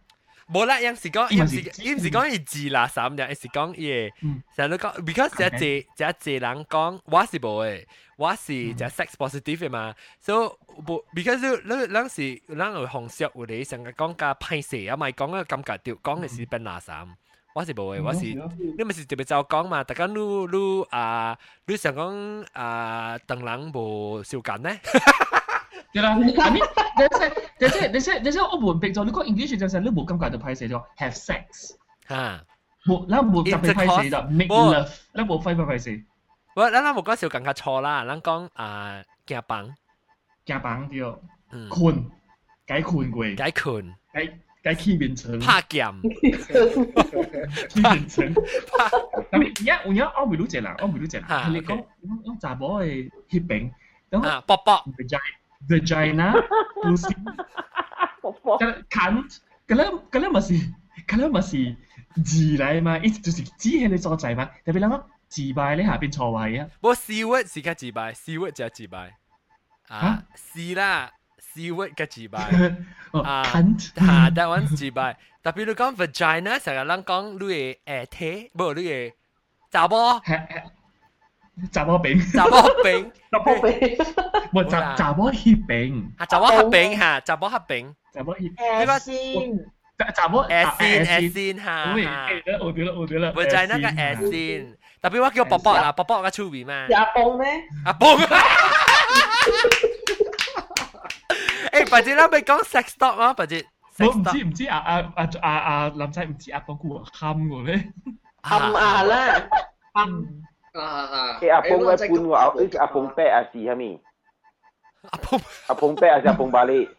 [0.52, 4.12] 冇啦，有时讲，有时有时讲伊字啦，三日，有时讲伊，
[4.54, 7.86] 成日都讲，because 只只只只人讲，我是冇诶，
[8.18, 17.08] 我是只 sex positive 嘛，so 冇，because 你你时你有红色有你成日讲加批射啊，咪讲个感觉掉，讲嘅是变垃圾。
[17.56, 18.22] 我是冇诶，我是
[18.78, 21.38] 你咪是特别就讲嘛，大家你你啊，
[21.68, 24.70] 你想讲啊，邓人冇少紧呢？
[25.94, 31.76] 对啦，I mean，但系但系但系但系我冇逼咗，你讲 English 就系你冇咁解就派写咗 have sex
[32.08, 32.46] 吓，
[32.86, 36.04] 冇，你冇特别派写就 make love，你冇挥挥派写。
[36.56, 39.76] 我咱咱冇讲少更加错啦，咱讲啊行房，
[40.46, 41.02] 行房对，
[41.70, 42.10] 困，
[42.66, 45.87] 该困过，该困，该 该去变成拍剑，
[47.71, 48.35] 去变成。
[49.31, 51.49] 但系而家而家我未到只啦，我未到只啦。
[51.51, 51.79] 你讲
[52.25, 53.73] 讲查某嘅血病，
[54.11, 54.73] 然后卜卜
[55.69, 56.43] vagina
[56.83, 57.15] pussy，
[58.21, 59.39] 卜卜 cunt，
[59.69, 60.55] 咁咧咁咧咪是
[61.07, 61.77] 咁咧咪是
[62.25, 62.99] 字嚟嘛？
[62.99, 64.51] 意思就是字係你所在嘛？
[64.65, 66.67] 特別諗字敗咧下邊錯位啊。
[66.81, 69.11] 我 C word 是加字敗，C word 就係字敗
[69.87, 71.13] 啊，是啦。
[71.56, 72.76] ，C word 嘅自败。
[73.24, 73.90] 啊， cunt。
[73.96, 75.16] 吓，that one 自败。
[75.44, 79.14] 特别你讲 vagina，成日人讲你嘅诶体，唔你嘅
[79.72, 80.22] 查波。
[81.72, 82.54] 杂锅饼，杂锅
[82.84, 83.70] 饼，杂锅饼，
[84.52, 88.50] 唔系杂杂锅蟹饼，啊杂锅蟹饼吓，杂锅蟹饼，杂锅蟹，
[88.86, 89.14] 诶先，
[89.98, 91.70] 杂杂锅诶先诶先吓，
[92.62, 96.74] 我掉啦我掉啦，咪就系那个诶先，特别我叫伯伯啦，伯伯个出名咩？
[96.96, 97.48] 阿蹦咩？
[97.86, 98.18] 阿蹦，
[101.76, 103.56] 诶，或者啦，咪讲 sex talk 啊，或者，
[104.00, 107.92] 我唔知唔知阿阿阿阿阿林仔唔知阿邦姑喊我咧，
[108.42, 109.50] 喊啊啦，
[109.94, 110.08] 喊。
[110.74, 111.40] 啊啊！
[111.52, 114.00] 阿峰嘅半话，呢阿峰啤阿是系咪？
[115.12, 116.90] 阿峰阿峰啤阿是阿峰巴利。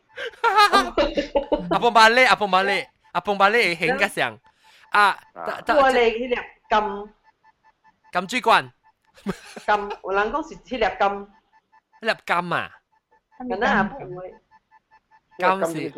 [1.70, 4.38] 阿峰巴利，阿峰巴利，阿峰巴利兴嘅上
[4.90, 5.18] 啊！
[5.34, 6.36] 我哋呢粒
[6.68, 7.12] 金
[8.12, 8.70] 金珠棍，
[9.24, 9.74] 金
[10.04, 11.28] 有人讲是呢粒金，呢
[12.00, 12.70] 粒金啊！
[13.40, 14.34] 咁啊，唔会。
[15.37, 15.93] 刚是，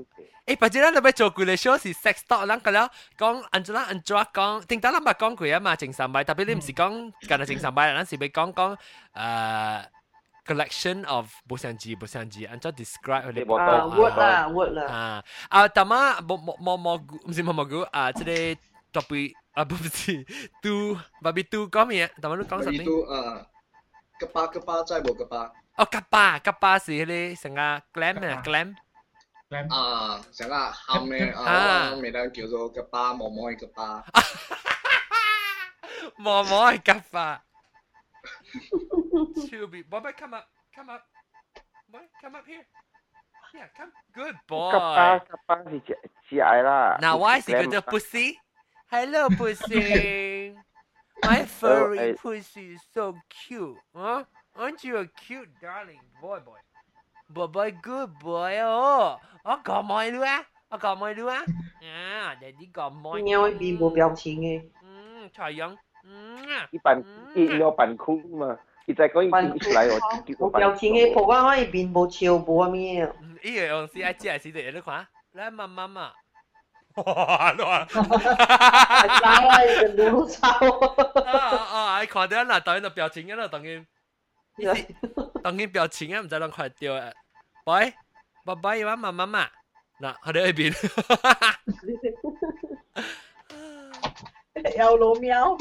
[0.46, 6.92] 诶，不知道你咪做佢哋 show 是 sex talk 啦，佢啦，讲 Angela Angela 讲，听到啦咪讲佢啊嘛，精神咪，特别你唔是讲，
[7.22, 8.78] 今日精神咪，嗱是咪讲讲，
[9.14, 9.90] 诶
[10.46, 16.98] ，collection of 不相机不相机，Angela describe 佢哋，啊，word 啦 word 啦，啊，啊，大妈，莫莫莫莫，
[17.28, 18.58] 唔是莫莫古，啊，即系
[18.92, 20.26] topi，啊，不是
[20.62, 23.46] ，do，特别 do 讲咩，大妈你讲什么？do 啊，
[24.20, 28.76] 个巴个巴再冇个巴，哦，个巴个巴是嗰啲成个 glam 啊 glam。
[29.71, 34.05] 啊，成个喊嘅啊，咪得叫做吉巴，摸摸嘅吉巴。
[36.17, 37.43] 摸摸嘅吉巴。
[39.49, 41.03] Chubby, Bobby, come up, come up,
[41.89, 42.65] boy, come up here.
[43.53, 43.93] Yeah, come.
[44.13, 44.73] Good boy.
[44.73, 45.99] 吉巴吉巴是只
[46.29, 46.99] 只矮啦。
[47.01, 48.39] Now why is it good pussy?
[48.91, 50.57] Hello, pussy.
[51.23, 54.25] My furry pussy is so cute, huh?
[54.57, 56.59] Aren't you a cute darling boy, boy?
[57.29, 58.61] Boy, boy, good boy.
[58.61, 59.19] Oh,
[59.54, 60.46] oh gemoy lu ah
[60.76, 61.46] oh gemoy lu ah
[61.82, 64.60] à jadi gemoy nhau bị bộ biểu tình nghe.
[65.38, 65.76] Trời ơi
[66.72, 67.04] cái bản
[67.36, 68.56] cái lo bản khung mà.
[68.88, 72.08] Cái tại có bản khung lại rồi biểu tình nghe bộ quan hoài biến bộ
[72.12, 73.00] chiều bộ mi.
[73.42, 76.12] Ý là ông sĩ ai chỉ ai sĩ để được khóa lại mà mà mà.
[76.96, 77.56] 哇！
[77.58, 77.88] 哇
[79.22, 80.82] ！sao ai đủ sao?
[81.26, 83.84] à à, ai còn đấy là đợi nó biểu tình cái là đợi cái,
[85.44, 86.94] đợi biểu tình cái không phải là khỏe tiêu
[87.66, 87.92] bye.
[88.46, 89.44] Babae wa mama mama.
[90.00, 90.74] Na, hade jag i bil.
[94.78, 95.58] Yao lo miao.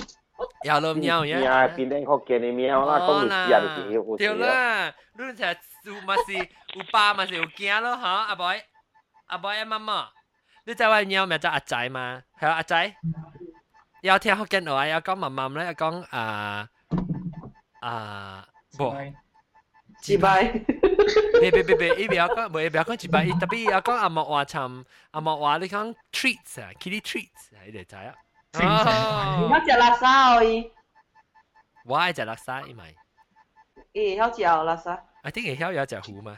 [0.65, 1.69] Yao lo miao ya.
[1.77, 4.17] Bin den hokke ni miao la ko lu ya de hiu.
[4.19, 4.93] Tio la.
[5.19, 6.39] Lu cha su ma si
[6.77, 8.59] u ba ma si u kia lo ha, a boy.
[9.31, 10.09] A boy and mama.
[10.67, 12.23] Lu cha wa miao ma cha a chai ma.
[12.41, 12.97] Ha a chai.
[14.03, 16.23] Yao tia hokke no ai, yao gong mam mam la, yao gong a
[17.83, 17.93] a
[18.79, 18.95] bo.
[20.03, 20.65] Chi bai.
[20.98, 21.50] 不，自拜。
[21.50, 28.14] 别别别别，伊不要讲，唔要讲自拜，特别要讲阿莫话寻阿莫话你讲 treats 啊，kitty treats 系你知啊。
[28.54, 30.72] 哦，我食垃圾而已。
[31.86, 32.96] 我系食垃圾，因为。
[33.94, 35.00] 诶，好食垃圾。
[35.24, 36.38] I think 会晓有食糊嘛？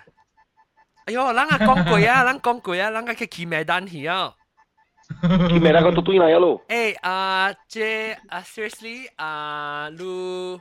[1.05, 4.33] 哎呦，咱啊讲过啊，咱讲过啊，咱个去骑麦丹去啊。
[5.21, 6.59] 佢咪那个都对嚟咯。
[6.67, 7.79] 诶啊，这
[8.29, 10.59] 啊，seriously 啊，你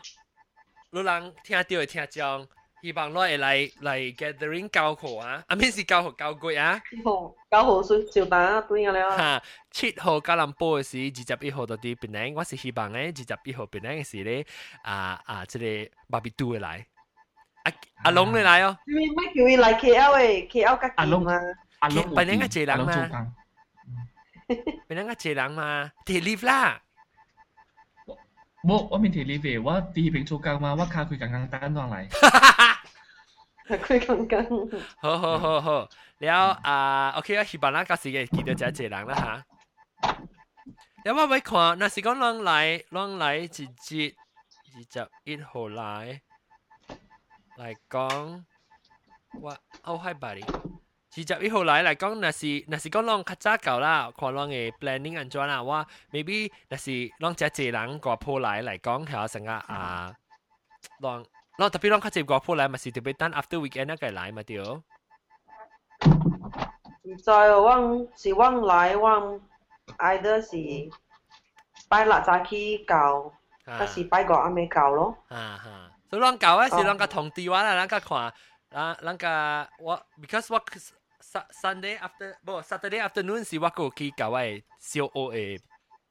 [0.91, 2.47] 你人听到会听讲，
[2.83, 6.81] 希望我会来来 gathering 教学啊，啊，免是教学教过啊。
[7.03, 9.17] 好，教学算照打对嘅了。
[9.17, 9.43] 吓，
[9.73, 10.99] 七号加林波嘅时，
[11.33, 14.45] 二十一号到啲边领，我是希望咧，二十一号边领嘅时咧，
[14.85, 16.87] 啊啊，即个巴比杜会来。
[17.65, 17.73] 阿
[18.03, 18.77] 阿龙你来哦。
[18.87, 21.41] 你咪叫佢来 KL 诶，KL 吉阿龙啊。
[21.79, 23.35] 阿龙边领嘅谢人嘛？
[24.87, 25.91] 边领嘅谢人嘛？
[26.05, 26.83] 提 leave 啦。
[28.64, 32.08] 我我明天你回我第一遍做工嘛，我卡佢剛剛單上嚟。
[33.68, 34.46] 佢剛剛。
[34.98, 39.46] 好好好好，了啊，OK 啊，希望咱家時嘅見到真濟人啦嚇。
[41.06, 41.78] 有冇咪看？
[41.80, 44.14] 那是講啷來啷來直接
[44.76, 46.22] 二十一號來
[47.58, 48.44] 嚟講，
[49.40, 49.58] 我
[49.88, 50.79] out high body。
[51.17, 60.13] 二十一号嚟嚟讲，那是那是讲啷较早旧啦，看啷嘅 planning 安怎啦，我 maybe 那是啷只济人个铺来嚟讲，系成个啊，
[61.01, 61.25] 啷
[61.57, 64.59] 啷特别啷较济个铺来，咪是特别等 after weekend 那个来嘛对。
[64.59, 64.83] 唔
[67.17, 69.41] 知哦，我是我来我
[69.99, 70.57] either 是
[71.89, 73.33] 拜六早起教，
[73.65, 75.17] 还是拜五暗暝教咯。
[75.29, 75.93] 啊哈。
[76.11, 78.35] 所以啷教啊，是啷个同地话啦，啷个看，
[78.73, 80.61] 啷啷个我，because 我
[81.61, 84.39] Sunday after 不 Saturday afternoon 是我个去教我
[84.79, 85.61] 小学嘅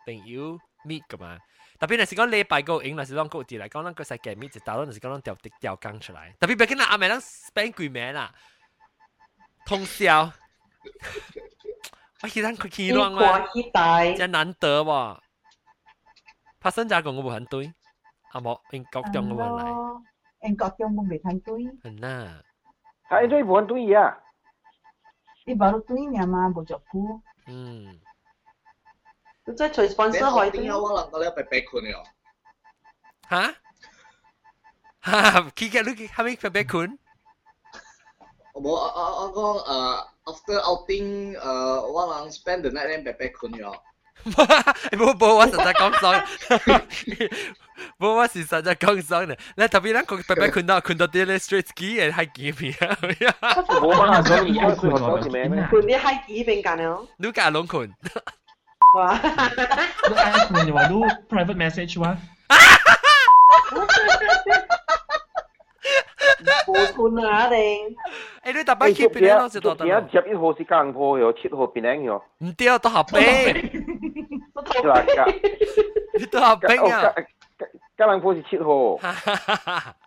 [0.05, 1.37] 朋友 meet 噶嘛。
[1.79, 6.33] 特别系讲礼拜个影，那是啷个啲嚟讲，啷个世界 meet 就打到，那是讲啷调调工出来。
[6.39, 8.33] 特别别见到阿妹啷 spend 几名啦，
[9.65, 10.31] 通宵。
[12.21, 15.19] 我记得佢去啷嘛，真难得喎。
[16.59, 17.73] 拍生咋讲我冇很对。
[18.31, 21.55] 阿莫英国中嘅问题，英国中冇未睇对。
[21.91, 22.41] 系啦，
[23.09, 24.17] 系最冇对啊！
[25.48, 27.22] 你把路对面嘛，无着苦。
[27.46, 27.98] 嗯。
[29.46, 30.78] 即系随便说开啲。
[30.78, 32.04] 我谂到你白白困了。
[33.26, 33.54] 哈？
[35.00, 35.40] 哈？
[35.56, 36.98] 佢嘅路，佢咪白白困？
[38.52, 43.72] 我我我讲，呃，after outing，呃，我谂 spend the night 喺白白困了。
[44.23, 44.97] 困嘅。
[44.97, 46.25] 冇冇，我实在讲爽。
[47.99, 49.37] 冇我事实就讲爽嘅。
[49.57, 52.97] 你特别咧，佢白白困到困到啲咧 street ski 嘅系几片啊？
[53.67, 55.65] 冇啊，所以我困到是咩咩？
[55.69, 57.07] 困啲系几片间咯？
[57.17, 57.91] 你架拢困。
[58.95, 59.19] 哇！
[59.23, 60.95] 你嗌困又话你
[61.27, 62.17] private message 话？
[66.67, 67.95] 冇困啊一定。
[68.45, 69.49] 诶，你特别 keep 边咧？
[69.49, 69.85] 就到得。
[69.85, 72.23] 十一号是江坡哟，七号边领哟。
[72.39, 73.96] 唔对，都合并。
[76.19, 77.13] 你都合并啊？
[77.97, 78.65] 嘉兰坡是七号。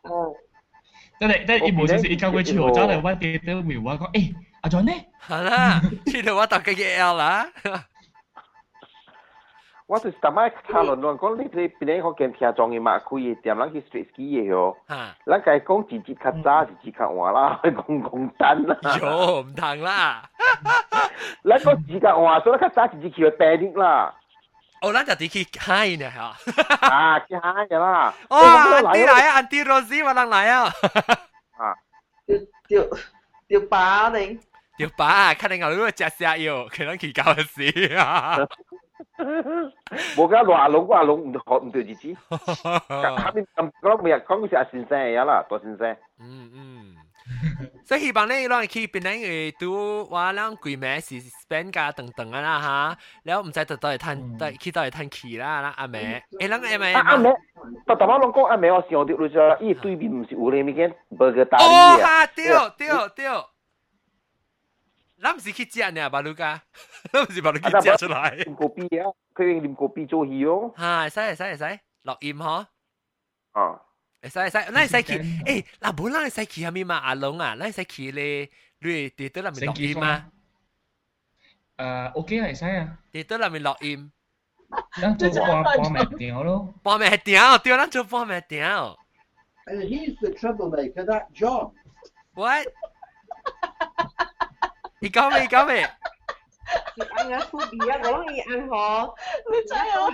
[0.02, 0.34] 哦。
[1.18, 4.92] 真系真系，一无先是一交过七号，走嚟我记得苗话讲，诶，阿 John 呢？
[5.26, 7.46] 系啦，七号我大概嘅 L 啦。
[9.86, 12.98] 我就是特买讨论论讲，你你边个见听众嘅嘛？
[12.98, 14.76] 可以点样去 street ski 嘅哟？
[14.88, 15.16] 吓！
[15.26, 18.76] 咱家讲自己较早，自己较晚啦，讲讲真啦。
[18.82, 20.28] 哟，唔同啦。
[21.44, 24.12] 咱讲自己较晚，所以较早自己去去 banding 啦。
[24.87, 26.33] Orlando đi khai nè hả?
[26.81, 28.13] À, đi khai vậy là.
[28.27, 28.39] Ồ,
[28.85, 30.69] Andy lại à, Andy Rosie mà đang lại à.
[31.57, 31.75] À.
[32.27, 32.37] Tiêu
[32.67, 32.83] tiêu
[33.47, 34.27] tiêu bá đi.
[34.77, 38.37] Tiêu bá cái này ngầu luôn, chắc sẽ yêu, cái nó kỳ cao gì à.
[40.17, 42.15] Bố cái loa lông qua không không được gì.
[42.89, 45.95] Cái mình làm cái mình không có sự sinh ra vậy là, tôi sinh ra.
[46.19, 46.59] Ừ ừ.
[47.85, 57.29] 所以希望你讓去邊呢個都話兩鬼咩是 spend 加等等啊啦哈，然後唔使到到嚟探，到去到嚟探去啦啦阿妹，誒兩阿妹阿妹，
[57.85, 61.95] 但但我攏講阿妹，我想到你說，伊對面唔是有咧咪間 burger 大啲啊？
[61.95, 63.25] 哦哈，對對對，
[65.21, 66.61] 咱唔是去食呢，巴魯加，
[67.11, 68.37] 咱唔是巴魯加食出來。
[68.37, 70.73] 啉咖啡啊，佢用啉咖啡做戲哦。
[70.77, 72.67] 嚇，使使使，錄音呵。
[73.53, 73.81] 啊。
[74.22, 78.48] 会使会使，咱会使去，诶，嗱，本来会使去下面嘛，阿龙啊，咱会使去咧，
[78.80, 80.26] 你地到那边录音嘛？
[81.76, 82.98] 诶，OK 啊，会使啊。
[83.12, 84.12] 地到那边录音。
[85.00, 86.74] 咱做半半暝条咯。
[86.82, 88.98] 半暝条，对，咱做半暝条。
[89.66, 91.72] And he's the troublemaker, that John.
[92.34, 92.66] What?
[95.00, 95.42] 你讲咩？
[95.42, 95.90] 你讲咩？
[96.96, 99.14] 你ăn ở khu bì á, có gì ăn hả?
[99.46, 100.10] 你真系我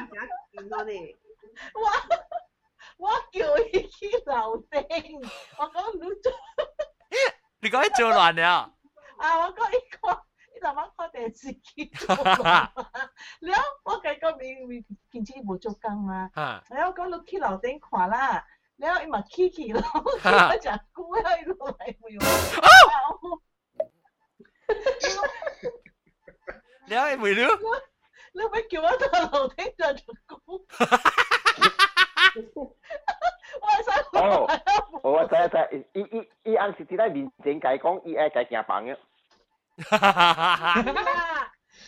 [0.52, 1.16] 见到你。
[2.98, 6.32] 我我叫佢去楼顶，我讲唔做。
[7.60, 8.74] 你讲做乱了。
[9.18, 9.38] 啊！
[9.46, 10.22] 我讲呢个，
[10.54, 12.70] 你就乜确定自己做乱。
[13.40, 16.30] 你讲我计个面面见自己冇做工嘛？
[16.70, 18.44] 你讲讲你去楼顶看啦，
[18.76, 22.22] 你讲伊嘛去去咯，我就估喺度嚟会用。
[26.86, 27.58] 你系咪咯？
[28.34, 30.66] 你咪叫我到楼梯上做工。
[33.60, 34.24] 我系想哦，
[35.02, 35.54] 我知知，
[35.92, 38.96] 伊伊伊啱是伫咧面前解讲，伊爱解行房嘅。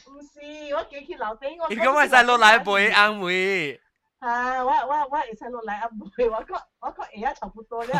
[0.07, 0.41] 唔是，
[0.75, 1.69] 我叫佢楼梯，我。
[1.69, 3.81] 你讲我使落来背安慰。
[4.21, 7.91] 啊，我我我会使落来安慰，我讲我讲而家差不多了，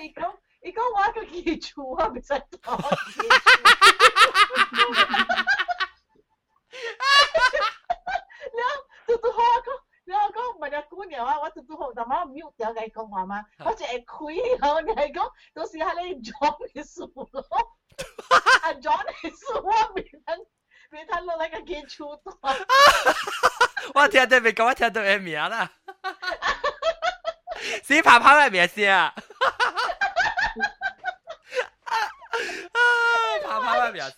[0.00, 0.32] 你讲。
[0.62, 2.70] 伊讲我个基础我袂使读。
[2.70, 2.76] 了，
[9.06, 9.62] 嘟嘟好我
[10.05, 17.45] 讲，了我讲唔係姑娘啊，我嘟嘟好，但我 mute 掉佢講話嘛，我只係開口你係講，到時係你 John 嘅數咯，
[18.61, 20.45] 啊 John 嘅數我未睇
[20.91, 22.37] 未睇落嚟個基礎度。
[23.93, 25.71] 我聽到未講，我聽到嘅名啦。
[27.83, 29.13] 死跑跑嘅名先啊！
[33.84, 34.16] 怕怕咩表示？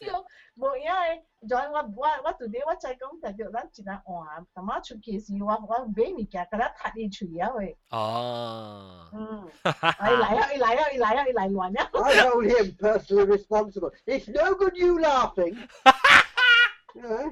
[0.56, 7.76] 冇因为在我我我 today 我 再讲就叫咱一日换，咁我出去时我我买物件，佢咧踢你嘴啊喂。
[7.90, 9.08] 哦。
[9.12, 9.48] 嗯。
[9.64, 9.96] 嚟啊！
[9.96, 10.48] 嚟啊！
[10.92, 11.24] 嚟啊！
[11.24, 11.90] 嚟乱啊！
[12.04, 13.92] I hold him personally responsible.
[14.06, 15.56] It's no good you laughing.
[16.94, 17.30] yeah.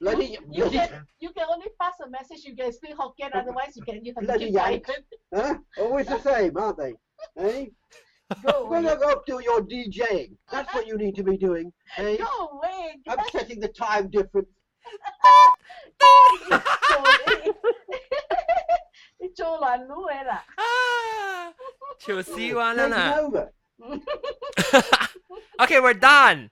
[0.00, 3.76] Bloody, you, you, can, you can only pass a message, you can speak Hokkien, otherwise
[3.76, 4.90] you can you have bloody Yanks.
[5.32, 5.58] Huh?
[5.78, 6.94] Always the same, aren't they?
[7.38, 7.66] Eh?
[8.43, 8.81] Go away.
[8.81, 10.35] Well, up do your DJing.
[10.51, 11.71] That's what you need to be doing.
[11.97, 12.17] eh?
[12.17, 12.95] Go away.
[13.07, 14.49] I'm setting the time difference.
[21.99, 23.51] She'll see you on over.
[25.61, 26.49] okay, we're done.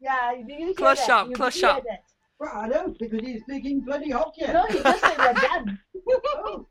[0.00, 1.82] yeah, you close shop, close shop.
[1.88, 2.04] That.
[2.38, 4.52] Well, I don't because he's speaking bloody Hokkien.
[4.52, 5.78] No, he just said we're done.
[6.36, 6.66] oh.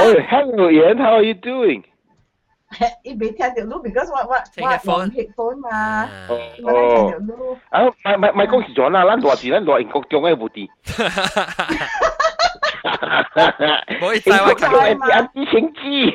[0.00, 0.98] Oh, hello, Ian.
[0.98, 1.82] How are you doing?
[3.02, 7.58] 伊未听到你，because 我我我用 headphone 嘛，我嚟听到你。
[7.70, 10.68] 啊，咪咪咪讲时咗啦，咱大字咱大英国中嘅部啲。
[13.98, 14.96] 唔好意思，我近佢
[15.32, 16.14] 啲情知。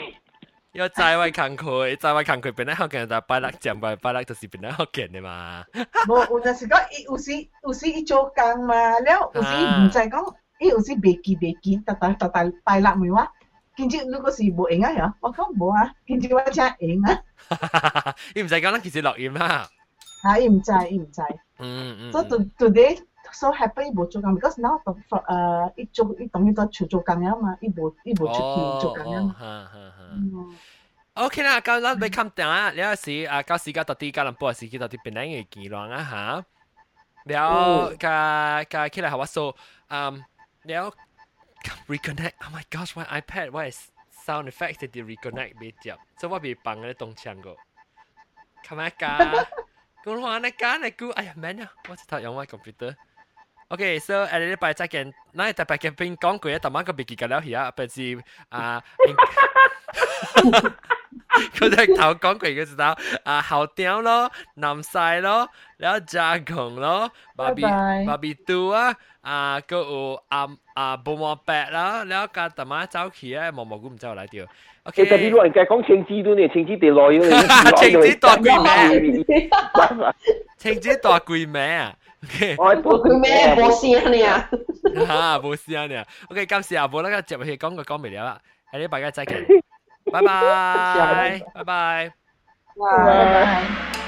[0.74, 5.64] 要在外看佢，在外看佢，本来福建就拜六讲拜拜六就是本来福建嘅嘛。
[6.08, 10.34] 冇，有阵时讲，有时有时伊做工嘛，了有时唔知讲。
[10.60, 13.28] 伊有时袂记袂记，逐逐逐逐拜六问我，
[13.76, 18.16] 今朝如果是无闲啊吓，我讲无啊，今朝我请闲啊。
[18.36, 19.68] 伊唔使讲，咱其实录音啦。
[20.24, 21.22] 啊，伊唔知，伊唔知。
[21.60, 22.12] 嗯嗯。
[22.12, 22.24] So
[22.58, 23.00] today
[23.32, 29.36] so happy 伊无做工，because now 诶伊做伊当伊都出做工啊嘛，伊无伊无出去做工啊嘛。
[29.38, 31.26] 哈哈哈。
[31.26, 36.46] OK 啦，咁咱要冚定啊，了时啊，到时间到啲加人波时间到啲边两个记录啊吓。
[37.26, 39.54] 了，加加起来系我数，
[39.90, 40.24] 嗯。
[40.68, 40.86] แล้ว
[41.92, 43.80] reconnect oh my gosh my iPad why is
[44.26, 47.54] sound effects ที่ reconnect ไม่จับ so ว่าบีปังเลยตรงเชียงก็
[48.66, 49.14] ทำไมกา
[50.04, 52.92] กูรู้ว่าในการในกู哎呀 man 啊我จะถ่าย用我 computer
[53.72, 54.96] OK so อันนี้ไป再见
[55.40, 57.98] 那แต่ไป见边讲过咧，但系个别记紧了而家，但是
[58.56, 58.58] 啊。
[61.56, 74.46] 佢哋头讲过嘅时候，啊后雕咯、南西咯，然后炸穷咯、芭比芭比杜啊，啊个有啊啊布莫白啦，然后加大妈走起咧，毛毛菇唔知道嚟掉。
[74.84, 79.26] OK，特别乱讲青子都呢，青子地内嘅，青子大鬼咩？
[80.58, 81.96] 青子大鬼咩啊？
[82.26, 84.50] OK，我佢咩冇声你啊？
[84.94, 86.06] 吓冇声你啊？
[86.30, 88.40] OK，今时阿冇那个接去讲个讲未了啦，
[88.72, 89.38] 喺呢大家再见。
[90.13, 92.13] 拜拜，拜拜，
[92.79, 94.08] 拜拜。